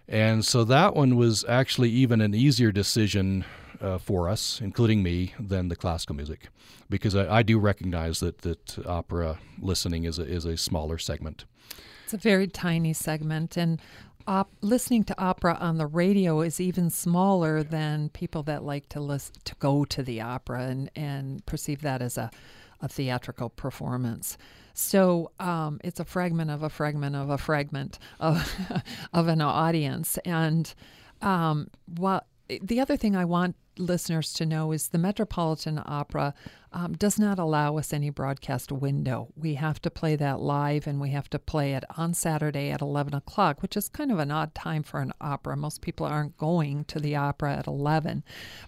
And 0.08 0.46
so 0.46 0.64
that 0.66 0.96
one 0.96 1.16
was 1.16 1.46
actually 1.48 1.90
even 1.90 2.22
an 2.22 2.36
easier 2.36 2.72
decision 2.72 3.46
uh, 3.84 3.98
for 3.98 4.30
us, 4.30 4.62
including 4.62 5.04
me, 5.04 5.34
than 5.40 5.68
the 5.68 5.76
classical 5.76 6.16
music, 6.16 6.48
because 6.90 7.16
I, 7.16 7.40
I 7.40 7.44
do 7.44 7.60
recognize 7.60 8.20
that 8.22 8.40
that 8.40 8.86
opera 8.88 9.40
listening 9.60 10.06
is 10.06 10.18
a, 10.20 10.24
is 10.24 10.46
a 10.46 10.58
smaller 10.58 10.98
segment. 10.98 11.46
It's 12.06 12.14
a 12.14 12.18
very 12.18 12.48
tiny 12.48 12.94
segment, 12.94 13.58
and 13.58 13.82
op- 14.26 14.52
listening 14.62 15.04
to 15.06 15.22
opera 15.22 15.58
on 15.60 15.78
the 15.78 15.88
radio 15.88 16.42
is 16.42 16.60
even 16.60 16.90
smaller 16.90 17.64
than 17.64 18.10
people 18.10 18.44
that 18.44 18.64
like 18.64 18.90
to 18.90 19.00
listen 19.00 19.36
to 19.44 19.56
go 19.56 19.86
to 19.86 20.02
the 20.02 20.22
opera 20.22 20.64
and 20.64 20.90
and 20.96 21.46
perceive 21.46 21.82
that 21.82 22.02
as 22.02 22.18
a 22.18 22.32
a 22.82 22.88
theatrical 22.88 23.50
performance. 23.50 24.38
So 24.74 25.32
um, 25.40 25.80
it's 25.84 26.00
a 26.00 26.06
fragment 26.06 26.52
of 26.52 26.64
a 26.64 26.70
fragment 26.70 27.16
of 27.16 27.30
a 27.30 27.38
fragment 27.38 28.00
of 28.20 28.50
of 29.14 29.28
an 29.28 29.42
audience, 29.42 30.18
and 30.26 30.74
um, 31.22 31.70
what 31.98 32.26
the 32.62 32.80
other 32.80 32.98
thing 32.98 33.16
I 33.16 33.26
want 33.26 33.56
listeners 33.78 34.34
to 34.34 34.46
know 34.46 34.72
is 34.72 34.90
the 34.90 34.98
Metropolitan 34.98 35.82
Opera 35.86 36.34
um, 36.74 36.94
does 36.94 37.20
not 37.20 37.38
allow 37.38 37.78
us 37.78 37.94
any 37.94 38.10
broadcast 38.10 38.72
window. 38.72 39.28
We 39.36 39.54
have 39.56 39.80
to 39.84 39.92
play 39.92 40.16
that 40.16 40.40
live 40.40 40.88
and 40.88 41.00
we 41.00 41.12
have 41.12 41.30
to 41.30 41.40
play 41.40 41.74
it 41.74 41.84
on 41.98 42.14
Saturday 42.14 42.72
at 42.72 42.82
11 42.82 43.14
o'clock, 43.14 43.62
which 43.62 43.78
is 43.78 43.90
kind 43.90 44.12
of 44.12 44.18
an 44.20 44.32
odd 44.32 44.56
time 44.56 44.82
for 44.82 45.00
an 45.00 45.14
opera. 45.22 45.56
Most 45.56 45.82
people 45.82 46.06
aren't 46.06 46.38
going 46.38 46.86
to 46.86 47.00
the 47.00 47.16
opera 47.16 47.56
at 47.56 47.68
11. 47.68 48.24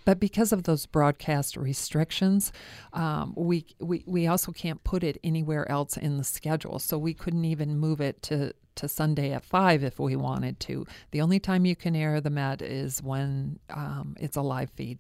But 0.06 0.20
because 0.20 0.52
of 0.52 0.64
those 0.64 0.86
broadcast 0.86 1.58
restrictions, 1.58 2.54
um, 2.94 3.34
we, 3.36 3.66
we, 3.80 4.04
we 4.06 4.28
also 4.28 4.52
can't 4.52 4.84
put 4.84 5.04
it 5.04 5.20
anywhere 5.24 5.70
else 5.70 5.98
in 5.98 6.18
the 6.18 6.24
schedule. 6.24 6.78
So 6.78 6.98
we 6.98 7.14
couldn't 7.14 7.46
even 7.46 7.80
move 7.80 8.02
it 8.02 8.22
to, 8.24 8.54
to 8.76 8.88
Sunday 8.88 9.32
at 9.32 9.44
5 9.44 9.84
if 9.84 10.00
we 10.00 10.16
wanted 10.16 10.60
to. 10.62 10.86
The 11.10 11.22
only 11.22 11.40
time 11.40 11.66
you 11.66 11.76
can 11.76 11.96
air 11.96 12.22
the 12.22 12.30
Met 12.30 12.62
is 12.62 13.02
when 13.02 13.58
um, 13.72 14.16
it's 14.20 14.38
a 14.38 14.42
live 14.42 14.70
feed. 14.72 14.95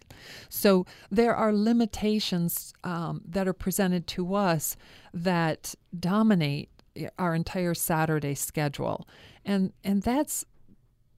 So 0.49 0.85
there 1.09 1.35
are 1.35 1.53
limitations 1.53 2.73
um, 2.83 3.21
that 3.25 3.47
are 3.47 3.53
presented 3.53 4.07
to 4.07 4.35
us 4.35 4.75
that 5.13 5.75
dominate 5.97 6.69
our 7.19 7.35
entire 7.35 7.73
Saturday 7.73 8.35
schedule. 8.35 9.07
And, 9.43 9.73
and 9.83 10.01
that's 10.01 10.45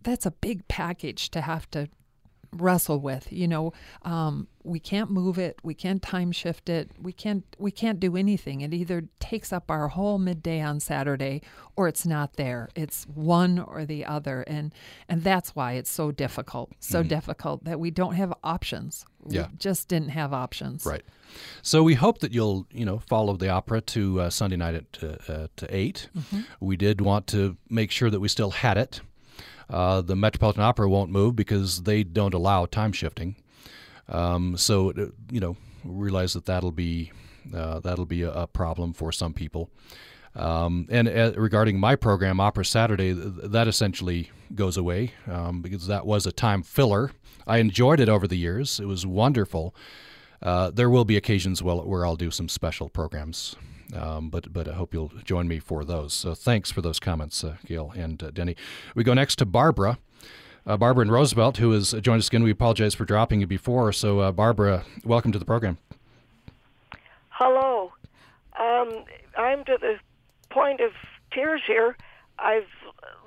that's 0.04 0.26
a 0.26 0.32
big 0.32 0.66
package 0.70 1.30
to 1.32 1.42
have 1.42 1.70
to 1.72 1.90
wrestle 2.52 3.00
with. 3.00 3.32
You 3.32 3.48
know, 3.48 3.74
um, 4.04 4.48
we 4.64 4.80
can't 4.80 5.10
move 5.10 5.38
it, 5.38 5.60
we 5.64 5.74
can't 5.74 6.02
time 6.02 6.32
shift 6.32 6.70
it, 6.70 6.92
we 7.02 7.14
can't 7.14 7.44
we 7.58 7.72
can't 7.72 8.00
do 8.00 8.18
anything. 8.18 8.62
It 8.62 8.74
either 8.74 9.06
takes 9.20 9.54
up 9.54 9.70
our 9.72 9.88
whole 9.90 10.18
midday 10.18 10.62
on 10.62 10.80
Saturday, 10.80 11.42
or 11.76 11.88
it's 11.88 12.06
not 12.06 12.34
there. 12.34 12.70
It's 12.76 13.06
one 13.06 13.60
or 13.60 13.86
the 13.86 14.06
other, 14.06 14.42
and 14.42 14.74
and 15.08 15.24
that's 15.24 15.56
why 15.56 15.74
it's 15.74 15.90
so 15.90 16.12
difficult, 16.12 16.72
so 16.80 17.00
mm-hmm. 17.00 17.10
difficult 17.10 17.64
that 17.66 17.80
we 17.80 17.92
don't 17.92 18.16
have 18.16 18.34
options. 18.44 19.06
Yeah, 19.28 19.48
we 19.48 19.58
just 19.58 19.88
didn't 19.88 20.10
have 20.10 20.34
options. 20.34 20.86
Right. 20.86 21.04
So 21.62 21.84
we 21.84 21.96
hope 21.96 22.20
that 22.20 22.34
you'll 22.34 22.68
you 22.72 22.86
know 22.86 23.00
follow 23.00 23.36
the 23.38 23.50
opera 23.50 23.82
to 23.82 24.22
uh, 24.22 24.30
Sunday 24.30 24.58
night 24.58 24.76
at 24.76 25.04
uh, 25.04 25.48
to 25.56 25.76
8 25.76 26.10
mm-hmm. 26.18 26.42
We 26.60 26.78
did 26.78 27.02
want 27.02 27.28
to 27.28 27.58
make 27.70 27.92
sure 27.92 28.10
that 28.10 28.20
we 28.20 28.28
still 28.28 28.52
had 28.52 28.78
it. 28.78 29.02
Uh, 29.70 30.02
the 30.02 30.16
Metropolitan 30.16 30.64
Opera 30.64 30.90
won't 30.90 31.12
move 31.12 31.36
because 31.36 31.84
they 31.84 32.04
don't 32.04 32.34
allow 32.34 32.66
time 32.66 32.92
shifting. 32.92 33.36
Um, 34.10 34.56
so 34.58 34.92
uh, 34.92 35.08
you 35.30 35.40
know, 35.40 35.58
realize 35.84 36.34
that 36.34 36.46
that'll 36.46 36.72
be 36.72 37.12
uh, 37.54 37.80
that'll 37.80 38.06
be 38.06 38.24
a, 38.24 38.32
a, 38.32 38.48
problem 38.48 38.94
for 38.94 39.12
some 39.12 39.34
people. 39.34 39.70
Um, 40.36 40.88
and 40.90 41.08
uh, 41.08 41.34
regarding 41.36 41.80
my 41.80 41.96
program, 41.96 42.40
Opera 42.40 42.66
Saturday, 42.66 43.14
th- 43.14 43.34
that 43.44 43.68
essentially 43.68 44.32
goes 44.54 44.78
away 44.78 45.14
um, 45.28 45.62
because 45.62 45.88
that 45.88 46.06
was 46.06 46.26
a 46.26 46.32
time 46.32 46.62
filler. 46.62 47.12
I 47.46 47.58
enjoyed 47.58 48.00
it 48.00 48.10
over 48.10 48.28
the 48.28 48.38
years; 48.38 48.80
it 48.80 48.86
was 48.86 49.06
wonderful. 49.06 49.76
Uh, 50.42 50.70
there 50.70 50.90
will 50.90 51.06
be 51.06 51.18
occasions 51.18 51.64
where 51.64 52.06
I'll 52.06 52.16
do 52.16 52.30
some 52.32 52.48
special 52.48 52.90
programs 52.90 53.56
um, 53.96 54.30
but 54.30 54.52
but 54.52 54.68
I 54.68 54.74
hope 54.74 54.94
you'll 54.94 55.12
join 55.24 55.48
me 55.48 55.60
for 55.60 55.86
those. 55.86 56.14
So 56.14 56.34
thanks 56.34 56.72
for 56.72 56.82
those 56.82 57.00
comments, 57.00 57.44
uh, 57.44 57.58
Gail 57.66 57.94
and 57.96 58.22
uh, 58.22 58.32
Denny. 58.32 58.56
We 58.96 59.04
go 59.04 59.14
next 59.14 59.38
to 59.38 59.46
Barbara. 59.46 60.00
Uh, 60.66 60.76
Barbara 60.76 61.04
and 61.04 61.12
Roosevelt, 61.12 61.58
who 61.58 61.72
has 61.72 61.94
joined 62.02 62.20
us 62.20 62.28
again. 62.28 62.44
We 62.44 62.52
apologize 62.52 62.94
for 62.94 63.06
dropping 63.06 63.40
you 63.40 63.48
before. 63.48 63.94
So, 63.94 64.20
uh, 64.20 64.34
Barbara, 64.34 64.84
welcome 65.06 65.32
to 65.32 65.40
the 65.40 65.46
program. 65.46 65.78
Hello. 67.30 67.94
Um, 68.60 69.06
I'm 69.38 69.64
to 69.64 69.78
the 69.80 69.96
point 70.50 70.82
of 70.82 70.92
tears 71.32 71.62
here. 71.66 71.96
I've 72.38 72.68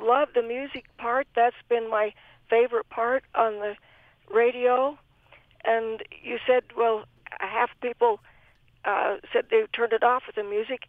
loved 0.02 0.34
the 0.34 0.42
music 0.42 0.84
part. 0.98 1.28
That's 1.34 1.56
been 1.70 1.88
my 1.88 2.12
favorite 2.50 2.90
part 2.90 3.24
on 3.34 3.54
the 3.54 3.74
radio. 4.28 4.98
And 5.64 6.02
you 6.22 6.38
said, 6.46 6.64
well, 6.76 7.04
half 7.38 7.70
people 7.80 8.20
uh, 8.84 9.16
said 9.32 9.46
they 9.50 9.64
turned 9.72 9.92
it 9.92 10.02
off 10.02 10.24
with 10.26 10.36
the 10.36 10.44
music. 10.44 10.86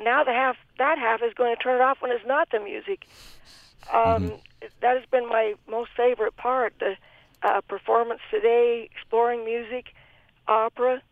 Now 0.00 0.24
the 0.24 0.32
half 0.32 0.56
that 0.78 0.98
half 0.98 1.22
is 1.22 1.34
going 1.34 1.54
to 1.54 1.62
turn 1.62 1.80
it 1.80 1.82
off 1.82 2.00
when 2.00 2.12
it's 2.12 2.26
not 2.26 2.50
the 2.50 2.60
music. 2.60 3.06
Um, 3.92 4.30
mm-hmm. 4.30 4.36
That 4.80 4.96
has 4.96 5.06
been 5.10 5.28
my 5.28 5.54
most 5.68 5.90
favorite 5.96 6.36
part. 6.36 6.74
The 6.78 6.96
uh, 7.42 7.60
performance 7.62 8.20
today, 8.30 8.88
exploring 8.92 9.44
music, 9.44 9.86
opera. 10.46 11.02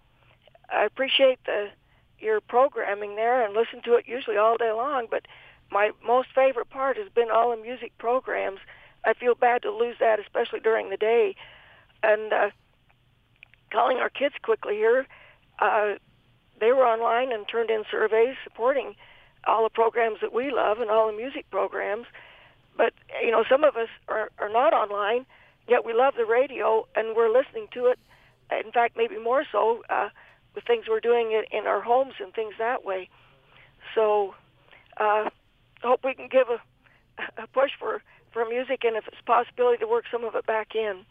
I 0.71 0.85
appreciate 0.85 1.39
the 1.47 1.69
your 2.19 2.41
programming 2.41 3.17
there 3.17 3.45
and 3.45 3.55
listen 3.55 3.83
to 3.83 3.95
it 3.95 4.07
usually 4.09 4.37
all 4.37 4.57
day 4.57 4.73
long. 4.73 5.07
But 5.11 5.27
my 5.71 5.91
most 6.05 6.29
favorite 6.35 6.71
part 6.71 6.97
has 6.97 7.09
been 7.15 7.31
all 7.31 7.51
the 7.51 7.63
music 7.63 7.93
programs. 7.99 8.61
I 9.05 9.15
feel 9.15 9.35
bad 9.35 9.63
to 9.63 9.71
lose 9.71 9.97
that, 10.01 10.19
especially 10.19 10.61
during 10.61 10.91
the 10.91 10.97
day. 10.97 11.37
And 12.03 12.33
uh, 12.33 12.51
calling 13.71 13.99
our 13.99 14.09
kids 14.09 14.35
quickly 14.43 14.75
here, 14.75 15.07
uh, 15.59 15.95
they 16.61 16.73
were 16.73 16.87
online 16.87 17.33
and 17.33 17.47
turned 17.49 17.71
in 17.71 17.85
surveys 17.91 18.37
supporting 18.45 18.95
all 19.47 19.63
the 19.63 19.71
programs 19.71 20.19
that 20.21 20.33
we 20.33 20.51
love 20.51 20.81
and 20.81 20.91
all 20.91 21.07
the 21.07 21.17
music 21.17 21.49
programs. 21.51 22.07
But 22.77 22.93
you 23.23 23.31
know, 23.31 23.45
some 23.49 23.65
of 23.65 23.77
us 23.77 23.89
are, 24.09 24.31
are 24.39 24.49
not 24.49 24.73
online, 24.73 25.27
yet 25.69 25.85
we 25.85 25.95
love 25.95 26.15
the 26.17 26.27
radio 26.27 26.87
and 26.95 27.17
we're 27.17 27.33
listening 27.33 27.69
to 27.75 27.87
it. 27.87 27.99
In 28.65 28.73
fact, 28.73 28.97
maybe 28.97 29.19
more 29.19 29.45
so 29.51 29.83
uh, 29.89 30.09
with 30.55 30.65
things 30.65 30.85
we're 30.89 31.01
doing 31.01 31.43
in 31.51 31.67
our 31.67 31.81
homes 31.81 32.15
and 32.21 32.33
things 32.33 32.55
that 32.59 32.85
way. 32.85 33.09
So, 33.95 34.35
uh, 34.99 35.31
hope 35.83 36.01
we 36.05 36.15
can 36.15 36.29
give 36.29 36.49
a, 36.49 36.61
a 37.43 37.47
push 37.49 37.71
for 37.79 38.03
for 38.33 38.45
music, 38.45 38.85
and 38.85 38.97
if 38.97 39.07
it's 39.09 39.17
a 39.21 39.25
possibility 39.25 39.79
to 39.79 39.87
work 39.87 40.05
some 40.13 40.25
of 40.25 40.35
it 40.35 40.47
back 40.47 40.75
in. 40.75 41.07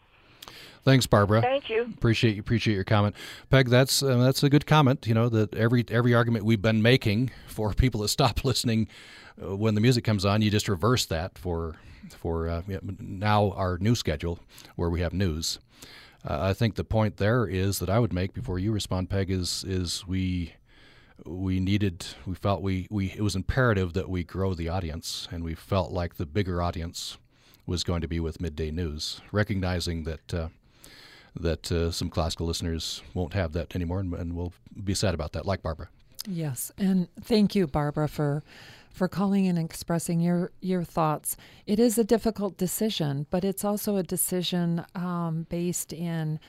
Thanks, 0.84 1.06
Barbara. 1.06 1.42
Thank 1.42 1.68
you. 1.68 1.82
Appreciate 1.82 2.34
you. 2.36 2.40
Appreciate 2.40 2.74
your 2.74 2.84
comment, 2.84 3.16
Peg. 3.50 3.68
That's 3.68 4.02
uh, 4.02 4.18
that's 4.18 4.42
a 4.42 4.48
good 4.48 4.66
comment. 4.66 5.06
You 5.06 5.14
know 5.14 5.28
that 5.28 5.54
every 5.54 5.84
every 5.88 6.14
argument 6.14 6.44
we've 6.44 6.62
been 6.62 6.80
making 6.80 7.30
for 7.48 7.72
people 7.72 8.02
to 8.02 8.08
stop 8.08 8.44
listening 8.44 8.88
uh, 9.42 9.56
when 9.56 9.74
the 9.74 9.80
music 9.80 10.04
comes 10.04 10.24
on, 10.24 10.42
you 10.42 10.50
just 10.50 10.68
reverse 10.68 11.04
that 11.06 11.38
for 11.38 11.74
for 12.16 12.48
uh, 12.48 12.62
now 13.00 13.50
our 13.52 13.78
new 13.78 13.94
schedule 13.94 14.38
where 14.76 14.88
we 14.88 15.00
have 15.00 15.12
news. 15.12 15.58
Uh, 16.24 16.38
I 16.40 16.54
think 16.54 16.74
the 16.74 16.84
point 16.84 17.16
there 17.16 17.46
is 17.46 17.78
that 17.80 17.90
I 17.90 17.98
would 17.98 18.12
make 18.12 18.32
before 18.32 18.58
you 18.58 18.72
respond, 18.72 19.10
Peg, 19.10 19.30
is 19.30 19.64
is 19.66 20.06
we 20.06 20.54
we 21.24 21.60
needed 21.60 22.06
we 22.26 22.34
felt 22.34 22.62
we, 22.62 22.86
we 22.90 23.12
it 23.12 23.22
was 23.22 23.34
imperative 23.34 23.94
that 23.94 24.08
we 24.08 24.22
grow 24.22 24.54
the 24.54 24.68
audience 24.68 25.28
and 25.30 25.42
we 25.42 25.54
felt 25.54 25.90
like 25.90 26.16
the 26.16 26.26
bigger 26.26 26.60
audience 26.60 27.16
was 27.66 27.82
going 27.84 28.00
to 28.00 28.08
be 28.08 28.20
with 28.20 28.40
midday 28.40 28.70
news 28.70 29.20
recognizing 29.32 30.04
that 30.04 30.34
uh, 30.34 30.48
that 31.38 31.70
uh, 31.70 31.90
some 31.90 32.08
classical 32.08 32.46
listeners 32.46 33.02
won't 33.12 33.34
have 33.34 33.52
that 33.52 33.74
anymore, 33.74 34.00
and, 34.00 34.14
and 34.14 34.34
we'll 34.34 34.54
be 34.84 34.94
sad 34.94 35.12
about 35.12 35.32
that, 35.32 35.44
like 35.44 35.62
Barbara. 35.62 35.88
Yes, 36.26 36.72
and 36.78 37.08
thank 37.20 37.54
you, 37.54 37.66
Barbara, 37.66 38.08
for 38.08 38.42
for 38.90 39.08
calling 39.08 39.46
and 39.46 39.58
expressing 39.58 40.20
your, 40.20 40.50
your 40.62 40.82
thoughts. 40.82 41.36
It 41.66 41.78
is 41.78 41.98
a 41.98 42.04
difficult 42.04 42.56
decision, 42.56 43.26
but 43.28 43.44
it's 43.44 43.62
also 43.62 43.96
a 43.96 44.02
decision 44.02 44.86
um, 44.94 45.46
based 45.50 45.92
in 45.92 46.40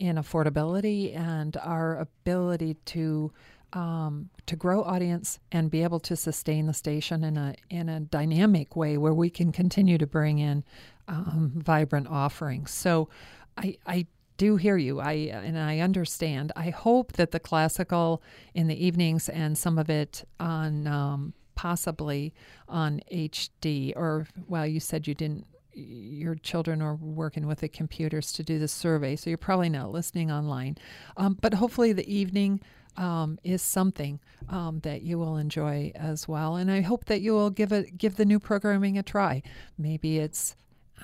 in 0.00 0.16
affordability 0.16 1.16
and 1.16 1.56
our 1.58 1.96
ability 1.96 2.74
to 2.84 3.32
um, 3.72 4.30
to 4.46 4.56
grow 4.56 4.82
audience 4.82 5.38
and 5.52 5.70
be 5.70 5.82
able 5.82 6.00
to 6.00 6.16
sustain 6.16 6.66
the 6.66 6.74
station 6.74 7.24
in 7.24 7.36
a 7.36 7.54
in 7.68 7.88
a 7.88 8.00
dynamic 8.00 8.76
way 8.76 8.96
where 8.96 9.14
we 9.14 9.30
can 9.30 9.52
continue 9.52 9.98
to 9.98 10.06
bring 10.06 10.38
in 10.38 10.64
um, 11.08 11.52
vibrant 11.54 12.08
offerings. 12.08 12.70
So, 12.70 13.08
I 13.56 13.76
I 13.86 14.06
do 14.36 14.56
hear 14.56 14.76
you. 14.76 15.00
I 15.00 15.12
and 15.12 15.58
I 15.58 15.80
understand. 15.80 16.52
I 16.56 16.70
hope 16.70 17.12
that 17.12 17.30
the 17.30 17.40
classical 17.40 18.22
in 18.54 18.68
the 18.68 18.84
evenings 18.86 19.28
and 19.28 19.56
some 19.56 19.78
of 19.78 19.90
it 19.90 20.24
on 20.40 20.86
um, 20.86 21.34
possibly 21.54 22.32
on 22.68 23.02
HD 23.12 23.92
or 23.94 24.26
well, 24.48 24.66
you 24.66 24.80
said 24.80 25.06
you 25.06 25.14
didn't 25.14 25.46
your 25.74 26.34
children 26.34 26.82
are 26.82 26.94
working 26.94 27.46
with 27.46 27.60
the 27.60 27.68
computers 27.68 28.32
to 28.32 28.42
do 28.42 28.58
the 28.58 28.66
survey, 28.66 29.14
so 29.14 29.30
you're 29.30 29.36
probably 29.36 29.68
not 29.68 29.92
listening 29.92 30.30
online. 30.30 30.76
Um, 31.16 31.36
but 31.40 31.54
hopefully, 31.54 31.92
the 31.92 32.12
evening 32.12 32.60
um, 33.00 33.38
is 33.42 33.62
something 33.62 34.20
um, 34.50 34.80
that 34.80 35.02
you 35.02 35.18
will 35.18 35.38
enjoy 35.38 35.90
as 35.94 36.28
well, 36.28 36.56
and 36.56 36.70
I 36.70 36.82
hope 36.82 37.06
that 37.06 37.22
you 37.22 37.32
will 37.32 37.50
give 37.50 37.72
it 37.72 37.96
give 37.96 38.16
the 38.16 38.26
new 38.26 38.38
programming 38.38 38.98
a 38.98 39.02
try. 39.02 39.42
Maybe 39.78 40.18
it's 40.18 40.54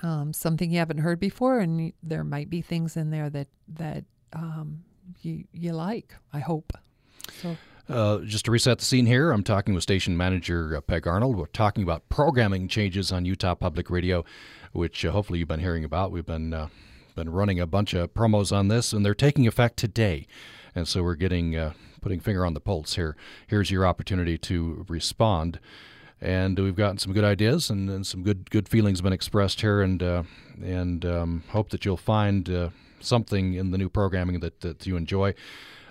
um, 0.03 0.31
something 0.31 0.69
you 0.69 0.77
haven't 0.77 0.99
heard 0.99 1.19
before, 1.19 1.59
and 1.59 1.91
there 2.03 2.23
might 2.23 2.49
be 2.51 2.61
things 2.61 2.95
in 2.95 3.09
there 3.09 3.29
that 3.31 3.47
that 3.67 4.05
um, 4.33 4.83
you 5.21 5.45
you 5.51 5.73
like. 5.73 6.13
I 6.31 6.39
hope. 6.39 6.71
So. 7.41 7.57
Uh, 7.89 8.19
just 8.19 8.43
to 8.43 8.51
reset 8.51 8.79
the 8.79 8.85
scene 8.85 9.05
here, 9.05 9.31
I'm 9.31 9.45
talking 9.45 9.73
with 9.73 9.81
station 9.81 10.17
manager 10.17 10.75
uh, 10.75 10.81
Peg 10.81 11.07
Arnold. 11.07 11.37
We're 11.37 11.45
talking 11.45 11.83
about 11.83 12.09
programming 12.09 12.67
changes 12.67 13.13
on 13.13 13.23
Utah 13.23 13.55
Public 13.55 13.89
Radio, 13.89 14.25
which 14.73 15.05
uh, 15.05 15.11
hopefully 15.11 15.39
you've 15.39 15.47
been 15.47 15.61
hearing 15.61 15.85
about. 15.85 16.11
We've 16.11 16.25
been 16.25 16.53
uh, 16.53 16.67
been 17.15 17.29
running 17.29 17.61
a 17.61 17.65
bunch 17.65 17.93
of 17.93 18.13
promos 18.13 18.55
on 18.55 18.67
this, 18.67 18.93
and 18.93 19.05
they're 19.05 19.15
taking 19.15 19.47
effect 19.47 19.77
today. 19.77 20.27
And 20.75 20.87
so 20.87 21.01
we're 21.01 21.15
getting 21.15 21.55
uh, 21.55 21.73
putting 22.07 22.21
finger 22.21 22.45
on 22.45 22.53
the 22.53 22.61
pulse 22.61 22.95
here. 22.95 23.17
Here's 23.47 23.69
your 23.69 23.85
opportunity 23.85 24.37
to 24.37 24.85
respond. 24.87 25.59
And 26.21 26.57
we've 26.57 26.73
gotten 26.73 26.97
some 26.97 27.11
good 27.11 27.25
ideas 27.25 27.69
and, 27.69 27.89
and 27.89 28.07
some 28.07 28.23
good 28.23 28.49
good 28.49 28.69
feelings 28.69 29.01
been 29.01 29.11
expressed 29.11 29.59
here, 29.59 29.81
and 29.81 30.01
uh, 30.01 30.23
and 30.63 31.05
um, 31.05 31.43
hope 31.49 31.69
that 31.71 31.83
you'll 31.83 31.97
find 31.97 32.71
something 33.01 33.55
in 33.55 33.71
the 33.71 33.77
new 33.77 33.89
programming 33.89 34.39
that, 34.39 34.61
that 34.61 34.87
you 34.87 34.95
enjoy. 34.95 35.33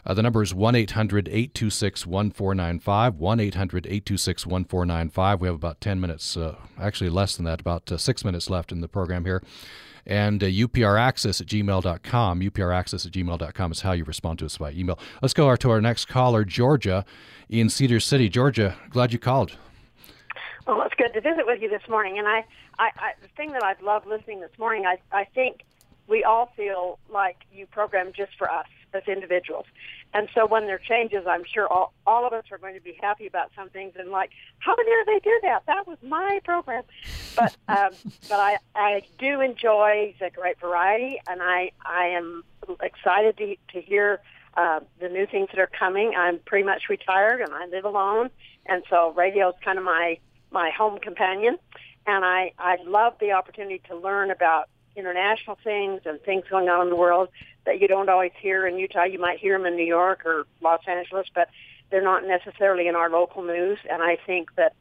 Uh, 0.06 0.14
the 0.14 0.22
number 0.22 0.42
is 0.42 0.54
1 0.54 0.74
800 0.74 1.28
826 1.28 2.06
1495. 2.06 3.16
1 3.16 3.40
800 3.40 3.86
826 3.86 4.46
1495. 4.46 5.40
We 5.40 5.48
have 5.48 5.54
about 5.54 5.80
10 5.82 6.00
minutes, 6.00 6.36
uh, 6.36 6.54
actually 6.80 7.10
less 7.10 7.36
than 7.36 7.44
that, 7.44 7.60
about 7.60 7.92
uh, 7.92 7.98
six 7.98 8.24
minutes 8.24 8.48
left 8.48 8.72
in 8.72 8.80
the 8.80 8.88
program 8.88 9.26
here. 9.26 9.42
And 10.06 10.42
uh, 10.42 10.46
upraccess 10.46 11.40
at 11.40 11.46
gmail.com. 11.46 12.40
upraccess 12.40 13.06
at 13.06 13.12
gmail.com 13.12 13.72
is 13.72 13.80
how 13.80 13.92
you 13.92 14.04
respond 14.04 14.38
to 14.38 14.46
us 14.46 14.58
by 14.58 14.72
email. 14.72 14.98
Let's 15.20 15.34
go 15.34 15.54
to 15.54 15.70
our 15.70 15.80
next 15.80 16.06
caller, 16.06 16.44
Georgia 16.44 17.04
in 17.48 17.68
Cedar 17.68 18.00
City. 18.00 18.28
Georgia, 18.28 18.76
glad 18.90 19.12
you 19.12 19.18
called. 19.18 19.56
Well, 20.66 20.82
it's 20.82 20.94
good 20.94 21.12
to 21.14 21.20
visit 21.20 21.46
with 21.46 21.62
you 21.62 21.68
this 21.68 21.88
morning. 21.88 22.18
And 22.18 22.26
I, 22.26 22.44
I, 22.78 22.90
I 22.96 23.12
the 23.22 23.28
thing 23.36 23.52
that 23.52 23.62
I've 23.62 23.80
loved 23.82 24.06
listening 24.06 24.40
this 24.40 24.56
morning, 24.58 24.84
I, 24.86 24.98
I 25.12 25.24
think 25.24 25.62
we 26.08 26.24
all 26.24 26.52
feel 26.56 26.98
like 27.08 27.38
you 27.52 27.66
program 27.66 28.12
just 28.16 28.32
for 28.36 28.50
us 28.50 28.66
as 28.94 29.02
individuals. 29.06 29.66
And 30.14 30.28
so 30.34 30.46
when 30.46 30.66
there 30.66 30.78
changes, 30.78 31.26
I'm 31.26 31.44
sure 31.44 31.66
all, 31.68 31.92
all 32.06 32.26
of 32.26 32.32
us 32.32 32.44
are 32.50 32.58
going 32.58 32.74
to 32.74 32.80
be 32.80 32.98
happy 33.00 33.26
about 33.26 33.50
some 33.54 33.68
things 33.68 33.94
and 33.98 34.10
like, 34.10 34.30
how 34.58 34.74
dare 34.74 35.04
they 35.04 35.18
do 35.20 35.40
that? 35.42 35.64
That 35.66 35.86
was 35.86 35.98
my 36.02 36.40
program. 36.44 36.84
But 37.36 37.56
um, 37.68 37.90
but 38.28 38.40
I, 38.40 38.58
I 38.74 39.02
do 39.18 39.40
enjoy 39.40 40.14
the 40.20 40.30
great 40.30 40.58
variety, 40.60 41.20
and 41.28 41.42
I, 41.42 41.72
I 41.84 42.06
am 42.08 42.44
excited 42.80 43.36
to, 43.38 43.56
to 43.72 43.80
hear 43.80 44.20
uh, 44.56 44.80
the 45.00 45.08
new 45.08 45.26
things 45.26 45.48
that 45.52 45.60
are 45.60 45.70
coming. 45.78 46.14
I'm 46.16 46.38
pretty 46.38 46.64
much 46.64 46.84
retired, 46.88 47.40
and 47.40 47.52
I 47.52 47.66
live 47.66 47.84
alone, 47.84 48.30
and 48.64 48.82
so 48.88 49.12
radio 49.12 49.50
is 49.50 49.54
kind 49.64 49.78
of 49.78 49.84
my, 49.84 50.18
my 50.50 50.70
home 50.70 50.98
companion. 50.98 51.58
And 52.06 52.24
I, 52.24 52.52
I 52.58 52.76
love 52.86 53.14
the 53.20 53.32
opportunity 53.32 53.82
to 53.88 53.96
learn 53.96 54.30
about 54.30 54.68
international 54.94 55.58
things 55.62 56.02
and 56.04 56.20
things 56.22 56.44
going 56.48 56.68
on 56.68 56.82
in 56.82 56.90
the 56.90 56.96
world 56.96 57.28
that 57.66 57.80
you 57.80 57.88
don't 57.88 58.08
always 58.08 58.32
hear 58.40 58.66
in 58.66 58.78
Utah. 58.78 59.04
You 59.04 59.18
might 59.18 59.38
hear 59.38 59.56
them 59.58 59.66
in 59.66 59.76
New 59.76 59.84
York 59.84 60.24
or 60.24 60.46
Los 60.60 60.80
Angeles, 60.86 61.26
but 61.34 61.50
they're 61.90 62.02
not 62.02 62.24
necessarily 62.24 62.88
in 62.88 62.96
our 62.96 63.10
local 63.10 63.42
news. 63.42 63.78
And 63.90 64.02
I 64.02 64.16
think 64.26 64.54
that 64.56 64.74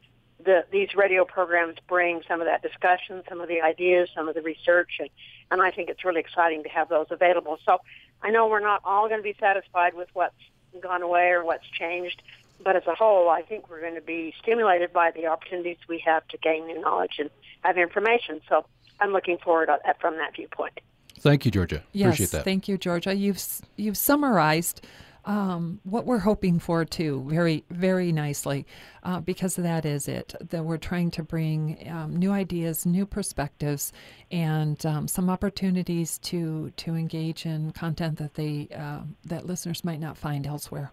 the, 0.44 0.64
these 0.70 0.94
radio 0.94 1.24
programs 1.24 1.76
bring 1.88 2.22
some 2.26 2.40
of 2.40 2.46
that 2.46 2.62
discussion, 2.62 3.22
some 3.28 3.40
of 3.40 3.48
the 3.48 3.60
ideas, 3.60 4.08
some 4.14 4.28
of 4.28 4.34
the 4.34 4.42
research, 4.42 4.98
and, 5.00 5.08
and 5.50 5.62
I 5.62 5.70
think 5.70 5.88
it's 5.88 6.04
really 6.04 6.20
exciting 6.20 6.62
to 6.62 6.68
have 6.68 6.88
those 6.88 7.06
available. 7.10 7.58
So 7.64 7.78
I 8.22 8.30
know 8.30 8.48
we're 8.48 8.60
not 8.60 8.80
all 8.84 9.08
going 9.08 9.20
to 9.20 9.24
be 9.24 9.36
satisfied 9.38 9.94
with 9.94 10.08
what's 10.14 10.34
gone 10.80 11.02
away 11.02 11.30
or 11.30 11.44
what's 11.44 11.66
changed, 11.68 12.22
but 12.62 12.76
as 12.76 12.86
a 12.86 12.94
whole, 12.94 13.28
I 13.28 13.42
think 13.42 13.68
we're 13.68 13.80
going 13.80 13.94
to 13.94 14.00
be 14.00 14.34
stimulated 14.40 14.92
by 14.92 15.10
the 15.10 15.26
opportunities 15.26 15.76
we 15.88 15.98
have 16.00 16.26
to 16.28 16.38
gain 16.38 16.66
new 16.66 16.80
knowledge 16.80 17.16
and 17.18 17.30
have 17.62 17.78
information. 17.78 18.40
So 18.48 18.66
I'm 19.00 19.12
looking 19.12 19.38
forward 19.38 19.70
from 20.00 20.16
that 20.16 20.34
viewpoint. 20.34 20.80
Thank 21.18 21.44
you, 21.44 21.50
Georgia. 21.50 21.82
Yes, 21.92 22.08
Appreciate 22.08 22.30
that. 22.30 22.44
Thank 22.44 22.68
you, 22.68 22.78
Georgia. 22.78 23.14
You've 23.14 23.42
you've 23.76 23.96
summarized 23.96 24.86
um, 25.24 25.80
what 25.82 26.06
we're 26.06 26.18
hoping 26.18 26.58
for 26.58 26.84
too, 26.84 27.24
very 27.28 27.64
very 27.70 28.12
nicely, 28.12 28.66
uh, 29.02 29.20
because 29.20 29.56
that 29.56 29.84
is 29.84 30.08
it. 30.08 30.34
That 30.40 30.64
we're 30.64 30.76
trying 30.76 31.10
to 31.12 31.22
bring 31.22 31.88
um, 31.90 32.16
new 32.16 32.32
ideas, 32.32 32.86
new 32.86 33.06
perspectives, 33.06 33.92
and 34.30 34.84
um, 34.86 35.08
some 35.08 35.28
opportunities 35.28 36.18
to 36.18 36.70
to 36.76 36.94
engage 36.94 37.44
in 37.44 37.72
content 37.72 38.18
that 38.18 38.34
they 38.34 38.68
uh, 38.74 39.00
that 39.24 39.46
listeners 39.46 39.84
might 39.84 40.00
not 40.00 40.16
find 40.16 40.46
elsewhere. 40.46 40.92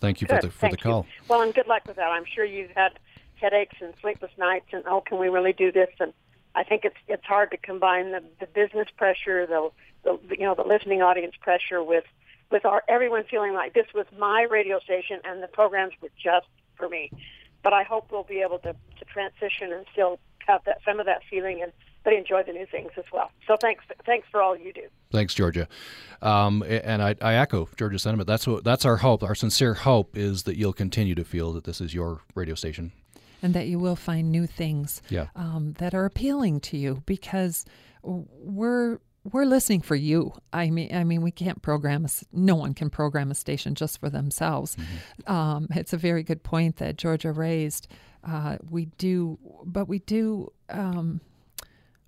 Thank 0.00 0.20
you 0.20 0.26
good. 0.26 0.40
for 0.40 0.46
the 0.46 0.52
for 0.52 0.60
Thank 0.60 0.72
the 0.72 0.82
call. 0.82 1.06
You. 1.08 1.22
Well, 1.28 1.42
and 1.42 1.54
good 1.54 1.66
luck 1.66 1.82
with 1.86 1.96
that. 1.96 2.10
I'm 2.10 2.24
sure 2.26 2.44
you've 2.44 2.72
had 2.72 2.98
headaches 3.36 3.76
and 3.80 3.94
sleepless 4.00 4.32
nights, 4.36 4.66
and 4.72 4.84
oh, 4.86 5.00
can 5.00 5.18
we 5.18 5.28
really 5.28 5.52
do 5.52 5.72
this? 5.72 5.90
And 6.00 6.12
I 6.56 6.64
think 6.64 6.84
it's 6.84 6.96
it's 7.06 7.24
hard 7.24 7.50
to 7.50 7.58
combine 7.58 8.12
the, 8.12 8.22
the 8.40 8.46
business 8.46 8.88
pressure, 8.96 9.46
the, 9.46 9.70
the 10.02 10.18
you 10.30 10.44
know 10.44 10.54
the 10.54 10.64
listening 10.64 11.02
audience 11.02 11.34
pressure 11.38 11.82
with 11.82 12.04
with 12.50 12.64
our 12.64 12.82
everyone 12.88 13.24
feeling 13.30 13.52
like 13.52 13.74
this 13.74 13.86
was 13.94 14.06
my 14.18 14.46
radio 14.50 14.80
station 14.80 15.20
and 15.24 15.42
the 15.42 15.48
programs 15.48 15.92
were 16.00 16.08
just 16.16 16.46
for 16.76 16.88
me. 16.88 17.10
But 17.62 17.74
I 17.74 17.82
hope 17.82 18.10
we'll 18.10 18.22
be 18.22 18.40
able 18.40 18.58
to, 18.60 18.72
to 18.72 19.04
transition 19.04 19.72
and 19.72 19.84
still 19.92 20.18
have 20.46 20.64
that 20.64 20.78
some 20.84 20.98
of 20.98 21.06
that 21.06 21.22
feeling 21.28 21.62
and 21.62 21.72
but 22.04 22.14
enjoy 22.14 22.42
the 22.44 22.52
new 22.52 22.66
things 22.66 22.92
as 22.96 23.04
well. 23.12 23.30
So 23.46 23.56
thanks 23.60 23.84
thanks 24.06 24.26
for 24.30 24.40
all 24.40 24.56
you 24.56 24.72
do. 24.72 24.88
Thanks, 25.12 25.34
Georgia. 25.34 25.68
Um, 26.22 26.62
and 26.66 27.02
I, 27.02 27.16
I, 27.20 27.34
echo 27.34 27.68
Georgia's 27.76 28.02
sentiment. 28.02 28.28
That's 28.28 28.46
what 28.46 28.64
that's 28.64 28.86
our 28.86 28.96
hope. 28.98 29.22
Our 29.22 29.34
sincere 29.34 29.74
hope 29.74 30.16
is 30.16 30.44
that 30.44 30.56
you'll 30.56 30.72
continue 30.72 31.14
to 31.16 31.24
feel 31.24 31.52
that 31.52 31.64
this 31.64 31.82
is 31.82 31.92
your 31.92 32.22
radio 32.34 32.54
station 32.54 32.92
and 33.46 33.54
that 33.54 33.68
you 33.68 33.78
will 33.78 33.94
find 33.94 34.32
new 34.32 34.44
things 34.44 35.00
yeah. 35.08 35.28
um, 35.36 35.72
that 35.78 35.94
are 35.94 36.04
appealing 36.04 36.58
to 36.58 36.76
you 36.76 37.00
because 37.06 37.64
we're 38.02 38.98
we're 39.32 39.44
listening 39.44 39.82
for 39.82 39.94
you. 39.94 40.32
I 40.52 40.70
mean, 40.70 40.92
I 40.94 41.04
mean, 41.04 41.22
we 41.22 41.30
can't 41.30 41.62
program 41.62 42.04
a, 42.04 42.08
no 42.32 42.56
one 42.56 42.74
can 42.74 42.90
program 42.90 43.30
a 43.30 43.36
station 43.36 43.76
just 43.76 43.98
for 44.00 44.10
themselves. 44.10 44.76
Mm-hmm. 44.76 45.32
Um, 45.32 45.68
it's 45.70 45.92
a 45.92 45.96
very 45.96 46.24
good 46.24 46.42
point 46.42 46.76
that 46.76 46.96
Georgia 46.96 47.32
raised. 47.32 47.86
Uh, 48.24 48.56
we 48.68 48.86
do, 48.98 49.38
but 49.64 49.86
we 49.88 50.00
do, 50.00 50.52
um, 50.68 51.20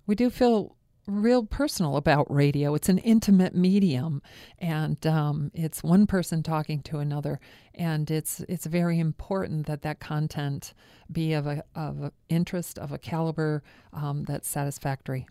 we 0.07 0.15
do 0.15 0.29
feel 0.29 0.75
real 1.09 1.45
personal 1.45 1.97
about 1.97 2.31
radio. 2.33 2.75
It's 2.75 2.89
an 2.89 2.99
intimate 2.99 3.55
medium, 3.55 4.21
and 4.59 5.05
um, 5.05 5.51
it's 5.53 5.83
one 5.83 6.07
person 6.07 6.43
talking 6.43 6.81
to 6.83 6.99
another, 6.99 7.39
and 7.73 8.09
it's 8.11 8.41
it's 8.47 8.65
very 8.65 8.99
important 8.99 9.65
that 9.65 9.81
that 9.81 9.99
content 9.99 10.73
be 11.11 11.33
of 11.33 11.47
a 11.47 11.63
of 11.75 12.11
interest 12.29 12.77
of 12.77 12.91
a 12.91 12.97
caliber 12.97 13.63
um, 13.91 14.23
that's 14.23 14.47
satisfactory. 14.47 15.27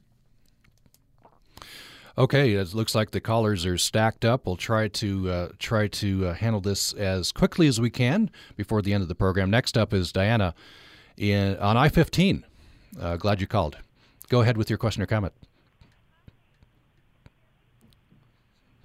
Okay, 2.17 2.55
it 2.55 2.75
looks 2.75 2.97
like 2.97 3.13
the 3.13 3.21
callers 3.21 3.65
are 3.65 3.79
stacked 3.79 4.25
up. 4.25 4.45
We'll 4.45 4.57
try 4.57 4.89
to 4.89 5.31
uh, 5.31 5.49
try 5.59 5.87
to 5.87 6.27
uh, 6.27 6.35
handle 6.35 6.61
this 6.61 6.93
as 6.95 7.31
quickly 7.31 7.69
as 7.69 7.81
we 7.81 7.91
can 7.91 8.31
before 8.57 8.83
the 8.83 8.93
end 8.93 9.03
of 9.03 9.09
the 9.09 9.15
program. 9.15 9.51
Next 9.51 9.79
up 9.79 9.95
is 9.95 10.11
Diana 10.11 10.55
in 11.17 11.57
on 11.59 11.77
I 11.77 11.89
fifteen. 11.89 12.45
Uh, 13.01 13.17
glad 13.17 13.41
you 13.41 13.47
called. 13.47 13.79
Go 14.29 14.41
ahead 14.41 14.57
with 14.57 14.69
your 14.69 14.79
question 14.79 15.03
or 15.03 15.07
comment. 15.07 15.33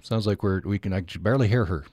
Sounds 0.04 0.26
like 0.26 0.42
we're 0.42 0.60
we 0.60 0.78
can 0.78 0.92
I 0.92 1.00
can 1.00 1.22
barely 1.22 1.48
hear 1.48 1.64
her. 1.64 1.84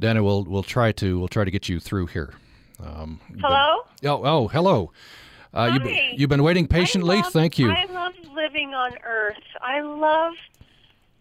Dana, 0.00 0.24
we'll 0.24 0.42
we'll 0.42 0.64
try 0.64 0.90
to 0.90 1.20
we'll 1.20 1.28
try 1.28 1.44
to 1.44 1.52
get 1.52 1.68
you 1.68 1.78
through 1.78 2.06
here. 2.06 2.34
Um, 2.84 3.20
hello. 3.40 3.82
Been, 4.02 4.10
oh 4.10 4.22
oh 4.24 4.48
hello. 4.48 4.92
Uh, 5.54 5.70
you've, 5.72 5.82
been, 5.84 6.14
you've 6.16 6.28
been 6.28 6.42
waiting 6.42 6.66
patiently. 6.66 7.16
Love, 7.16 7.32
Thank 7.32 7.60
you. 7.60 7.70
I 7.70 7.84
love 7.84 8.12
living 8.34 8.74
on 8.74 8.90
Earth. 9.04 9.36
I 9.62 9.80
love 9.80 10.34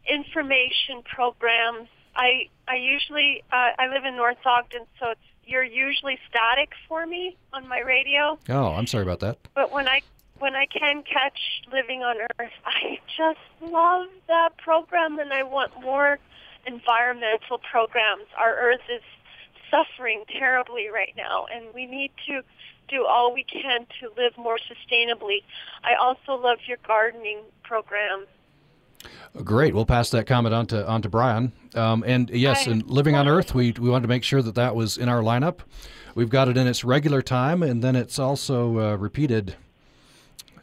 information 0.10 1.03
programs. 1.05 1.88
I 2.16 2.49
I 2.68 2.78
usually 2.78 3.43
uh, 3.53 3.74
I 3.78 3.88
live 3.93 4.05
in 4.05 4.16
North 4.16 4.43
Ogden, 4.43 4.88
so 4.99 5.12
it's 5.12 5.22
you're 5.45 5.64
usually 5.64 6.18
static 6.30 6.72
for 6.88 7.05
me 7.05 7.38
on 7.53 7.68
my 7.68 7.82
radio. 7.82 8.39
Oh, 8.49 8.70
I'm 8.70 8.88
sorry 8.88 9.03
about 9.03 9.20
that. 9.20 9.38
But 9.53 9.72
when 9.72 9.88
I 9.88 10.01
when 10.39 10.55
I 10.55 10.65
can 10.65 11.03
catch 11.03 11.39
Living 11.71 12.03
on 12.03 12.17
Earth, 12.39 12.51
I 12.65 12.99
just 13.15 13.39
love 13.71 14.07
that 14.27 14.57
program, 14.57 15.19
and 15.19 15.33
I 15.33 15.43
want 15.43 15.71
more 15.81 16.19
environmental 16.65 17.59
programs. 17.59 18.25
Our 18.38 18.55
Earth 18.55 18.81
is 18.89 19.01
suffering 19.71 20.23
terribly 20.27 20.88
right 20.89 21.13
now, 21.17 21.45
and 21.53 21.65
we 21.73 21.85
need 21.85 22.11
to 22.27 22.41
do 22.88 23.05
all 23.05 23.33
we 23.33 23.43
can 23.43 23.85
to 23.99 24.09
live 24.17 24.38
more 24.38 24.57
sustainably. 24.57 25.43
I 25.83 25.95
also 25.95 26.35
love 26.41 26.59
your 26.67 26.77
gardening 26.88 27.39
program. 27.63 28.25
Great. 29.43 29.75
We'll 29.75 29.85
pass 29.85 30.09
that 30.11 30.25
comment 30.25 30.55
on 30.55 30.65
to 30.67 30.88
on 30.88 31.01
to 31.03 31.09
Brian. 31.09 31.51
Um, 31.75 32.03
and 32.07 32.29
yes, 32.29 32.65
and 32.65 32.85
Living 32.88 33.15
on 33.15 33.27
Earth, 33.27 33.53
we 33.53 33.71
we 33.73 33.89
wanted 33.89 34.03
to 34.03 34.07
make 34.07 34.23
sure 34.23 34.41
that 34.41 34.55
that 34.55 34.75
was 34.75 34.97
in 34.97 35.09
our 35.09 35.21
lineup. 35.21 35.59
We've 36.15 36.29
got 36.29 36.49
it 36.49 36.57
in 36.57 36.65
its 36.65 36.83
regular 36.83 37.21
time, 37.21 37.61
and 37.61 37.83
then 37.83 37.95
it's 37.95 38.17
also 38.17 38.79
uh, 38.79 38.95
repeated. 38.95 39.55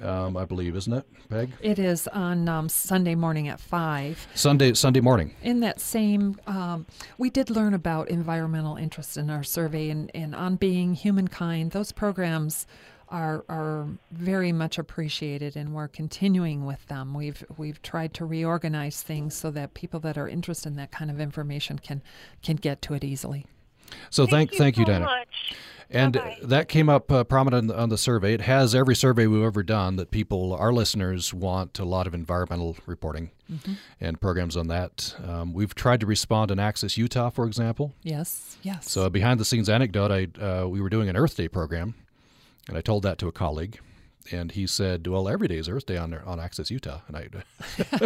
Um, 0.01 0.37
I 0.37 0.45
believe, 0.45 0.77
isn't 0.77 0.93
it, 0.93 1.07
Peg? 1.29 1.51
It 1.61 1.79
is 1.79 2.09
on 2.09 2.49
um, 2.49 2.69
Sunday 2.69 3.15
morning 3.15 3.49
at 3.49 3.61
five. 3.61 4.27
Sunday 4.35 4.75
Sunday 4.75 5.01
morning. 5.01 5.35
In 5.43 5.61
that 5.61 5.81
same, 5.81 6.39
um, 6.47 6.87
we 7.19 7.31
did 7.31 7.51
learn 7.51 7.75
about 7.75 8.09
environmental 8.09 8.77
interest 8.77 9.17
in 9.17 9.31
our 9.31 9.43
survey 9.43 9.91
and, 9.91 10.11
and 10.15 10.35
on 10.35 10.57
being 10.57 10.95
humankind. 10.95 11.73
Those 11.73 11.93
programs 11.93 12.67
are 13.09 13.45
are 13.49 13.87
very 14.11 14.53
much 14.53 14.79
appreciated, 14.79 15.57
and 15.57 15.75
we're 15.75 15.89
continuing 15.89 16.67
with 16.67 16.87
them. 16.89 17.15
We've 17.15 17.45
we've 17.57 17.81
tried 17.83 18.15
to 18.15 18.25
reorganize 18.25 19.03
things 19.03 19.35
so 19.37 19.51
that 19.53 19.75
people 19.75 20.01
that 20.01 20.19
are 20.19 20.29
interested 20.29 20.71
in 20.71 20.77
that 20.77 20.91
kind 20.91 21.11
of 21.11 21.21
information 21.21 21.79
can 21.79 22.03
can 22.43 22.57
get 22.57 22.83
to 22.83 22.95
it 22.95 23.05
easily. 23.05 23.47
So 24.11 24.27
thank 24.27 24.53
thank 24.55 24.77
you, 24.77 24.85
so 24.85 24.93
Dana. 24.93 25.05
much. 25.05 25.55
And 25.91 26.21
that 26.43 26.69
came 26.69 26.89
up 26.89 27.13
uh, 27.13 27.25
prominent 27.25 27.71
on 27.71 27.89
the, 27.91 27.99
survey. 27.99 28.35
It 28.35 28.41
has 28.41 28.75
every 28.75 28.97
survey 28.97 29.27
we've 29.27 29.43
ever 29.45 29.63
done 29.63 29.97
that 29.97 30.11
people, 30.11 30.53
our 30.55 30.73
listeners, 30.73 31.33
want 31.33 31.79
a 31.79 31.85
lot 31.85 32.07
of 32.07 32.15
environmental 32.15 32.77
reporting 32.87 33.31
Mhm. 33.53 33.77
and 34.01 34.21
programs 34.21 34.57
on 34.57 34.69
that. 34.69 35.15
Um, 35.25 35.53
we've 35.53 35.75
tried 35.75 36.01
to 36.01 36.07
respond 36.07 36.51
in 36.51 36.59
Access 36.59 36.97
Utah, 36.97 37.31
for 37.31 37.47
example. 37.47 37.95
Yes, 38.03 38.57
yes. 38.63 38.91
So 38.91 39.05
a 39.05 39.11
behind 39.11 39.39
the 39.39 39.45
scenes 39.45 39.69
anecdote, 39.69 40.11
I 40.11 40.41
uh, 40.43 40.67
we 40.69 40.81
were 40.81 40.89
doing 40.89 41.09
an 41.09 41.17
Earth 41.17 41.37
Day 41.37 41.49
program, 41.49 41.95
and 42.69 42.77
I 42.77 42.81
told 42.81 43.03
that 43.05 43.19
to 43.19 43.29
a 43.29 43.33
colleague, 43.33 43.79
and 44.31 44.53
he 44.53 44.67
said, 44.67 45.07
"Well, 45.07 45.29
every 45.29 45.49
day 45.49 45.57
is 45.59 45.69
Earth 45.69 45.87
Day 45.87 45.97
on 45.97 46.15
on 46.15 46.41
Access 46.41 46.71
Utah," 46.71 47.01
and 47.09 47.17
I, 47.17 47.29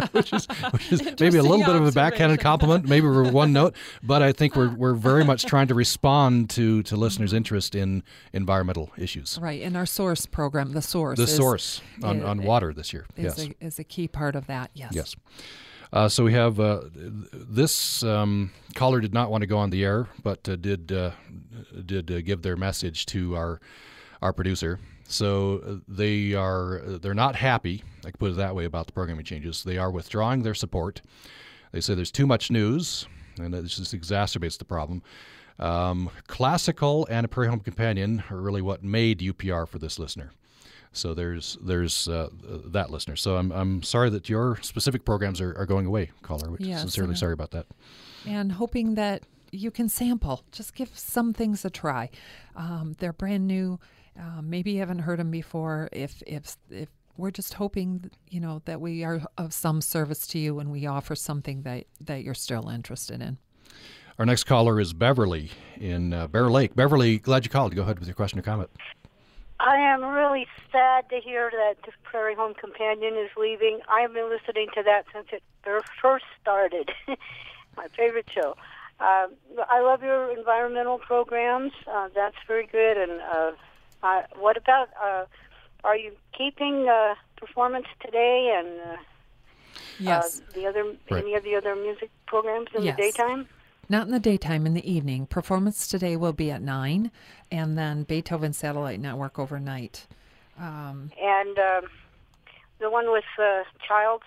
which 0.12 0.32
is 0.32 0.46
which 0.70 0.92
is 0.92 1.02
maybe 1.20 1.38
a 1.38 1.42
little 1.42 1.64
bit 1.64 1.76
of 1.76 1.86
a 1.86 1.92
backhanded 1.92 2.40
compliment, 2.40 2.88
maybe 2.88 3.06
we're 3.06 3.30
one 3.30 3.52
note, 3.52 3.74
but 4.02 4.22
I 4.22 4.32
think 4.32 4.56
we're 4.56 4.74
we're 4.74 4.94
very 4.94 5.24
much 5.24 5.44
trying 5.44 5.68
to 5.68 5.74
respond 5.74 6.50
to 6.50 6.82
to 6.84 6.96
listeners' 6.96 7.32
interest 7.32 7.74
in 7.74 8.02
environmental 8.32 8.90
issues. 8.96 9.38
Right, 9.40 9.62
and 9.62 9.76
our 9.76 9.86
source 9.86 10.26
program, 10.26 10.72
the 10.72 10.82
source, 10.82 11.16
The 11.18 11.24
is- 11.24 11.36
source 11.36 11.80
on, 12.02 12.18
is- 12.18 12.24
on 12.24 12.42
water 12.42 12.72
this 12.72 12.92
year. 12.92 13.06
is 13.16 13.38
yes. 13.38 13.48
a, 13.60 13.64
is 13.64 13.78
a 13.78 13.84
key 13.84 14.08
part 14.08 14.34
of 14.36 14.46
that. 14.46 14.70
Yes. 14.74 14.92
Yes. 14.94 15.16
Uh, 15.90 16.06
so 16.08 16.22
we 16.22 16.34
have 16.34 16.60
uh, 16.60 16.82
this 16.92 18.02
um, 18.02 18.50
caller 18.74 19.00
did 19.00 19.14
not 19.14 19.30
want 19.30 19.40
to 19.40 19.46
go 19.46 19.56
on 19.56 19.70
the 19.70 19.82
air, 19.84 20.06
but 20.22 20.46
uh, 20.46 20.54
did 20.56 20.92
uh, 20.92 21.12
did 21.86 22.10
uh, 22.10 22.20
give 22.20 22.42
their 22.42 22.56
message 22.56 23.06
to 23.06 23.34
our 23.34 23.60
our 24.20 24.32
producer. 24.34 24.78
So 25.10 25.62
uh, 25.66 25.76
they 25.88 26.34
are 26.34 26.82
they're 26.84 27.14
not 27.14 27.34
happy. 27.34 27.82
I 28.00 28.10
can 28.10 28.18
put 28.18 28.32
it 28.32 28.36
that 28.36 28.54
way 28.54 28.66
about 28.66 28.86
the 28.86 28.92
programming 28.92 29.24
changes. 29.24 29.64
They 29.64 29.78
are 29.78 29.90
withdrawing 29.90 30.42
their 30.42 30.54
support. 30.54 31.00
They 31.72 31.80
say 31.80 31.94
there's 31.94 32.12
too 32.12 32.26
much 32.26 32.50
news, 32.50 33.06
and 33.38 33.52
that 33.54 33.62
this 33.62 33.76
just 33.78 33.94
exacerbates 33.94 34.58
the 34.58 34.64
problem. 34.66 35.02
Um, 35.58 36.10
classical 36.28 37.06
and 37.10 37.24
a 37.24 37.28
prairie 37.28 37.48
home 37.48 37.60
companion 37.60 38.22
are 38.30 38.36
really 38.36 38.62
what 38.62 38.84
made 38.84 39.18
UPR 39.20 39.66
for 39.66 39.78
this 39.78 39.98
listener. 39.98 40.30
So 40.92 41.14
there's 41.14 41.56
there's 41.60 42.06
uh, 42.06 42.28
that 42.66 42.90
listener. 42.90 43.16
So 43.16 43.36
I'm 43.36 43.50
I'm 43.50 43.82
sorry 43.82 44.10
that 44.10 44.28
your 44.28 44.58
specific 44.62 45.04
programs 45.06 45.40
are, 45.40 45.56
are 45.56 45.66
going 45.66 45.86
away, 45.86 46.10
caller. 46.22 46.50
Which 46.50 46.60
Yes, 46.60 46.80
sincerely 46.80 47.14
sorry 47.14 47.32
about 47.32 47.52
that. 47.52 47.66
and 48.26 48.52
hoping 48.52 48.94
that 48.96 49.22
you 49.52 49.70
can 49.70 49.88
sample. 49.88 50.44
Just 50.52 50.74
give 50.74 50.96
some 50.98 51.32
things 51.32 51.64
a 51.64 51.70
try. 51.70 52.10
Um, 52.54 52.94
they're 52.98 53.14
brand 53.14 53.46
new. 53.46 53.80
Uh, 54.18 54.42
maybe 54.42 54.72
you 54.72 54.78
haven't 54.80 55.00
heard 55.00 55.18
them 55.18 55.30
before. 55.30 55.88
If 55.92 56.22
if 56.26 56.56
if 56.70 56.88
we're 57.16 57.30
just 57.30 57.54
hoping, 57.54 58.10
you 58.28 58.40
know, 58.40 58.62
that 58.64 58.80
we 58.80 59.04
are 59.04 59.22
of 59.36 59.52
some 59.52 59.80
service 59.80 60.26
to 60.28 60.38
you 60.38 60.60
and 60.60 60.70
we 60.70 60.86
offer 60.86 61.14
something 61.14 61.62
that 61.62 61.84
that 62.00 62.22
you're 62.22 62.34
still 62.34 62.68
interested 62.68 63.20
in. 63.20 63.38
Our 64.18 64.26
next 64.26 64.44
caller 64.44 64.80
is 64.80 64.92
Beverly 64.92 65.50
in 65.76 66.12
uh, 66.12 66.26
Bear 66.26 66.50
Lake. 66.50 66.74
Beverly, 66.74 67.18
glad 67.18 67.44
you 67.44 67.50
called. 67.50 67.74
Go 67.76 67.82
ahead 67.82 68.00
with 68.00 68.08
your 68.08 68.16
question 68.16 68.38
or 68.38 68.42
comment. 68.42 68.70
I 69.60 69.76
am 69.76 70.04
really 70.04 70.46
sad 70.72 71.08
to 71.10 71.20
hear 71.20 71.50
that 71.50 71.76
the 71.84 71.92
Prairie 72.02 72.34
Home 72.34 72.54
Companion 72.54 73.14
is 73.16 73.30
leaving. 73.36 73.80
I 73.88 74.00
have 74.00 74.12
been 74.12 74.28
listening 74.28 74.68
to 74.74 74.82
that 74.84 75.04
since 75.12 75.28
it 75.32 75.42
first 76.00 76.24
started. 76.40 76.90
My 77.76 77.86
favorite 77.96 78.28
show. 78.32 78.56
Um 79.00 79.34
I 79.70 79.80
love 79.80 80.02
your 80.02 80.36
environmental 80.36 80.98
programs. 80.98 81.72
Uh, 81.86 82.08
that's 82.12 82.36
very 82.46 82.66
good. 82.66 82.96
And 82.96 83.20
uh, 83.20 83.52
uh, 84.02 84.22
what 84.38 84.56
about? 84.56 84.88
Uh, 85.02 85.24
are 85.84 85.96
you 85.96 86.12
keeping 86.36 86.88
uh, 86.88 87.14
performance 87.36 87.86
today 88.04 88.54
and 88.58 88.68
uh, 88.80 88.96
Yes. 89.98 90.40
uh, 90.40 90.52
the 90.54 90.66
other 90.66 90.84
Right. 91.10 91.22
any 91.24 91.34
of 91.34 91.44
the 91.44 91.54
other 91.56 91.74
music 91.76 92.10
programs 92.26 92.68
in 92.74 92.82
Yes. 92.82 92.96
the 92.96 93.02
daytime? 93.02 93.48
Not 93.88 94.06
in 94.06 94.12
the 94.12 94.20
daytime, 94.20 94.66
in 94.66 94.74
the 94.74 94.90
evening. 94.90 95.26
Performance 95.26 95.86
today 95.88 96.14
will 96.16 96.34
be 96.34 96.50
at 96.50 96.60
nine, 96.60 97.10
and 97.50 97.78
then 97.78 98.02
Beethoven 98.02 98.52
Satellite 98.52 99.00
Network 99.00 99.38
overnight. 99.38 100.06
Um, 100.58 101.10
And 101.20 101.58
um, 101.58 101.84
the 102.80 102.90
one 102.90 103.10
with 103.10 103.24
uh, 103.38 103.62
Childs 103.86 104.24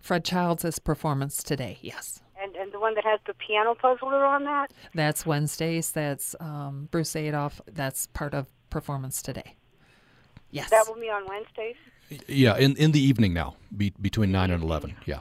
Fred 0.00 0.24
Childs' 0.24 0.78
performance 0.78 1.42
today. 1.42 1.78
Yes. 1.82 2.20
and 2.42 2.56
and 2.56 2.72
the 2.72 2.78
one 2.80 2.94
that 2.94 3.04
has 3.04 3.20
the 3.26 3.34
piano 3.34 3.74
puzzler 3.74 4.24
on 4.24 4.44
that. 4.44 4.70
That's 4.94 5.24
Wednesdays. 5.26 5.92
That's 5.92 6.34
um, 6.40 6.88
Bruce 6.90 7.14
Adolphe. 7.16 7.60
That's 7.66 8.06
part 8.08 8.34
of 8.34 8.48
performance 8.74 9.22
today. 9.22 9.54
Yes. 10.50 10.68
That 10.70 10.84
will 10.88 11.00
be 11.00 11.08
on 11.08 11.22
Wednesdays. 11.28 11.76
Yeah, 12.26 12.56
in 12.56 12.76
in 12.76 12.90
the 12.90 13.00
evening 13.10 13.32
now, 13.32 13.54
be, 13.80 13.92
between 14.08 14.30
nine 14.32 14.50
and 14.50 14.62
eleven. 14.62 14.96
Yeah. 15.06 15.20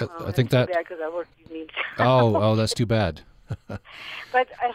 I- 0.00 0.28
I 0.28 0.32
think 0.32 0.50
that. 0.50 0.68
because 0.68 1.00
I 1.06 1.08
work 1.08 1.28
evenings. 1.42 1.70
Oh, 1.98 2.36
oh, 2.44 2.54
that's 2.54 2.74
too 2.74 2.86
bad. 2.86 3.22
But 4.36 4.46
uh, 4.64 4.72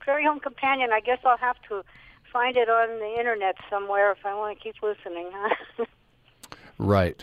Prairie 0.00 0.24
Home 0.24 0.40
Companion, 0.40 0.88
I 0.98 1.00
guess 1.08 1.20
I'll 1.28 1.44
have 1.50 1.60
to 1.68 1.84
find 2.32 2.56
it 2.56 2.68
on 2.80 2.88
the 3.04 3.12
internet 3.20 3.56
somewhere 3.70 4.10
if 4.16 4.22
I 4.24 4.32
want 4.40 4.56
to 4.56 4.62
keep 4.64 4.76
listening. 4.82 5.28
Huh? 5.34 5.84
right. 6.78 7.20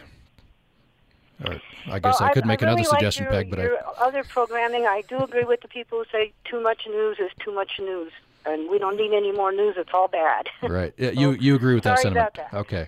All 1.43 1.51
right. 1.51 1.61
I 1.95 1.97
guess 1.99 2.19
Well, 2.19 2.29
I 2.29 2.33
could 2.35 2.45
make 2.45 2.61
really 2.61 2.73
another 2.73 2.89
like 2.89 2.99
suggestion, 2.99 3.23
your, 3.25 3.33
Peg, 3.33 3.49
but 3.49 3.59
I, 3.59 3.67
other 4.07 4.23
programming, 4.23 4.85
I 4.97 5.01
do 5.11 5.17
agree 5.27 5.47
with 5.53 5.61
the 5.65 5.71
people 5.77 5.95
who 5.99 6.05
say 6.11 6.23
too 6.49 6.61
much 6.61 6.81
news 6.87 7.17
is 7.25 7.31
too 7.43 7.53
much 7.59 7.73
news, 7.79 8.13
and 8.45 8.69
we 8.69 8.79
don't 8.79 8.97
need 8.97 9.13
any 9.13 9.31
more 9.31 9.51
news. 9.51 9.75
It's 9.77 9.89
all 9.93 10.07
bad. 10.07 10.47
Right. 10.69 10.93
Yeah, 10.97 11.11
you 11.11 11.31
you 11.31 11.55
agree 11.55 11.75
with 11.75 11.83
that 11.83 11.99
sentiment? 11.99 12.29
about 12.35 12.51
that. 12.51 12.57
Okay. 12.57 12.87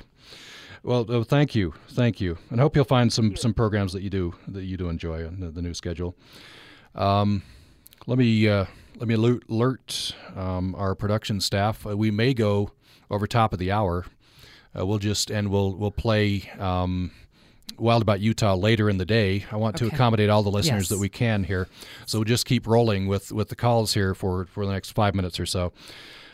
Well, 0.84 1.06
oh, 1.10 1.24
thank 1.24 1.56
you, 1.56 1.74
thank 1.89 2.22
you, 2.22 2.38
and 2.51 2.60
I 2.60 2.64
hope 2.64 2.76
you'll 2.76 2.86
find 2.86 3.12
some 3.12 3.36
some 3.36 3.53
programs 3.53 3.91
that 3.93 4.03
you 4.03 4.10
do 4.10 4.36
that 4.47 4.64
you 4.64 4.78
do 4.78 4.89
enjoy 4.89 5.26
on 5.26 5.39
the, 5.39 5.49
the 5.49 5.62
new 5.62 5.74
schedule. 5.74 6.16
Um, 6.93 7.43
let 8.08 8.18
me 8.18 8.47
uh, 8.47 8.66
let 8.97 9.08
me 9.08 9.16
alert, 9.16 9.43
alert 9.49 10.16
um, 10.36 10.76
our 10.76 10.95
production 10.95 11.41
staff. 11.41 11.86
Uh, 11.86 11.97
we 11.97 12.12
may 12.12 12.34
go 12.34 12.72
over 13.10 13.28
top 13.28 13.51
of 13.51 13.60
the 13.60 13.72
hour. 13.72 14.06
Uh, 14.78 14.86
we'll 14.86 14.99
just 14.99 15.32
and 15.32 15.49
we'll 15.49 15.76
we'll 15.76 15.91
play 15.91 16.49
um, 16.60 17.12
Wild 17.80 18.01
About 18.01 18.19
Utah 18.19 18.55
later 18.55 18.89
in 18.89 18.97
the 18.97 19.05
day. 19.05 19.45
I 19.51 19.55
want 19.57 19.76
to 19.78 19.88
accommodate 19.88 20.30
all 20.30 20.43
the 20.43 20.51
listeners 20.51 20.84
Yes. 20.84 20.89
that 20.89 20.99
we 20.99 21.09
can 21.09 21.43
here, 21.43 21.67
so 22.05 22.19
we'll 22.19 22.26
just 22.26 22.45
keep 22.45 22.65
rolling 22.67 23.07
with 23.07 23.32
with 23.32 23.49
the 23.49 23.55
calls 23.55 23.93
here 23.93 24.13
for 24.15 24.45
for 24.45 24.65
the 24.65 24.71
next 24.71 24.91
five 24.91 25.15
minutes 25.15 25.39
or 25.39 25.45
so. 25.45 25.73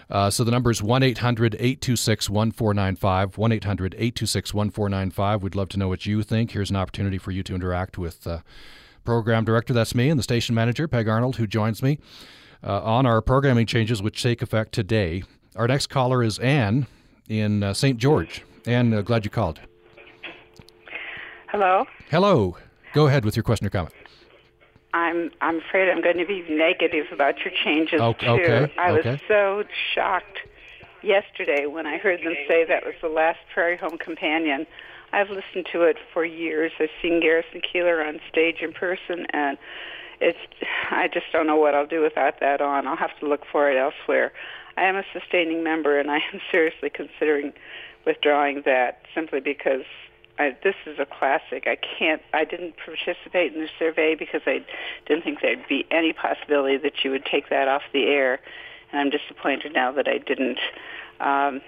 Uh, 0.10 0.30
so 0.30 0.44
the 0.44 0.52
number 0.52 0.70
is 0.70 0.82
1 0.84 1.04
800 1.04 1.56
826 1.56 2.30
1495. 2.30 3.38
1 3.38 3.52
800 3.54 3.94
826 3.96 4.54
1495. 4.54 5.42
We'd 5.44 5.56
love 5.56 5.70
to 5.70 5.78
know 5.80 5.88
what 5.88 6.06
you 6.06 6.22
think. 6.22 6.52
Here's 6.52 6.70
an 6.70 6.76
opportunity 6.76 7.18
for 7.18 7.32
you 7.32 7.44
to 7.44 7.56
interact 7.56 7.98
with 7.98 8.28
uh, 8.28 8.39
program 9.06 9.46
director, 9.46 9.74
that's 9.74 9.96
me, 9.96 10.10
and 10.10 10.20
the 10.20 10.24
station 10.24 10.54
manager, 10.54 10.88
Peg 10.88 11.08
Arnold, 11.08 11.38
who 11.38 11.48
joins 11.48 11.82
me 11.82 11.98
uh, 12.62 12.82
on 12.84 13.06
our 13.06 13.22
programming 13.22 13.66
changes, 13.66 14.02
which 14.02 14.22
take 14.22 14.42
effect 14.42 14.74
today. 14.74 15.24
Our 15.56 15.68
next 15.68 15.88
caller 15.88 16.22
is 16.24 16.38
Ann 16.39 16.88
in 17.30 17.64
uh, 17.64 17.74
St. 17.74 17.98
George. 17.98 18.44
Ann, 18.68 18.94
uh, 18.94 19.02
glad 19.02 19.24
you 19.24 19.32
called. 19.32 19.62
Hello. 21.52 21.86
Hello. 22.10 22.56
Go 22.93 23.08
ahead 23.08 23.26
with 23.26 23.36
your 23.36 23.43
question 23.43 23.68
or 23.68 23.70
comment. 23.70 23.93
I'm 24.93 25.32
I'm 25.41 25.58
afraid 25.60 25.89
I'm 25.89 26.02
going 26.02 26.18
to 26.18 26.26
be 26.26 26.45
negative 26.49 27.08
about 27.12 27.39
your 27.43 27.54
changes 27.64 27.99
O- 28.02 28.14
too. 28.14 28.26
okay, 28.26 28.74
I 28.78 28.91
was 28.91 29.06
okay. 29.06 29.22
so 29.28 29.64
shocked 29.93 30.39
yesterday 31.02 31.66
when 31.66 31.86
I 31.86 31.97
heard 31.97 32.22
them 32.22 32.36
say 32.47 32.66
that 32.66 32.86
was 32.86 32.95
the 33.02 33.08
last 33.10 33.39
Prairie 33.54 33.78
Home 33.78 33.97
Companion. 33.97 34.66
I've 35.14 35.30
listened 35.30 35.68
to 35.74 35.82
it 35.84 35.97
for 36.14 36.24
years. 36.24 36.72
I've 36.80 36.89
seen 37.02 37.20
Garrison 37.20 37.62
Keillor 37.62 38.08
on 38.08 38.20
stage 38.30 38.62
in 38.62 38.72
person, 38.72 39.26
and 39.32 39.58
it's 40.22 40.39
I 40.89 41.10
just 41.14 41.26
don't 41.34 41.47
know 41.47 41.58
what 41.58 41.76
I'll 41.76 41.88
do 41.88 42.02
without 42.02 42.39
that 42.39 42.62
on. 42.62 42.88
I'll 42.88 42.95
have 42.97 43.18
to 43.20 43.28
look 43.28 43.41
for 43.52 43.70
it 43.70 43.78
elsewhere. 43.78 44.32
I 44.78 44.84
am 44.84 44.95
a 44.95 45.04
sustaining 45.12 45.64
member, 45.64 45.99
and 45.99 46.10
I 46.10 46.18
am 46.34 46.39
seriously 46.52 46.89
considering 46.89 47.54
withdrawing 48.06 48.64
that 48.66 49.02
simply 49.14 49.39
because 49.41 49.84
I, 50.40 50.56
this 50.64 50.76
is 50.86 50.98
a 51.00 51.06
classic. 51.06 51.68
I 51.68 51.78
can't. 51.78 52.22
I 52.34 52.46
didn't 52.46 52.76
participate 52.78 53.54
in 53.54 53.62
the 53.62 53.70
survey 53.78 54.16
because 54.16 54.42
I 54.46 54.66
didn't 55.06 55.24
think 55.24 55.40
there'd 55.42 55.68
be 55.68 55.86
any 55.92 56.14
possibility 56.14 56.78
that 56.78 57.04
you 57.04 57.12
would 57.12 57.26
take 57.26 57.50
that 57.50 57.68
off 57.68 57.84
the 57.94 58.06
air, 58.06 58.40
and 58.92 59.02
I'm 59.02 59.10
disappointed 59.10 59.74
now 59.74 59.92
that 59.92 60.08
I 60.08 60.18
didn't. 60.18 60.60
Um, 61.20 61.62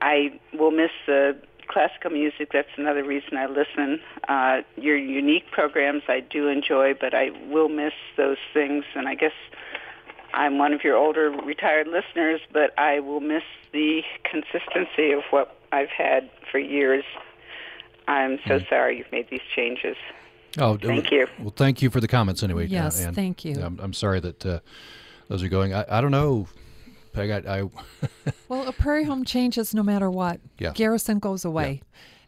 I 0.00 0.38
will 0.52 0.70
miss 0.70 0.90
the 1.06 1.36
classical 1.66 2.10
music. 2.10 2.50
That's 2.52 2.68
another 2.76 3.02
reason 3.02 3.36
I 3.36 3.46
listen. 3.46 4.00
Uh, 4.28 4.62
your 4.76 4.96
unique 4.96 5.50
programs 5.50 6.02
I 6.08 6.20
do 6.20 6.48
enjoy, 6.48 6.94
but 6.94 7.14
I 7.14 7.30
will 7.48 7.68
miss 7.68 7.94
those 8.16 8.36
things, 8.52 8.84
and 8.94 9.08
I 9.08 9.14
guess 9.14 9.32
I'm 10.34 10.58
one 10.58 10.72
of 10.72 10.84
your 10.84 10.96
older 10.96 11.30
retired 11.30 11.86
listeners, 11.86 12.40
but 12.52 12.78
I 12.78 13.00
will 13.00 13.20
miss 13.20 13.44
the 13.72 14.02
consistency 14.24 15.12
of 15.12 15.22
what 15.30 15.56
I've 15.74 15.90
had 15.90 16.30
for 16.50 16.58
years. 16.58 17.04
I'm 18.06 18.38
so 18.46 18.60
mm. 18.60 18.68
sorry 18.68 18.98
you've 18.98 19.10
made 19.10 19.28
these 19.28 19.40
changes. 19.56 19.96
Oh, 20.58 20.76
thank 20.76 21.10
you. 21.10 21.26
Well, 21.40 21.52
thank 21.54 21.82
you 21.82 21.90
for 21.90 22.00
the 22.00 22.06
comments 22.06 22.44
anyway. 22.44 22.66
Yes, 22.66 23.04
uh, 23.04 23.10
thank 23.12 23.44
you. 23.44 23.60
I'm, 23.60 23.80
I'm 23.80 23.92
sorry 23.92 24.20
that 24.20 24.46
uh, 24.46 24.60
those 25.28 25.42
are 25.42 25.48
going. 25.48 25.74
I, 25.74 25.84
I 25.88 26.00
don't 26.00 26.12
know, 26.12 26.46
Peg. 27.12 27.30
I, 27.30 27.58
I 27.58 27.70
well, 28.48 28.68
a 28.68 28.72
prairie 28.72 29.04
home 29.04 29.24
changes 29.24 29.74
no 29.74 29.82
matter 29.82 30.08
what. 30.08 30.40
Yeah. 30.58 30.72
Garrison 30.74 31.18
goes 31.18 31.44
away, 31.44 31.82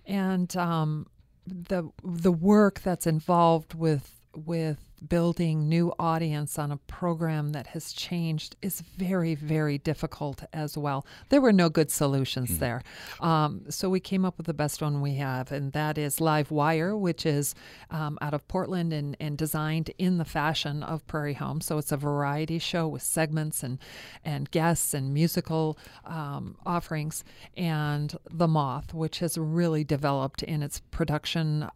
yeah. 0.07 0.32
and 0.32 0.57
um, 0.57 1.07
the 1.47 1.88
the 2.03 2.32
work 2.32 2.80
that's 2.80 3.07
involved 3.07 3.74
with 3.74 4.15
with 4.37 4.78
building 5.07 5.68
new 5.68 5.93
audience 5.99 6.59
on 6.59 6.72
a 6.72 6.76
program 6.76 7.53
that 7.53 7.68
has 7.68 7.93
changed 7.93 8.57
is 8.62 8.80
very, 8.80 9.34
very 9.34 9.78
difficult 9.78 10.45
as 10.53 10.76
well. 10.76 11.07
There 11.28 11.41
were 11.41 11.53
no 11.53 11.68
good 11.68 11.91
solutions 11.91 12.51
mm 12.51 12.57
there. 12.57 12.82
Um, 13.20 13.70
so 13.70 13.91
we 13.91 14.01
came 14.01 14.24
up 14.24 14.39
with 14.39 14.47
the 14.47 14.55
best 14.55 14.80
one 14.80 15.03
we 15.03 15.16
have, 15.16 15.53
and 15.53 15.72
that 15.72 15.99
is 15.99 16.20
Live 16.20 16.51
Wire, 16.51 16.97
which 16.97 17.26
is 17.26 17.55
um, 17.91 18.18
out 18.22 18.32
of 18.32 18.49
Portland 18.49 18.93
and, 18.93 19.16
and 19.20 19.37
designed 19.37 19.91
in 19.99 20.16
the 20.16 20.24
fashion 20.24 20.82
of 20.82 21.07
Prairie 21.07 21.34
Home. 21.34 21.61
So 21.61 21.76
it's 21.76 21.93
a 21.93 21.97
variety 21.97 22.59
show 22.59 22.89
with 22.89 23.03
segments 23.03 23.62
and, 23.62 23.78
and 24.24 24.51
guests 24.51 24.95
and 24.95 25.12
musical 25.12 25.78
um, 26.05 26.57
offerings. 26.64 27.24
And 27.57 28.16
The 28.30 28.49
Moth, 28.49 28.95
which 28.95 29.18
has 29.18 29.37
really 29.37 29.84
developed 29.84 30.43
in 30.43 30.62
its 30.62 30.80
production. 30.80 31.68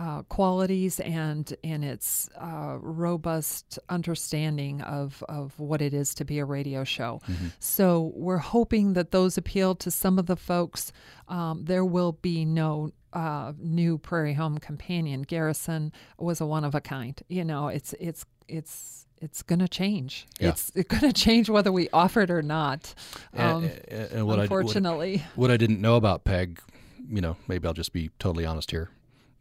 Uh, 0.00 0.22
qualities 0.22 0.98
and 1.00 1.54
in 1.62 1.84
its 1.84 2.30
uh, 2.40 2.78
robust 2.80 3.78
understanding 3.90 4.80
of, 4.80 5.22
of 5.28 5.52
what 5.60 5.82
it 5.82 5.92
is 5.92 6.14
to 6.14 6.24
be 6.24 6.38
a 6.38 6.44
radio 6.46 6.84
show. 6.84 7.20
Mm-hmm. 7.28 7.48
So 7.58 8.10
we're 8.14 8.38
hoping 8.38 8.94
that 8.94 9.10
those 9.10 9.36
appeal 9.36 9.74
to 9.74 9.90
some 9.90 10.18
of 10.18 10.24
the 10.24 10.36
folks. 10.36 10.90
Um, 11.28 11.66
there 11.66 11.84
will 11.84 12.12
be 12.12 12.46
no 12.46 12.92
uh, 13.12 13.52
new 13.58 13.98
Prairie 13.98 14.32
Home 14.32 14.56
companion. 14.56 15.20
Garrison 15.20 15.92
was 16.16 16.40
a 16.40 16.46
one 16.46 16.64
of 16.64 16.74
a 16.74 16.80
kind. 16.80 17.20
You 17.28 17.44
know, 17.44 17.68
it's 17.68 17.92
it's 18.00 18.24
it's 18.48 19.06
it's 19.20 19.42
going 19.42 19.58
to 19.58 19.68
change. 19.68 20.26
Yeah. 20.38 20.48
It's, 20.48 20.72
it's 20.74 20.88
going 20.88 21.12
to 21.12 21.12
change 21.12 21.50
whether 21.50 21.70
we 21.70 21.90
offer 21.92 22.22
it 22.22 22.30
or 22.30 22.40
not. 22.40 22.94
Um, 23.36 23.64
and, 23.64 24.12
and, 24.12 24.26
what 24.26 24.38
unfortunately, 24.38 25.16
I, 25.16 25.22
what, 25.34 25.36
what 25.36 25.50
I 25.50 25.58
didn't 25.58 25.82
know 25.82 25.96
about 25.96 26.24
Peg, 26.24 26.58
you 27.06 27.20
know, 27.20 27.36
maybe 27.48 27.68
I'll 27.68 27.74
just 27.74 27.92
be 27.92 28.08
totally 28.18 28.46
honest 28.46 28.70
here 28.70 28.88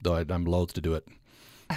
though 0.02 0.16
I, 0.16 0.26
am 0.30 0.46
loath 0.46 0.74
to 0.74 0.82
do 0.82 0.94
it. 0.94 1.08
Uh, 1.70 1.76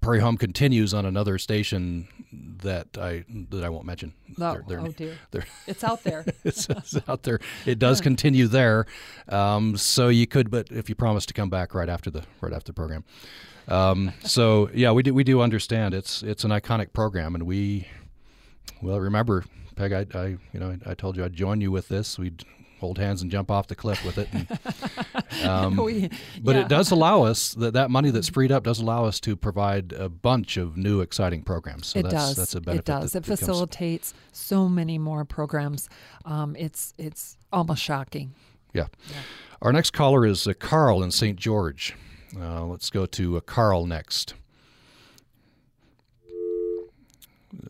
Prairie 0.00 0.20
Home 0.20 0.36
continues 0.36 0.92
on 0.92 1.06
another 1.06 1.38
station 1.38 2.08
that 2.32 2.98
I 2.98 3.24
that 3.50 3.62
I 3.62 3.68
won't 3.68 3.84
mention. 3.84 4.14
No, 4.36 4.54
they're, 4.54 4.64
they're, 4.66 4.80
oh 4.80 4.92
dear, 5.30 5.44
it's 5.66 5.84
out 5.84 6.02
there. 6.02 6.24
it's, 6.44 6.68
it's, 6.68 6.96
out 7.08 7.22
there. 7.22 7.38
It 7.64 7.78
does 7.78 8.00
continue 8.00 8.48
there, 8.48 8.86
um, 9.28 9.76
so 9.76 10.08
you 10.08 10.26
could, 10.26 10.50
but 10.50 10.68
if 10.70 10.88
you 10.88 10.94
promise 10.96 11.24
to 11.26 11.34
come 11.34 11.50
back 11.50 11.74
right 11.74 11.88
after 11.88 12.10
the 12.10 12.24
right 12.40 12.52
after 12.52 12.72
the 12.72 12.74
program. 12.74 13.04
Um, 13.68 14.12
so 14.24 14.70
yeah, 14.74 14.90
we 14.90 15.04
do 15.04 15.14
we 15.14 15.22
do 15.22 15.40
understand 15.40 15.94
it's 15.94 16.22
it's 16.22 16.42
an 16.42 16.50
iconic 16.50 16.92
program, 16.92 17.36
and 17.36 17.44
we 17.44 17.86
well 18.80 18.98
remember 18.98 19.44
Peg, 19.76 19.92
I, 19.92 20.06
I 20.14 20.26
you 20.52 20.60
know 20.60 20.76
I, 20.86 20.90
I 20.90 20.94
told 20.94 21.16
you 21.16 21.24
I'd 21.24 21.32
join 21.32 21.60
you 21.60 21.70
with 21.70 21.88
this. 21.88 22.18
We'd 22.18 22.44
hold 22.82 22.98
hands 22.98 23.22
and 23.22 23.30
jump 23.30 23.50
off 23.50 23.68
the 23.68 23.74
cliff 23.74 24.04
with 24.04 24.18
it. 24.18 24.28
And, 24.32 25.44
um, 25.48 25.76
we, 25.76 26.10
but 26.42 26.54
yeah. 26.54 26.62
it 26.62 26.68
does 26.68 26.90
allow 26.90 27.22
us 27.22 27.54
that 27.54 27.72
that 27.72 27.90
money 27.90 28.10
that's 28.10 28.28
freed 28.28 28.52
up 28.52 28.64
does 28.64 28.80
allow 28.80 29.06
us 29.06 29.18
to 29.20 29.34
provide 29.36 29.92
a 29.92 30.08
bunch 30.08 30.56
of 30.56 30.76
new 30.76 31.00
exciting 31.00 31.42
programs. 31.42 31.88
So 31.88 32.00
it 32.00 32.02
that's, 32.02 32.14
does. 32.14 32.36
That's 32.36 32.54
a 32.54 32.60
benefit. 32.60 32.80
It 32.80 32.84
does. 32.84 33.12
That, 33.12 33.20
it 33.20 33.26
facilitates 33.26 34.12
comes. 34.12 34.22
so 34.32 34.68
many 34.68 34.98
more 34.98 35.24
programs. 35.24 35.88
Um, 36.24 36.54
it's 36.56 36.92
it's 36.98 37.38
almost 37.52 37.82
shocking. 37.82 38.34
Yeah. 38.74 38.86
yeah. 39.08 39.16
Our 39.62 39.72
next 39.72 39.92
caller 39.92 40.26
is 40.26 40.46
uh, 40.46 40.54
Carl 40.58 41.02
in 41.02 41.10
St. 41.10 41.38
George. 41.38 41.94
Uh, 42.38 42.64
let's 42.64 42.90
go 42.90 43.06
to 43.06 43.36
uh, 43.36 43.40
Carl 43.40 43.86
next. 43.86 44.34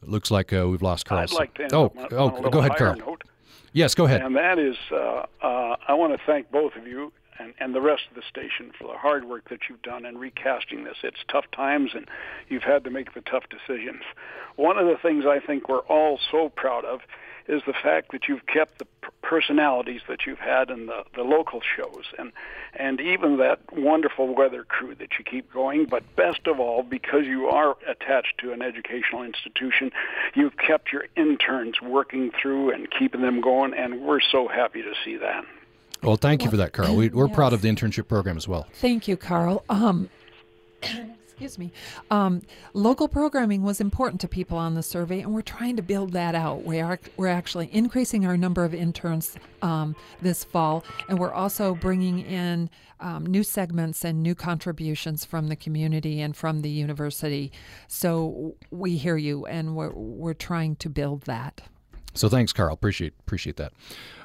Looks 0.03 0.31
like 0.31 0.53
uh, 0.53 0.69
we've 0.69 0.83
lost 0.83 1.07
Carl. 1.07 1.21
I'd 1.21 1.33
like 1.33 1.55
to 1.55 1.75
oh, 1.75 1.93
oh, 2.13 2.51
go 2.51 2.61
ahead, 2.61 2.77
Carl. 2.77 2.97
Note. 2.97 3.25
Yes, 3.73 3.95
go 3.95 4.05
ahead. 4.05 4.23
And 4.23 4.37
that 4.37 4.59
is, 4.59 4.77
uh, 4.91 5.25
uh, 5.43 5.77
I 5.89 5.95
want 5.95 6.13
to 6.13 6.21
thank 6.27 6.51
both 6.51 6.77
of 6.77 6.87
you 6.87 7.13
and, 7.39 7.55
and 7.59 7.75
the 7.75 7.81
rest 7.81 8.03
of 8.11 8.17
the 8.17 8.23
station 8.29 8.73
for 8.79 8.87
the 8.87 8.99
hard 8.99 9.25
work 9.25 9.49
that 9.49 9.61
you've 9.69 9.83
done 9.83 10.05
in 10.05 10.19
recasting 10.19 10.85
this. 10.85 10.97
It's 11.03 11.25
tough 11.31 11.47
times, 11.55 11.93
and 11.95 12.09
you've 12.49 12.63
had 12.63 12.85
to 12.85 12.91
make 12.91 13.15
the 13.15 13.23
tough 13.23 13.45
decisions. 13.49 14.03
One 14.57 14.79
of 14.79 14.87
the 14.87 14.97
things 15.01 15.25
I 15.27 15.41
think 15.41 15.69
we're 15.69 15.79
all 15.81 16.19
so 16.31 16.51
proud 16.51 16.85
of 16.85 17.01
is 17.49 17.63
the 17.67 17.73
fact 17.73 18.13
that 18.13 18.29
you've 18.29 18.47
kept 18.47 18.79
the 18.79 18.87
personalities 19.23 20.01
that 20.09 20.27
you've 20.27 20.39
had 20.39 20.71
in 20.71 20.87
the, 20.87 21.05
the 21.15 21.23
local 21.23 21.61
shows 21.77 22.05
and 22.19 22.33
and 22.75 23.01
even 23.01 23.37
that 23.37 23.61
wonderful 23.73 24.35
weather 24.35 24.65
crew 24.65 24.95
that 24.95 25.11
you 25.19 25.25
keep 25.25 25.53
going. 25.53 25.85
But 25.85 26.17
best 26.17 26.47
of 26.47 26.59
all 26.59 26.83
because 26.83 27.25
you 27.27 27.47
are 27.47 27.77
attached 27.89 28.39
to 28.39 28.53
an 28.53 28.63
educational 28.63 29.23
institution 29.23 29.91
you've 30.35 30.57
kept 30.57 30.93
your 30.93 31.07
interns 31.17 31.81
working 31.81 32.31
through 32.31 32.73
and 32.73 32.89
keeping 32.91 33.23
them 33.23 33.41
going 33.41 33.75
and 33.75 34.03
we're 34.03 34.21
so 34.21 34.49
happy 34.49 34.83
to 34.83 34.93
see 35.05 35.17
that. 35.17 35.45
Well 36.03 36.17
thank 36.17 36.45
you 36.45 36.51
for 36.51 36.57
that 36.59 36.73
carl. 36.73 36.97
We, 36.97 37.11
are 37.11 37.27
yes. 37.27 37.35
proud 37.35 37.53
of 37.53 37.63
the 37.63 37.69
internship 37.69 38.09
program 38.09 38.37
as 38.37 38.49
well. 38.49 38.67
Thank 38.75 39.09
you 39.09 39.17
carl. 39.17 39.65
Um, 39.69 40.11
excuse 41.33 41.59
me, 41.59 41.73
um, 42.11 42.43
local 42.75 43.09
programming 43.09 43.63
was 43.63 43.81
important 43.81 44.21
to 44.21 44.29
people 44.29 44.59
on 44.59 44.75
the 44.75 44.83
survey, 44.83 45.21
and 45.21 45.33
we're 45.33 45.41
trying 45.41 45.77
to 45.77 45.83
build 45.83 46.13
that 46.13 46.35
out. 46.35 46.63
We 46.63 46.81
are 46.81 46.99
we're 47.17 47.29
actually 47.29 47.71
increasing 47.73 48.27
our 48.27 48.37
number 48.37 48.65
of 48.65 48.75
interns 48.75 49.35
um, 49.63 49.97
this 50.21 50.45
fall, 50.45 50.85
and 51.09 51.19
we're 51.19 51.33
also 51.33 51.75
bringing 51.75 52.21
in 52.21 52.69
um, 53.01 53.25
new 53.25 53.43
segments 53.43 54.05
and 54.05 54.23
new 54.23 54.35
contributions 54.35 55.25
from 55.25 55.49
the 55.49 55.57
community 55.57 56.21
and 56.21 56.37
from 56.37 56.61
the 56.61 56.71
university. 56.71 57.51
So 57.89 58.55
we 58.71 58.99
hear 58.99 59.17
you, 59.17 59.47
and 59.47 59.75
we're 59.75 59.93
we're 59.95 60.35
trying 60.35 60.77
to 60.77 60.91
build 60.91 61.23
that. 61.23 61.63
So 62.15 62.29
thanks, 62.29 62.53
Carl. 62.53 62.75
Appreciate 62.75 63.15
appreciate 63.21 63.57
that. 63.57 63.73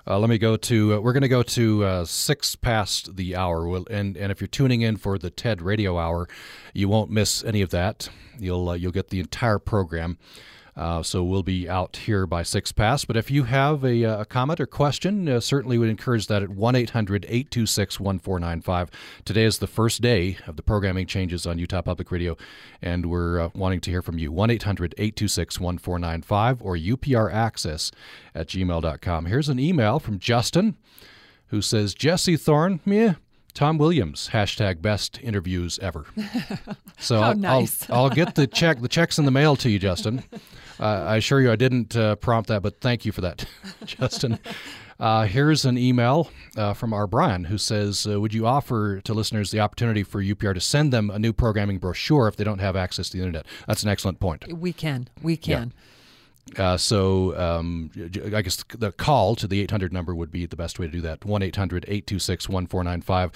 Uh, 0.06 0.20
let 0.20 0.30
me 0.30 0.38
go 0.38 0.56
to. 0.56 0.96
Uh, 0.96 1.00
we're 1.00 1.14
going 1.14 1.22
to 1.22 1.28
go 1.28 1.44
to 1.44 1.84
uh, 1.84 2.06
six 2.06 2.56
past 2.56 3.16
the 3.18 3.36
hour, 3.36 3.68
we'll, 3.68 3.86
and 3.90 4.16
and 4.16 4.32
if 4.32 4.40
you're 4.40 4.48
tuning 4.48 4.82
in 4.82 4.98
for 4.98 5.18
the 5.18 5.30
TED 5.30 5.62
Radio 5.62 5.98
Hour, 5.98 6.28
you 6.74 6.88
won't 6.88 7.10
miss 7.10 7.44
any 7.44 7.62
of 7.62 7.70
that. 7.72 8.10
You'll 8.40 8.70
uh, 8.70 8.74
you'll 8.74 8.92
get 8.92 9.10
the 9.10 9.20
entire 9.20 9.60
program. 9.60 10.18
Uh, 10.78 11.02
so 11.02 11.24
we'll 11.24 11.42
be 11.42 11.68
out 11.68 11.98
here 11.98 12.28
by 12.28 12.44
six 12.44 12.72
past. 12.72 13.08
But 13.08 13.18
if 13.18 13.32
you 13.32 13.46
have 13.46 13.84
a, 13.84 14.06
uh, 14.06 14.22
a 14.22 14.26
comment 14.26 14.60
or 14.60 14.68
question, 14.68 15.28
uh, 15.28 15.40
certainly 15.40 15.80
would 15.80 15.90
encourage 15.90 16.28
that 16.28 16.44
at 16.44 16.50
1 16.50 16.76
800 16.76 17.26
826 17.26 18.00
1495. 18.00 18.92
Today 19.26 19.44
is 19.44 19.58
the 19.58 19.66
first 19.66 20.02
day 20.02 20.38
of 20.46 20.56
the 20.56 20.62
programming 20.62 21.08
changes 21.08 21.48
on 21.48 21.58
Utah 21.58 21.82
Public 21.82 22.12
Radio, 22.12 22.38
and 22.80 23.08
we're 23.08 23.40
uh, 23.40 23.50
wanting 23.56 23.82
to 23.82 23.90
hear 23.90 24.04
from 24.04 24.20
you. 24.20 24.32
1 24.32 24.52
800 24.52 24.94
826 25.00 25.60
1495 25.60 26.62
or 26.62 26.78
upraccess 26.78 27.92
at 28.36 28.48
gmail.com. 28.48 29.26
Here's 29.26 29.50
an 29.50 29.60
email 29.60 29.98
from 29.98 30.20
Justin 30.20 30.78
who 31.48 31.62
says, 31.62 31.96
Jesse 31.96 32.38
Thorn, 32.38 32.82
meh. 32.86 33.16
Tom 33.56 33.80
Williams 33.80 34.30
hashtag 34.34 34.84
best 34.84 35.20
interviews 35.24 35.80
ever. 35.82 36.06
So 37.00 37.22
I'll, 37.22 37.36
nice. 37.36 37.88
I'll, 37.92 38.06
I'll, 38.06 38.10
get 38.10 38.34
the 38.34 38.48
check 38.48 38.82
the 38.82 38.88
checks 38.88 39.20
in 39.20 39.26
the 39.26 39.32
mail 39.32 39.56
to 39.58 39.70
you, 39.70 39.78
Justin. 39.78 40.24
Uh, 40.80 40.84
I 40.84 41.16
assure 41.18 41.42
you 41.42 41.52
I 41.52 41.56
didn't 41.56 41.96
uh, 41.96 42.16
prompt 42.16 42.50
that, 42.50 42.62
but 42.62 42.80
thank 42.82 43.06
you 43.06 43.12
for 43.12 43.22
that, 43.22 43.46
Justin. 43.86 44.40
Uh, 45.00 45.26
here's 45.26 45.64
an 45.66 45.78
email 45.78 46.30
uh, 46.56 46.74
from 46.74 46.92
our 46.92 47.06
Brian 47.06 47.46
who 47.46 47.58
says, 47.58 48.08
uh, 48.10 48.20
Would 48.20 48.34
you 48.34 48.48
offer 48.48 49.00
to 49.02 49.14
listeners 49.14 49.52
the 49.52 49.60
opportunity 49.60 50.04
for 50.04 50.22
UPR 50.24 50.54
to 50.54 50.60
send 50.60 50.92
them 50.92 51.10
a 51.10 51.20
new 51.20 51.34
programming 51.34 51.78
brochure 51.78 52.28
if 52.28 52.36
they 52.36 52.44
don't 52.44 52.60
have 52.60 52.76
access 52.76 53.10
to 53.10 53.18
the 53.18 53.24
internet? 53.24 53.46
That's 53.68 53.84
an 53.84 53.90
excellent 53.90 54.20
point. 54.20 54.52
We 54.52 54.74
can. 54.74 55.08
We 55.22 55.38
can. 55.38 55.74
Uh, 56.58 56.78
so 56.78 57.38
um, 57.38 57.92
I 58.34 58.42
guess 58.42 58.64
the 58.70 58.92
call 58.92 59.36
to 59.36 59.48
the 59.48 59.62
800 59.62 59.92
number 59.94 60.16
would 60.16 60.32
be 60.32 60.46
the 60.46 60.56
best 60.56 60.80
way 60.80 60.88
to 60.88 60.92
do 60.92 61.02
that 61.02 61.26
1 61.26 61.42
800 61.42 61.86
826 61.88 62.50
1495. 62.50 63.32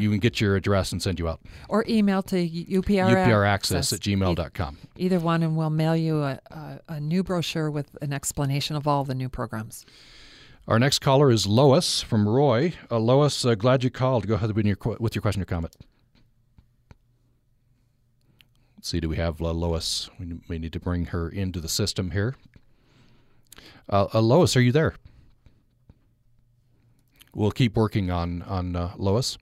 You 0.00 0.10
can 0.10 0.18
get 0.18 0.40
your 0.40 0.56
address 0.56 0.92
and 0.92 1.02
send 1.02 1.18
you 1.18 1.28
out. 1.28 1.40
Or 1.68 1.84
email 1.88 2.22
to 2.24 2.36
UPR, 2.36 3.10
UPR 3.10 3.46
access 3.46 3.92
at 3.92 4.00
gmail.com. 4.00 4.78
Either 4.96 5.18
one, 5.18 5.42
and 5.42 5.56
we'll 5.56 5.70
mail 5.70 5.96
you 5.96 6.22
a, 6.22 6.40
a, 6.50 6.80
a 6.88 7.00
new 7.00 7.22
brochure 7.22 7.70
with 7.70 7.96
an 8.00 8.12
explanation 8.12 8.76
of 8.76 8.86
all 8.86 9.04
the 9.04 9.14
new 9.14 9.28
programs. 9.28 9.84
Our 10.66 10.78
next 10.78 10.98
caller 10.98 11.30
is 11.30 11.46
Lois 11.46 12.02
from 12.02 12.28
Roy. 12.28 12.74
Uh, 12.90 12.98
Lois, 12.98 13.44
uh, 13.44 13.54
glad 13.54 13.82
you 13.82 13.90
called. 13.90 14.26
Go 14.26 14.34
ahead 14.34 14.54
with 14.54 14.66
your, 14.66 14.76
with 15.00 15.14
your 15.14 15.22
question 15.22 15.40
or 15.40 15.46
comment. 15.46 15.74
Let's 18.78 18.90
see, 18.90 19.00
do 19.00 19.08
we 19.08 19.16
have 19.16 19.42
uh, 19.42 19.52
Lois? 19.52 20.08
We 20.20 20.38
may 20.48 20.56
need 20.56 20.72
to 20.72 20.78
bring 20.78 21.06
her 21.06 21.28
into 21.28 21.60
the 21.60 21.68
system 21.68 22.12
here. 22.12 22.36
Uh, 23.88 24.06
uh, 24.14 24.20
Lois, 24.20 24.56
are 24.56 24.60
you 24.60 24.70
there? 24.70 24.94
We'll 27.34 27.50
keep 27.50 27.74
working 27.74 28.08
on 28.12 28.42
on 28.42 28.76
uh, 28.76 28.92
Lois. 28.96 29.36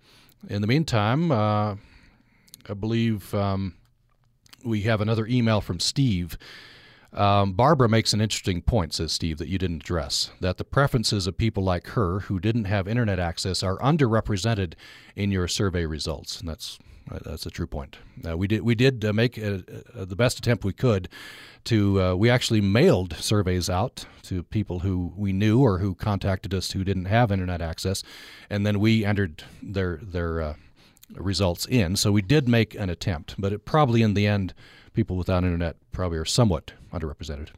In 0.48 0.62
the 0.62 0.66
meantime, 0.66 1.30
I 1.30 1.76
believe 2.80 3.34
um, 3.34 3.74
we 4.64 4.82
have 4.82 5.02
another 5.02 5.26
email 5.26 5.60
from 5.60 5.80
Steve. 5.80 6.38
Um, 7.12 7.52
Barbara 7.52 7.90
makes 7.90 8.14
an 8.14 8.22
interesting 8.22 8.62
point, 8.62 8.94
says 8.94 9.12
Steve, 9.12 9.36
that 9.36 9.48
you 9.48 9.58
didn't 9.58 9.82
address 9.82 10.30
that 10.40 10.56
the 10.56 10.64
preferences 10.64 11.26
of 11.26 11.36
people 11.36 11.62
like 11.62 11.88
her 11.88 12.20
who 12.20 12.40
didn't 12.40 12.64
have 12.64 12.88
internet 12.88 13.18
access 13.18 13.62
are 13.62 13.76
underrepresented 13.80 14.74
in 15.14 15.30
your 15.30 15.46
survey 15.46 15.84
results. 15.84 16.40
And 16.40 16.48
that's 16.48 16.78
that's 17.08 17.46
a 17.46 17.50
true 17.50 17.66
point. 17.66 17.98
Uh, 18.26 18.36
we 18.36 18.46
did 18.46 18.62
we 18.62 18.74
did 18.74 19.04
uh, 19.04 19.12
make 19.12 19.38
a, 19.38 19.62
a, 19.94 20.06
the 20.06 20.16
best 20.16 20.38
attempt 20.38 20.64
we 20.64 20.72
could 20.72 21.08
to. 21.64 22.02
Uh, 22.02 22.14
we 22.14 22.28
actually 22.30 22.60
mailed 22.60 23.14
surveys 23.14 23.70
out 23.70 24.06
to 24.22 24.42
people 24.42 24.80
who 24.80 25.12
we 25.16 25.32
knew 25.32 25.60
or 25.60 25.78
who 25.78 25.94
contacted 25.94 26.52
us 26.52 26.72
who 26.72 26.84
didn't 26.84 27.06
have 27.06 27.30
internet 27.30 27.60
access, 27.60 28.02
and 28.50 28.66
then 28.66 28.80
we 28.80 29.04
entered 29.04 29.44
their 29.62 30.00
their 30.02 30.40
uh, 30.40 30.54
results 31.14 31.66
in. 31.66 31.96
So 31.96 32.12
we 32.12 32.22
did 32.22 32.48
make 32.48 32.74
an 32.74 32.90
attempt, 32.90 33.36
but 33.38 33.52
it 33.52 33.64
probably 33.64 34.02
in 34.02 34.14
the 34.14 34.26
end, 34.26 34.54
people 34.92 35.16
without 35.16 35.44
internet 35.44 35.76
probably 35.92 36.18
are 36.18 36.24
somewhat 36.24 36.72
underrepresented. 36.92 37.48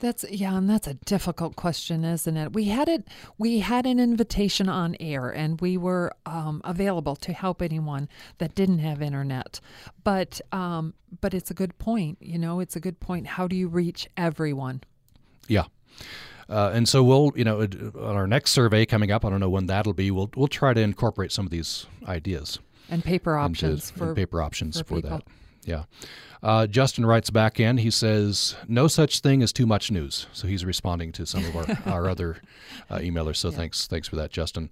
That's 0.00 0.24
yeah, 0.30 0.56
and 0.56 0.68
that's 0.68 0.86
a 0.86 0.94
difficult 0.94 1.56
question, 1.56 2.04
isn't 2.04 2.36
it? 2.36 2.54
We 2.54 2.64
had 2.64 2.88
it. 2.88 3.06
We 3.36 3.60
had 3.60 3.84
an 3.84 4.00
invitation 4.00 4.68
on 4.68 4.96
air, 4.98 5.28
and 5.28 5.60
we 5.60 5.76
were 5.76 6.12
um, 6.24 6.62
available 6.64 7.16
to 7.16 7.32
help 7.34 7.60
anyone 7.60 8.08
that 8.38 8.54
didn't 8.54 8.78
have 8.78 9.02
internet. 9.02 9.60
But 10.02 10.40
um, 10.52 10.94
but 11.20 11.34
it's 11.34 11.50
a 11.50 11.54
good 11.54 11.78
point. 11.78 12.16
You 12.20 12.38
know, 12.38 12.60
it's 12.60 12.76
a 12.76 12.80
good 12.80 12.98
point. 12.98 13.26
How 13.26 13.46
do 13.46 13.54
you 13.54 13.68
reach 13.68 14.08
everyone? 14.16 14.82
Yeah. 15.48 15.64
Uh, 16.48 16.72
and 16.74 16.88
so 16.88 17.04
we'll, 17.04 17.32
you 17.36 17.44
know, 17.44 17.60
on 17.60 18.16
our 18.16 18.26
next 18.26 18.50
survey 18.50 18.84
coming 18.86 19.12
up, 19.12 19.24
I 19.24 19.30
don't 19.30 19.38
know 19.38 19.50
when 19.50 19.66
that'll 19.66 19.92
be. 19.92 20.10
We'll 20.10 20.30
we'll 20.34 20.48
try 20.48 20.72
to 20.72 20.80
incorporate 20.80 21.30
some 21.30 21.44
of 21.44 21.50
these 21.50 21.86
ideas 22.08 22.58
and 22.88 23.04
paper 23.04 23.36
options 23.36 23.90
into, 23.90 23.98
for 23.98 24.14
paper 24.14 24.40
options 24.40 24.78
for, 24.80 24.84
for 24.84 25.00
that. 25.02 25.22
Yeah. 25.64 25.84
Uh, 26.42 26.66
Justin 26.66 27.04
writes 27.04 27.28
back 27.28 27.60
in. 27.60 27.78
He 27.78 27.90
says, 27.90 28.56
"No 28.66 28.88
such 28.88 29.20
thing 29.20 29.42
as 29.42 29.52
too 29.52 29.66
much 29.66 29.90
news." 29.90 30.26
So 30.32 30.48
he's 30.48 30.64
responding 30.64 31.12
to 31.12 31.26
some 31.26 31.44
of 31.44 31.54
our, 31.54 31.78
our 31.92 32.08
other 32.08 32.38
uh, 32.88 32.96
emailers. 32.98 33.36
So 33.36 33.50
yeah. 33.50 33.56
thanks, 33.56 33.86
thanks 33.86 34.08
for 34.08 34.16
that, 34.16 34.30
Justin. 34.30 34.70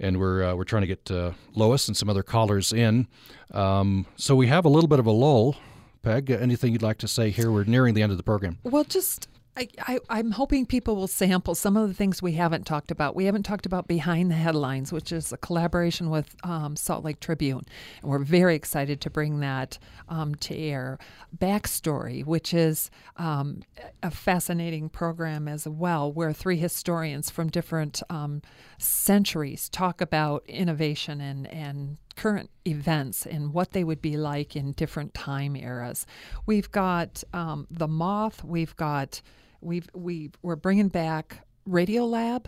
And 0.00 0.18
we're 0.18 0.42
uh, 0.42 0.54
we're 0.54 0.64
trying 0.64 0.82
to 0.82 0.86
get 0.86 1.10
uh, 1.10 1.32
Lois 1.54 1.86
and 1.88 1.96
some 1.96 2.08
other 2.08 2.22
callers 2.22 2.72
in. 2.72 3.08
Um, 3.52 4.06
so 4.16 4.34
we 4.34 4.46
have 4.46 4.64
a 4.64 4.70
little 4.70 4.88
bit 4.88 4.98
of 4.98 5.06
a 5.06 5.10
lull. 5.10 5.56
Peg, 6.02 6.30
anything 6.30 6.72
you'd 6.72 6.82
like 6.82 6.98
to 6.98 7.08
say 7.08 7.30
here? 7.30 7.52
We're 7.52 7.64
nearing 7.64 7.94
the 7.94 8.02
end 8.02 8.10
of 8.10 8.18
the 8.18 8.24
program. 8.24 8.58
Well, 8.64 8.82
just 8.84 9.28
I, 9.54 9.68
I, 10.08 10.18
am 10.18 10.30
hoping 10.30 10.64
people 10.64 10.96
will 10.96 11.06
sample 11.06 11.54
some 11.54 11.76
of 11.76 11.86
the 11.86 11.92
things 11.92 12.22
we 12.22 12.32
haven't 12.32 12.64
talked 12.64 12.90
about. 12.90 13.14
We 13.14 13.26
haven't 13.26 13.42
talked 13.42 13.66
about 13.66 13.86
Behind 13.86 14.30
the 14.30 14.34
Headlines, 14.34 14.92
which 14.92 15.12
is 15.12 15.30
a 15.30 15.36
collaboration 15.36 16.08
with 16.08 16.34
um, 16.42 16.74
Salt 16.74 17.04
Lake 17.04 17.20
Tribune. 17.20 17.66
And 18.00 18.10
we're 18.10 18.18
very 18.20 18.54
excited 18.54 19.02
to 19.02 19.10
bring 19.10 19.40
that 19.40 19.78
um, 20.08 20.34
to 20.36 20.56
air. 20.56 20.98
Backstory, 21.36 22.24
which 22.24 22.54
is 22.54 22.90
um, 23.18 23.62
a 24.02 24.10
fascinating 24.10 24.88
program 24.88 25.46
as 25.48 25.68
well, 25.68 26.10
where 26.10 26.32
three 26.32 26.56
historians 26.56 27.28
from 27.28 27.50
different 27.50 28.02
um, 28.08 28.40
centuries 28.78 29.68
talk 29.68 30.00
about 30.00 30.44
innovation 30.48 31.20
and, 31.20 31.46
and 31.48 31.98
current 32.16 32.50
events 32.66 33.26
and 33.26 33.52
what 33.52 33.72
they 33.72 33.84
would 33.84 34.02
be 34.02 34.16
like 34.16 34.56
in 34.56 34.72
different 34.72 35.14
time 35.14 35.56
eras. 35.56 36.06
We've 36.46 36.70
got 36.70 37.22
um, 37.32 37.66
The 37.70 37.88
Moth, 37.88 38.44
we've 38.44 38.76
got 38.76 39.20
We've 39.62 39.88
we 39.94 40.30
we're 40.42 40.56
bringing 40.56 40.88
back 40.88 41.46
Radiolab. 41.68 42.46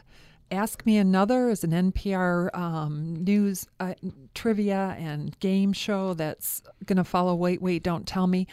Ask 0.51 0.85
Me 0.85 0.99
Another 0.99 1.49
is 1.49 1.65
an 1.65 1.71
NPR 1.71 2.55
um, 2.55 3.25
news 3.25 3.67
uh, 3.81 3.95
trivia 4.35 4.95
and 4.99 5.39
game 5.41 5.73
show 5.73 6.13
that's 6.15 6.63
going 6.85 6.99
to 6.99 7.05
follow 7.05 7.35
Wait, 7.35 7.63
Wait, 7.63 7.83
Don't 7.83 8.07
Tell 8.07 8.27
Me. 8.27 8.47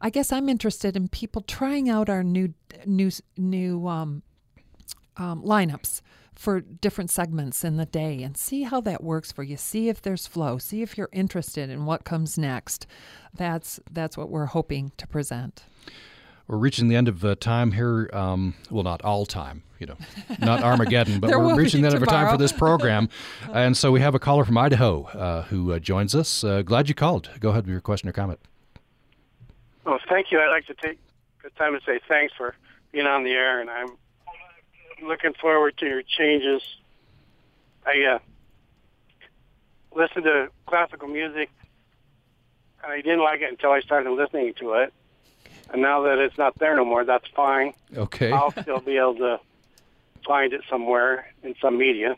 I 0.00 0.10
guess 0.10 0.32
I'm 0.32 0.48
interested 0.48 0.96
in 0.96 1.08
people 1.08 1.42
trying 1.42 1.88
out 1.88 2.08
our 2.08 2.24
new 2.24 2.54
new 2.84 3.10
new 3.36 3.86
um, 3.86 4.22
um, 5.18 5.42
lineups 5.42 6.00
for 6.36 6.60
different 6.60 7.10
segments 7.10 7.64
in 7.64 7.76
the 7.76 7.86
day 7.86 8.22
and 8.22 8.36
see 8.36 8.62
how 8.62 8.80
that 8.82 9.02
works 9.02 9.32
for 9.32 9.42
you. 9.42 9.56
See 9.56 9.88
if 9.88 10.00
there's 10.02 10.26
flow. 10.26 10.58
See 10.58 10.82
if 10.82 10.96
you're 10.96 11.08
interested 11.12 11.70
in 11.70 11.86
what 11.86 12.04
comes 12.04 12.38
next. 12.38 12.86
That's 13.34 13.80
that's 13.90 14.16
what 14.16 14.30
we're 14.30 14.46
hoping 14.46 14.92
to 14.98 15.06
present 15.06 15.64
we're 16.48 16.58
reaching 16.58 16.88
the 16.88 16.96
end 16.96 17.08
of 17.08 17.24
uh, 17.24 17.34
time 17.36 17.72
here. 17.72 18.08
Um, 18.12 18.54
well, 18.70 18.84
not 18.84 19.02
all 19.02 19.26
time, 19.26 19.62
you 19.78 19.86
know, 19.86 19.96
not 20.38 20.62
Armageddon, 20.64 21.20
but 21.20 21.30
we're 21.30 21.56
reaching 21.56 21.82
the 21.82 21.88
end 21.88 21.96
of 21.96 22.08
time 22.08 22.30
for 22.30 22.38
this 22.38 22.52
program. 22.58 23.08
and 23.52 23.76
so 23.76 23.90
we 23.90 24.00
have 24.00 24.14
a 24.14 24.18
caller 24.18 24.44
from 24.44 24.56
Idaho 24.56 25.04
uh, 25.04 25.42
who 25.44 25.72
uh, 25.72 25.78
joins 25.78 26.14
us. 26.14 26.44
Uh, 26.44 26.62
glad 26.62 26.88
you 26.88 26.94
called. 26.94 27.30
Go 27.40 27.50
ahead 27.50 27.64
with 27.64 27.72
your 27.72 27.80
question 27.80 28.08
or 28.08 28.12
comment. 28.12 28.38
Well, 29.84 29.98
thank 30.08 30.30
you. 30.30 30.40
I'd 30.40 30.50
like 30.50 30.66
to 30.66 30.74
take 30.74 30.98
the 31.42 31.50
time 31.50 31.72
to 31.72 31.80
say 31.84 32.00
thanks 32.08 32.34
for 32.36 32.54
being 32.92 33.06
on 33.06 33.24
the 33.24 33.32
air, 33.32 33.60
and 33.60 33.70
I'm 33.70 33.88
looking 35.02 35.34
forward 35.34 35.76
to 35.78 35.86
your 35.86 36.02
changes. 36.02 36.62
I 37.84 38.02
uh, 38.02 38.18
listened 39.94 40.24
to 40.24 40.48
classical 40.66 41.08
music, 41.08 41.50
and 42.82 42.92
I 42.92 43.00
didn't 43.00 43.22
like 43.22 43.40
it 43.40 43.50
until 43.50 43.70
I 43.70 43.80
started 43.80 44.10
listening 44.10 44.54
to 44.60 44.74
it 44.74 44.92
and 45.72 45.82
now 45.82 46.02
that 46.02 46.18
it's 46.18 46.38
not 46.38 46.58
there 46.58 46.76
no 46.76 46.84
more, 46.84 47.04
that's 47.04 47.26
fine. 47.34 47.72
Okay. 47.96 48.32
I'll 48.32 48.52
still 48.52 48.80
be 48.80 48.96
able 48.96 49.16
to 49.16 49.40
find 50.24 50.52
it 50.52 50.62
somewhere 50.68 51.32
in 51.42 51.54
some 51.60 51.78
media. 51.78 52.16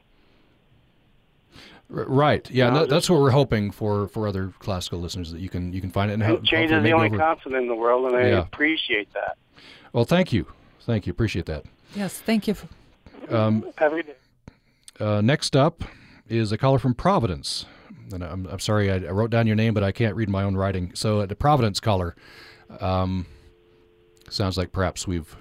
Right. 1.91 2.49
Yeah, 2.51 2.69
no, 2.69 2.85
that's 2.85 3.09
what 3.09 3.19
we're 3.19 3.31
hoping 3.31 3.71
for 3.71 4.09
for 4.09 4.29
other 4.29 4.53
classical 4.59 4.99
listeners 4.99 5.33
that 5.33 5.41
you 5.41 5.49
can 5.49 5.73
you 5.73 5.81
can 5.81 5.91
find 5.91 6.11
it. 6.11 6.15
And 6.15 6.23
it 6.23 6.45
change 6.45 6.71
is 6.71 6.83
the 6.83 6.93
only 6.93 7.07
over... 7.07 7.17
constant 7.17 7.55
in 7.55 7.67
the 7.67 7.75
world, 7.75 8.13
and 8.13 8.17
I 8.17 8.29
yeah. 8.29 8.39
appreciate 8.41 9.11
that. 9.15 9.39
Well, 9.95 10.05
thank 10.05 10.31
you, 10.31 10.45
thank 10.83 11.07
you, 11.07 11.13
appreciate 11.13 11.47
that. 11.47 11.65
Yes, 11.95 12.19
thank 12.19 12.47
you. 12.47 12.55
Um, 13.31 13.71
Every 13.79 14.03
day. 14.03 14.15
Uh, 15.01 15.21
next 15.21 15.57
up 15.57 15.85
is 16.29 16.53
a 16.53 16.59
caller 16.59 16.79
from 16.79 16.95
Providence, 16.95 17.67
and 18.13 18.23
I'm, 18.23 18.47
I'm 18.47 18.59
sorry 18.59 18.91
I, 18.91 18.97
I, 18.97 19.11
wrote 19.11 19.31
down 19.31 19.47
your 19.47 19.57
name, 19.57 19.75
but 19.75 19.83
I 19.83 19.93
can't 19.93 20.17
read 20.17 20.29
my 20.29 20.43
own 20.43 20.57
writing. 20.57 20.93
So, 20.95 21.21
uh, 21.21 21.27
the 21.27 21.37
Providence 21.37 21.81
caller. 21.81 22.17
Um, 22.81 23.27
Sounds 24.31 24.59
like 24.59 24.73
perhaps 24.73 25.07
we've. 25.07 25.37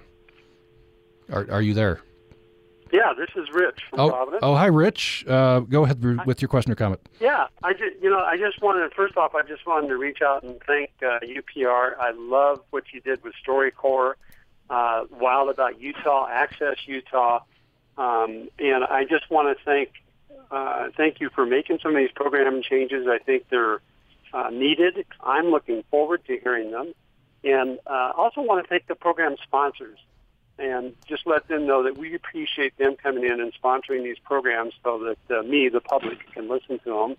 Are 1.31 1.45
Are 1.51 1.61
you 1.61 1.73
there? 1.73 2.01
Yeah, 2.91 3.13
this 3.17 3.29
is 3.35 3.49
Rich 3.53 3.81
from 3.89 3.99
oh, 3.99 4.09
Providence. 4.09 4.39
Oh, 4.43 4.55
hi, 4.55 4.67
Rich. 4.67 5.25
Uh, 5.27 5.59
go 5.59 5.83
ahead 5.83 6.01
with 6.25 6.41
your 6.41 6.47
question 6.47 6.71
or 6.71 6.75
comment. 6.75 7.01
Yeah, 7.19 7.47
I 7.63 7.73
just 7.73 8.01
you 8.01 8.09
know 8.09 8.19
I 8.19 8.37
just 8.37 8.61
wanted 8.61 8.93
first 8.93 9.17
off 9.17 9.35
I 9.35 9.41
just 9.41 9.65
wanted 9.65 9.89
to 9.89 9.97
reach 9.97 10.21
out 10.21 10.43
and 10.43 10.61
thank 10.65 10.91
uh, 11.01 11.19
UPR. 11.19 11.97
I 11.99 12.11
love 12.11 12.61
what 12.69 12.85
you 12.93 13.01
did 13.01 13.21
with 13.23 13.33
StoryCorps. 13.45 14.13
Uh, 14.69 15.05
wild 15.11 15.49
about 15.49 15.79
Utah, 15.79 16.27
Access 16.29 16.75
Utah, 16.85 17.39
um, 17.97 18.49
and 18.59 18.83
I 18.83 19.05
just 19.05 19.29
want 19.29 19.57
to 19.57 19.63
thank 19.63 19.91
uh, 20.51 20.89
thank 20.95 21.19
you 21.19 21.29
for 21.29 21.45
making 21.45 21.79
some 21.81 21.95
of 21.95 21.97
these 21.97 22.11
program 22.11 22.61
changes. 22.61 23.07
I 23.07 23.17
think 23.17 23.47
they're 23.49 23.81
uh, 24.33 24.49
needed. 24.49 25.05
I'm 25.21 25.47
looking 25.47 25.83
forward 25.89 26.25
to 26.27 26.37
hearing 26.37 26.71
them. 26.71 26.93
And 27.43 27.79
uh, 27.87 28.11
also 28.15 28.41
want 28.41 28.63
to 28.63 28.69
thank 28.69 28.87
the 28.87 28.95
program 28.95 29.35
sponsors 29.43 29.99
and 30.59 30.95
just 31.07 31.27
let 31.27 31.47
them 31.47 31.67
know 31.67 31.83
that 31.83 31.97
we 31.97 32.15
appreciate 32.15 32.77
them 32.77 32.95
coming 32.95 33.23
in 33.23 33.39
and 33.39 33.53
sponsoring 33.61 34.03
these 34.03 34.17
programs 34.19 34.73
so 34.83 35.15
that 35.29 35.39
uh, 35.39 35.43
me, 35.43 35.69
the 35.69 35.81
public, 35.81 36.19
can 36.33 36.49
listen 36.49 36.79
to 36.79 36.89
them. 36.89 37.15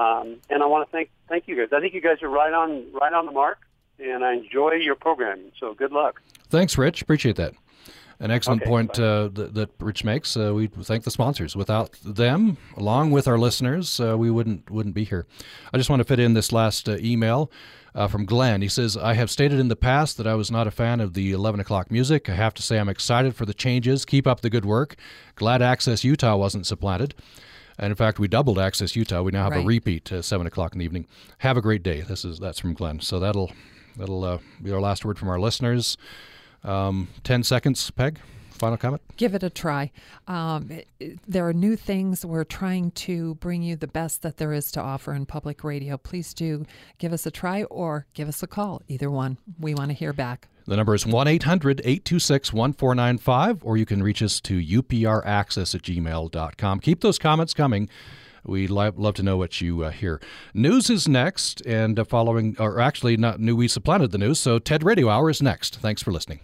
Um, 0.00 0.36
and 0.50 0.62
I 0.62 0.66
want 0.66 0.86
to 0.88 0.92
thank 0.92 1.10
thank 1.28 1.48
you 1.48 1.56
guys. 1.56 1.68
I 1.72 1.80
think 1.80 1.94
you 1.94 2.00
guys 2.00 2.22
are 2.22 2.28
right 2.28 2.52
on 2.52 2.92
right 2.92 3.12
on 3.12 3.26
the 3.26 3.32
mark, 3.32 3.58
and 3.98 4.24
I 4.24 4.34
enjoy 4.34 4.72
your 4.72 4.94
programming. 4.94 5.52
So 5.58 5.74
good 5.74 5.92
luck. 5.92 6.20
Thanks, 6.48 6.76
Rich. 6.78 7.02
Appreciate 7.02 7.36
that. 7.36 7.54
An 8.20 8.30
excellent 8.30 8.62
Okay, 8.62 8.68
point 8.70 8.98
uh, 8.98 9.28
that, 9.34 9.54
that 9.54 9.70
Rich 9.80 10.04
makes. 10.04 10.36
Uh, 10.36 10.54
we 10.54 10.68
thank 10.68 11.02
the 11.02 11.10
sponsors. 11.10 11.56
Without 11.56 11.92
them, 12.04 12.56
along 12.76 13.10
with 13.10 13.26
our 13.26 13.36
listeners, 13.38 13.98
uh, 13.98 14.16
we 14.16 14.30
wouldn't 14.30 14.70
wouldn't 14.70 14.94
be 14.94 15.02
here. 15.04 15.26
I 15.72 15.78
just 15.78 15.90
want 15.90 15.98
to 16.00 16.04
fit 16.04 16.20
in 16.20 16.34
this 16.34 16.52
last 16.52 16.88
uh, 16.88 16.96
email 16.98 17.50
uh, 17.92 18.06
from 18.06 18.24
Glenn. 18.24 18.62
He 18.62 18.68
says, 18.68 18.96
"I 18.96 19.14
have 19.14 19.30
stated 19.32 19.58
in 19.58 19.66
the 19.66 19.74
past 19.76 20.16
that 20.18 20.28
I 20.28 20.34
was 20.36 20.48
not 20.48 20.68
a 20.68 20.70
fan 20.70 21.00
of 21.00 21.14
the 21.14 21.32
11 21.32 21.58
o'clock 21.58 21.90
music. 21.90 22.28
I 22.30 22.34
have 22.36 22.54
to 22.54 22.62
say 22.62 22.78
I'm 22.78 22.88
excited 22.88 23.34
for 23.34 23.46
the 23.46 23.54
changes. 23.54 24.04
Keep 24.04 24.28
up 24.28 24.42
the 24.42 24.50
good 24.50 24.64
work. 24.64 24.94
Glad 25.34 25.60
Access 25.60 26.04
Utah 26.04 26.36
wasn't 26.36 26.66
supplanted." 26.68 27.14
And 27.76 27.90
in 27.90 27.96
fact, 27.96 28.20
we 28.20 28.28
doubled 28.28 28.60
Access 28.60 28.94
Utah. 28.94 29.22
We 29.22 29.32
now 29.32 29.42
have 29.42 29.52
Right. 29.54 29.64
a 29.64 29.66
repeat 29.66 30.12
uh, 30.12 30.22
seven 30.22 30.46
o'clock 30.46 30.72
in 30.72 30.78
the 30.78 30.84
evening. 30.84 31.08
Have 31.38 31.56
a 31.56 31.60
great 31.60 31.82
day. 31.82 32.02
This 32.02 32.24
is 32.24 32.38
that's 32.38 32.60
from 32.60 32.74
Glenn. 32.74 33.00
So 33.00 33.18
that'll 33.18 33.50
that'll 33.96 34.24
uh, 34.24 34.38
be 34.62 34.72
our 34.72 34.80
last 34.80 35.04
word 35.04 35.18
from 35.18 35.28
our 35.28 35.38
listeners. 35.40 35.96
Um, 36.62 37.08
Ten 37.22 37.42
seconds, 37.42 37.90
Peg. 37.90 38.18
Final 38.52 38.76
comment. 38.76 39.02
Give 39.16 39.34
it 39.34 39.42
a 39.42 39.50
try. 39.50 39.90
Um, 40.28 40.70
it- 40.70 40.88
it- 41.00 41.18
there 41.26 41.46
are 41.48 41.52
new 41.52 41.74
things. 41.76 42.24
We're 42.24 42.44
trying 42.44 42.92
to 42.92 43.34
bring 43.36 43.62
you 43.62 43.74
the 43.74 43.88
best 43.88 44.22
that 44.22 44.36
there 44.36 44.52
is 44.52 44.70
to 44.72 44.80
offer 44.80 45.12
in 45.12 45.26
public 45.26 45.64
radio. 45.64 45.96
Please 45.96 46.32
do 46.32 46.64
give 46.98 47.12
us 47.12 47.26
a 47.26 47.30
try 47.32 47.64
or 47.64 48.06
give 48.14 48.28
us 48.28 48.42
a 48.44 48.46
call. 48.46 48.80
Either 48.86 49.10
one. 49.10 49.38
We 49.58 49.74
want 49.74 49.90
to 49.90 49.94
hear 49.94 50.12
back. 50.12 50.46
The 50.66 50.76
number 50.76 50.94
is 50.94 51.04
1 51.04 51.26
800 51.28 51.80
826 51.84 52.52
1495, 52.52 53.64
or 53.64 53.76
you 53.76 53.84
can 53.84 54.02
reach 54.02 54.22
us 54.22 54.40
to 54.42 54.58
upraccess 54.60 55.74
at 55.74 55.82
gmail.com. 55.82 56.80
Keep 56.80 57.00
those 57.00 57.18
comments 57.18 57.52
coming. 57.54 57.88
We'd 58.44 58.70
li- 58.70 58.90
love 58.94 59.14
to 59.14 59.22
know 59.22 59.36
what 59.36 59.60
you 59.60 59.84
uh, 59.84 59.90
hear. 59.90 60.20
News 60.52 60.90
is 60.90 61.08
next, 61.08 61.60
and 61.66 61.98
uh, 61.98 62.04
following, 62.04 62.56
or 62.58 62.80
actually, 62.80 63.16
not 63.16 63.40
new, 63.40 63.56
we 63.56 63.68
supplanted 63.68 64.10
the 64.10 64.18
news, 64.18 64.38
so 64.38 64.58
TED 64.58 64.82
Radio 64.82 65.08
Hour 65.08 65.30
is 65.30 65.42
next. 65.42 65.76
Thanks 65.76 66.02
for 66.02 66.12
listening. 66.12 66.40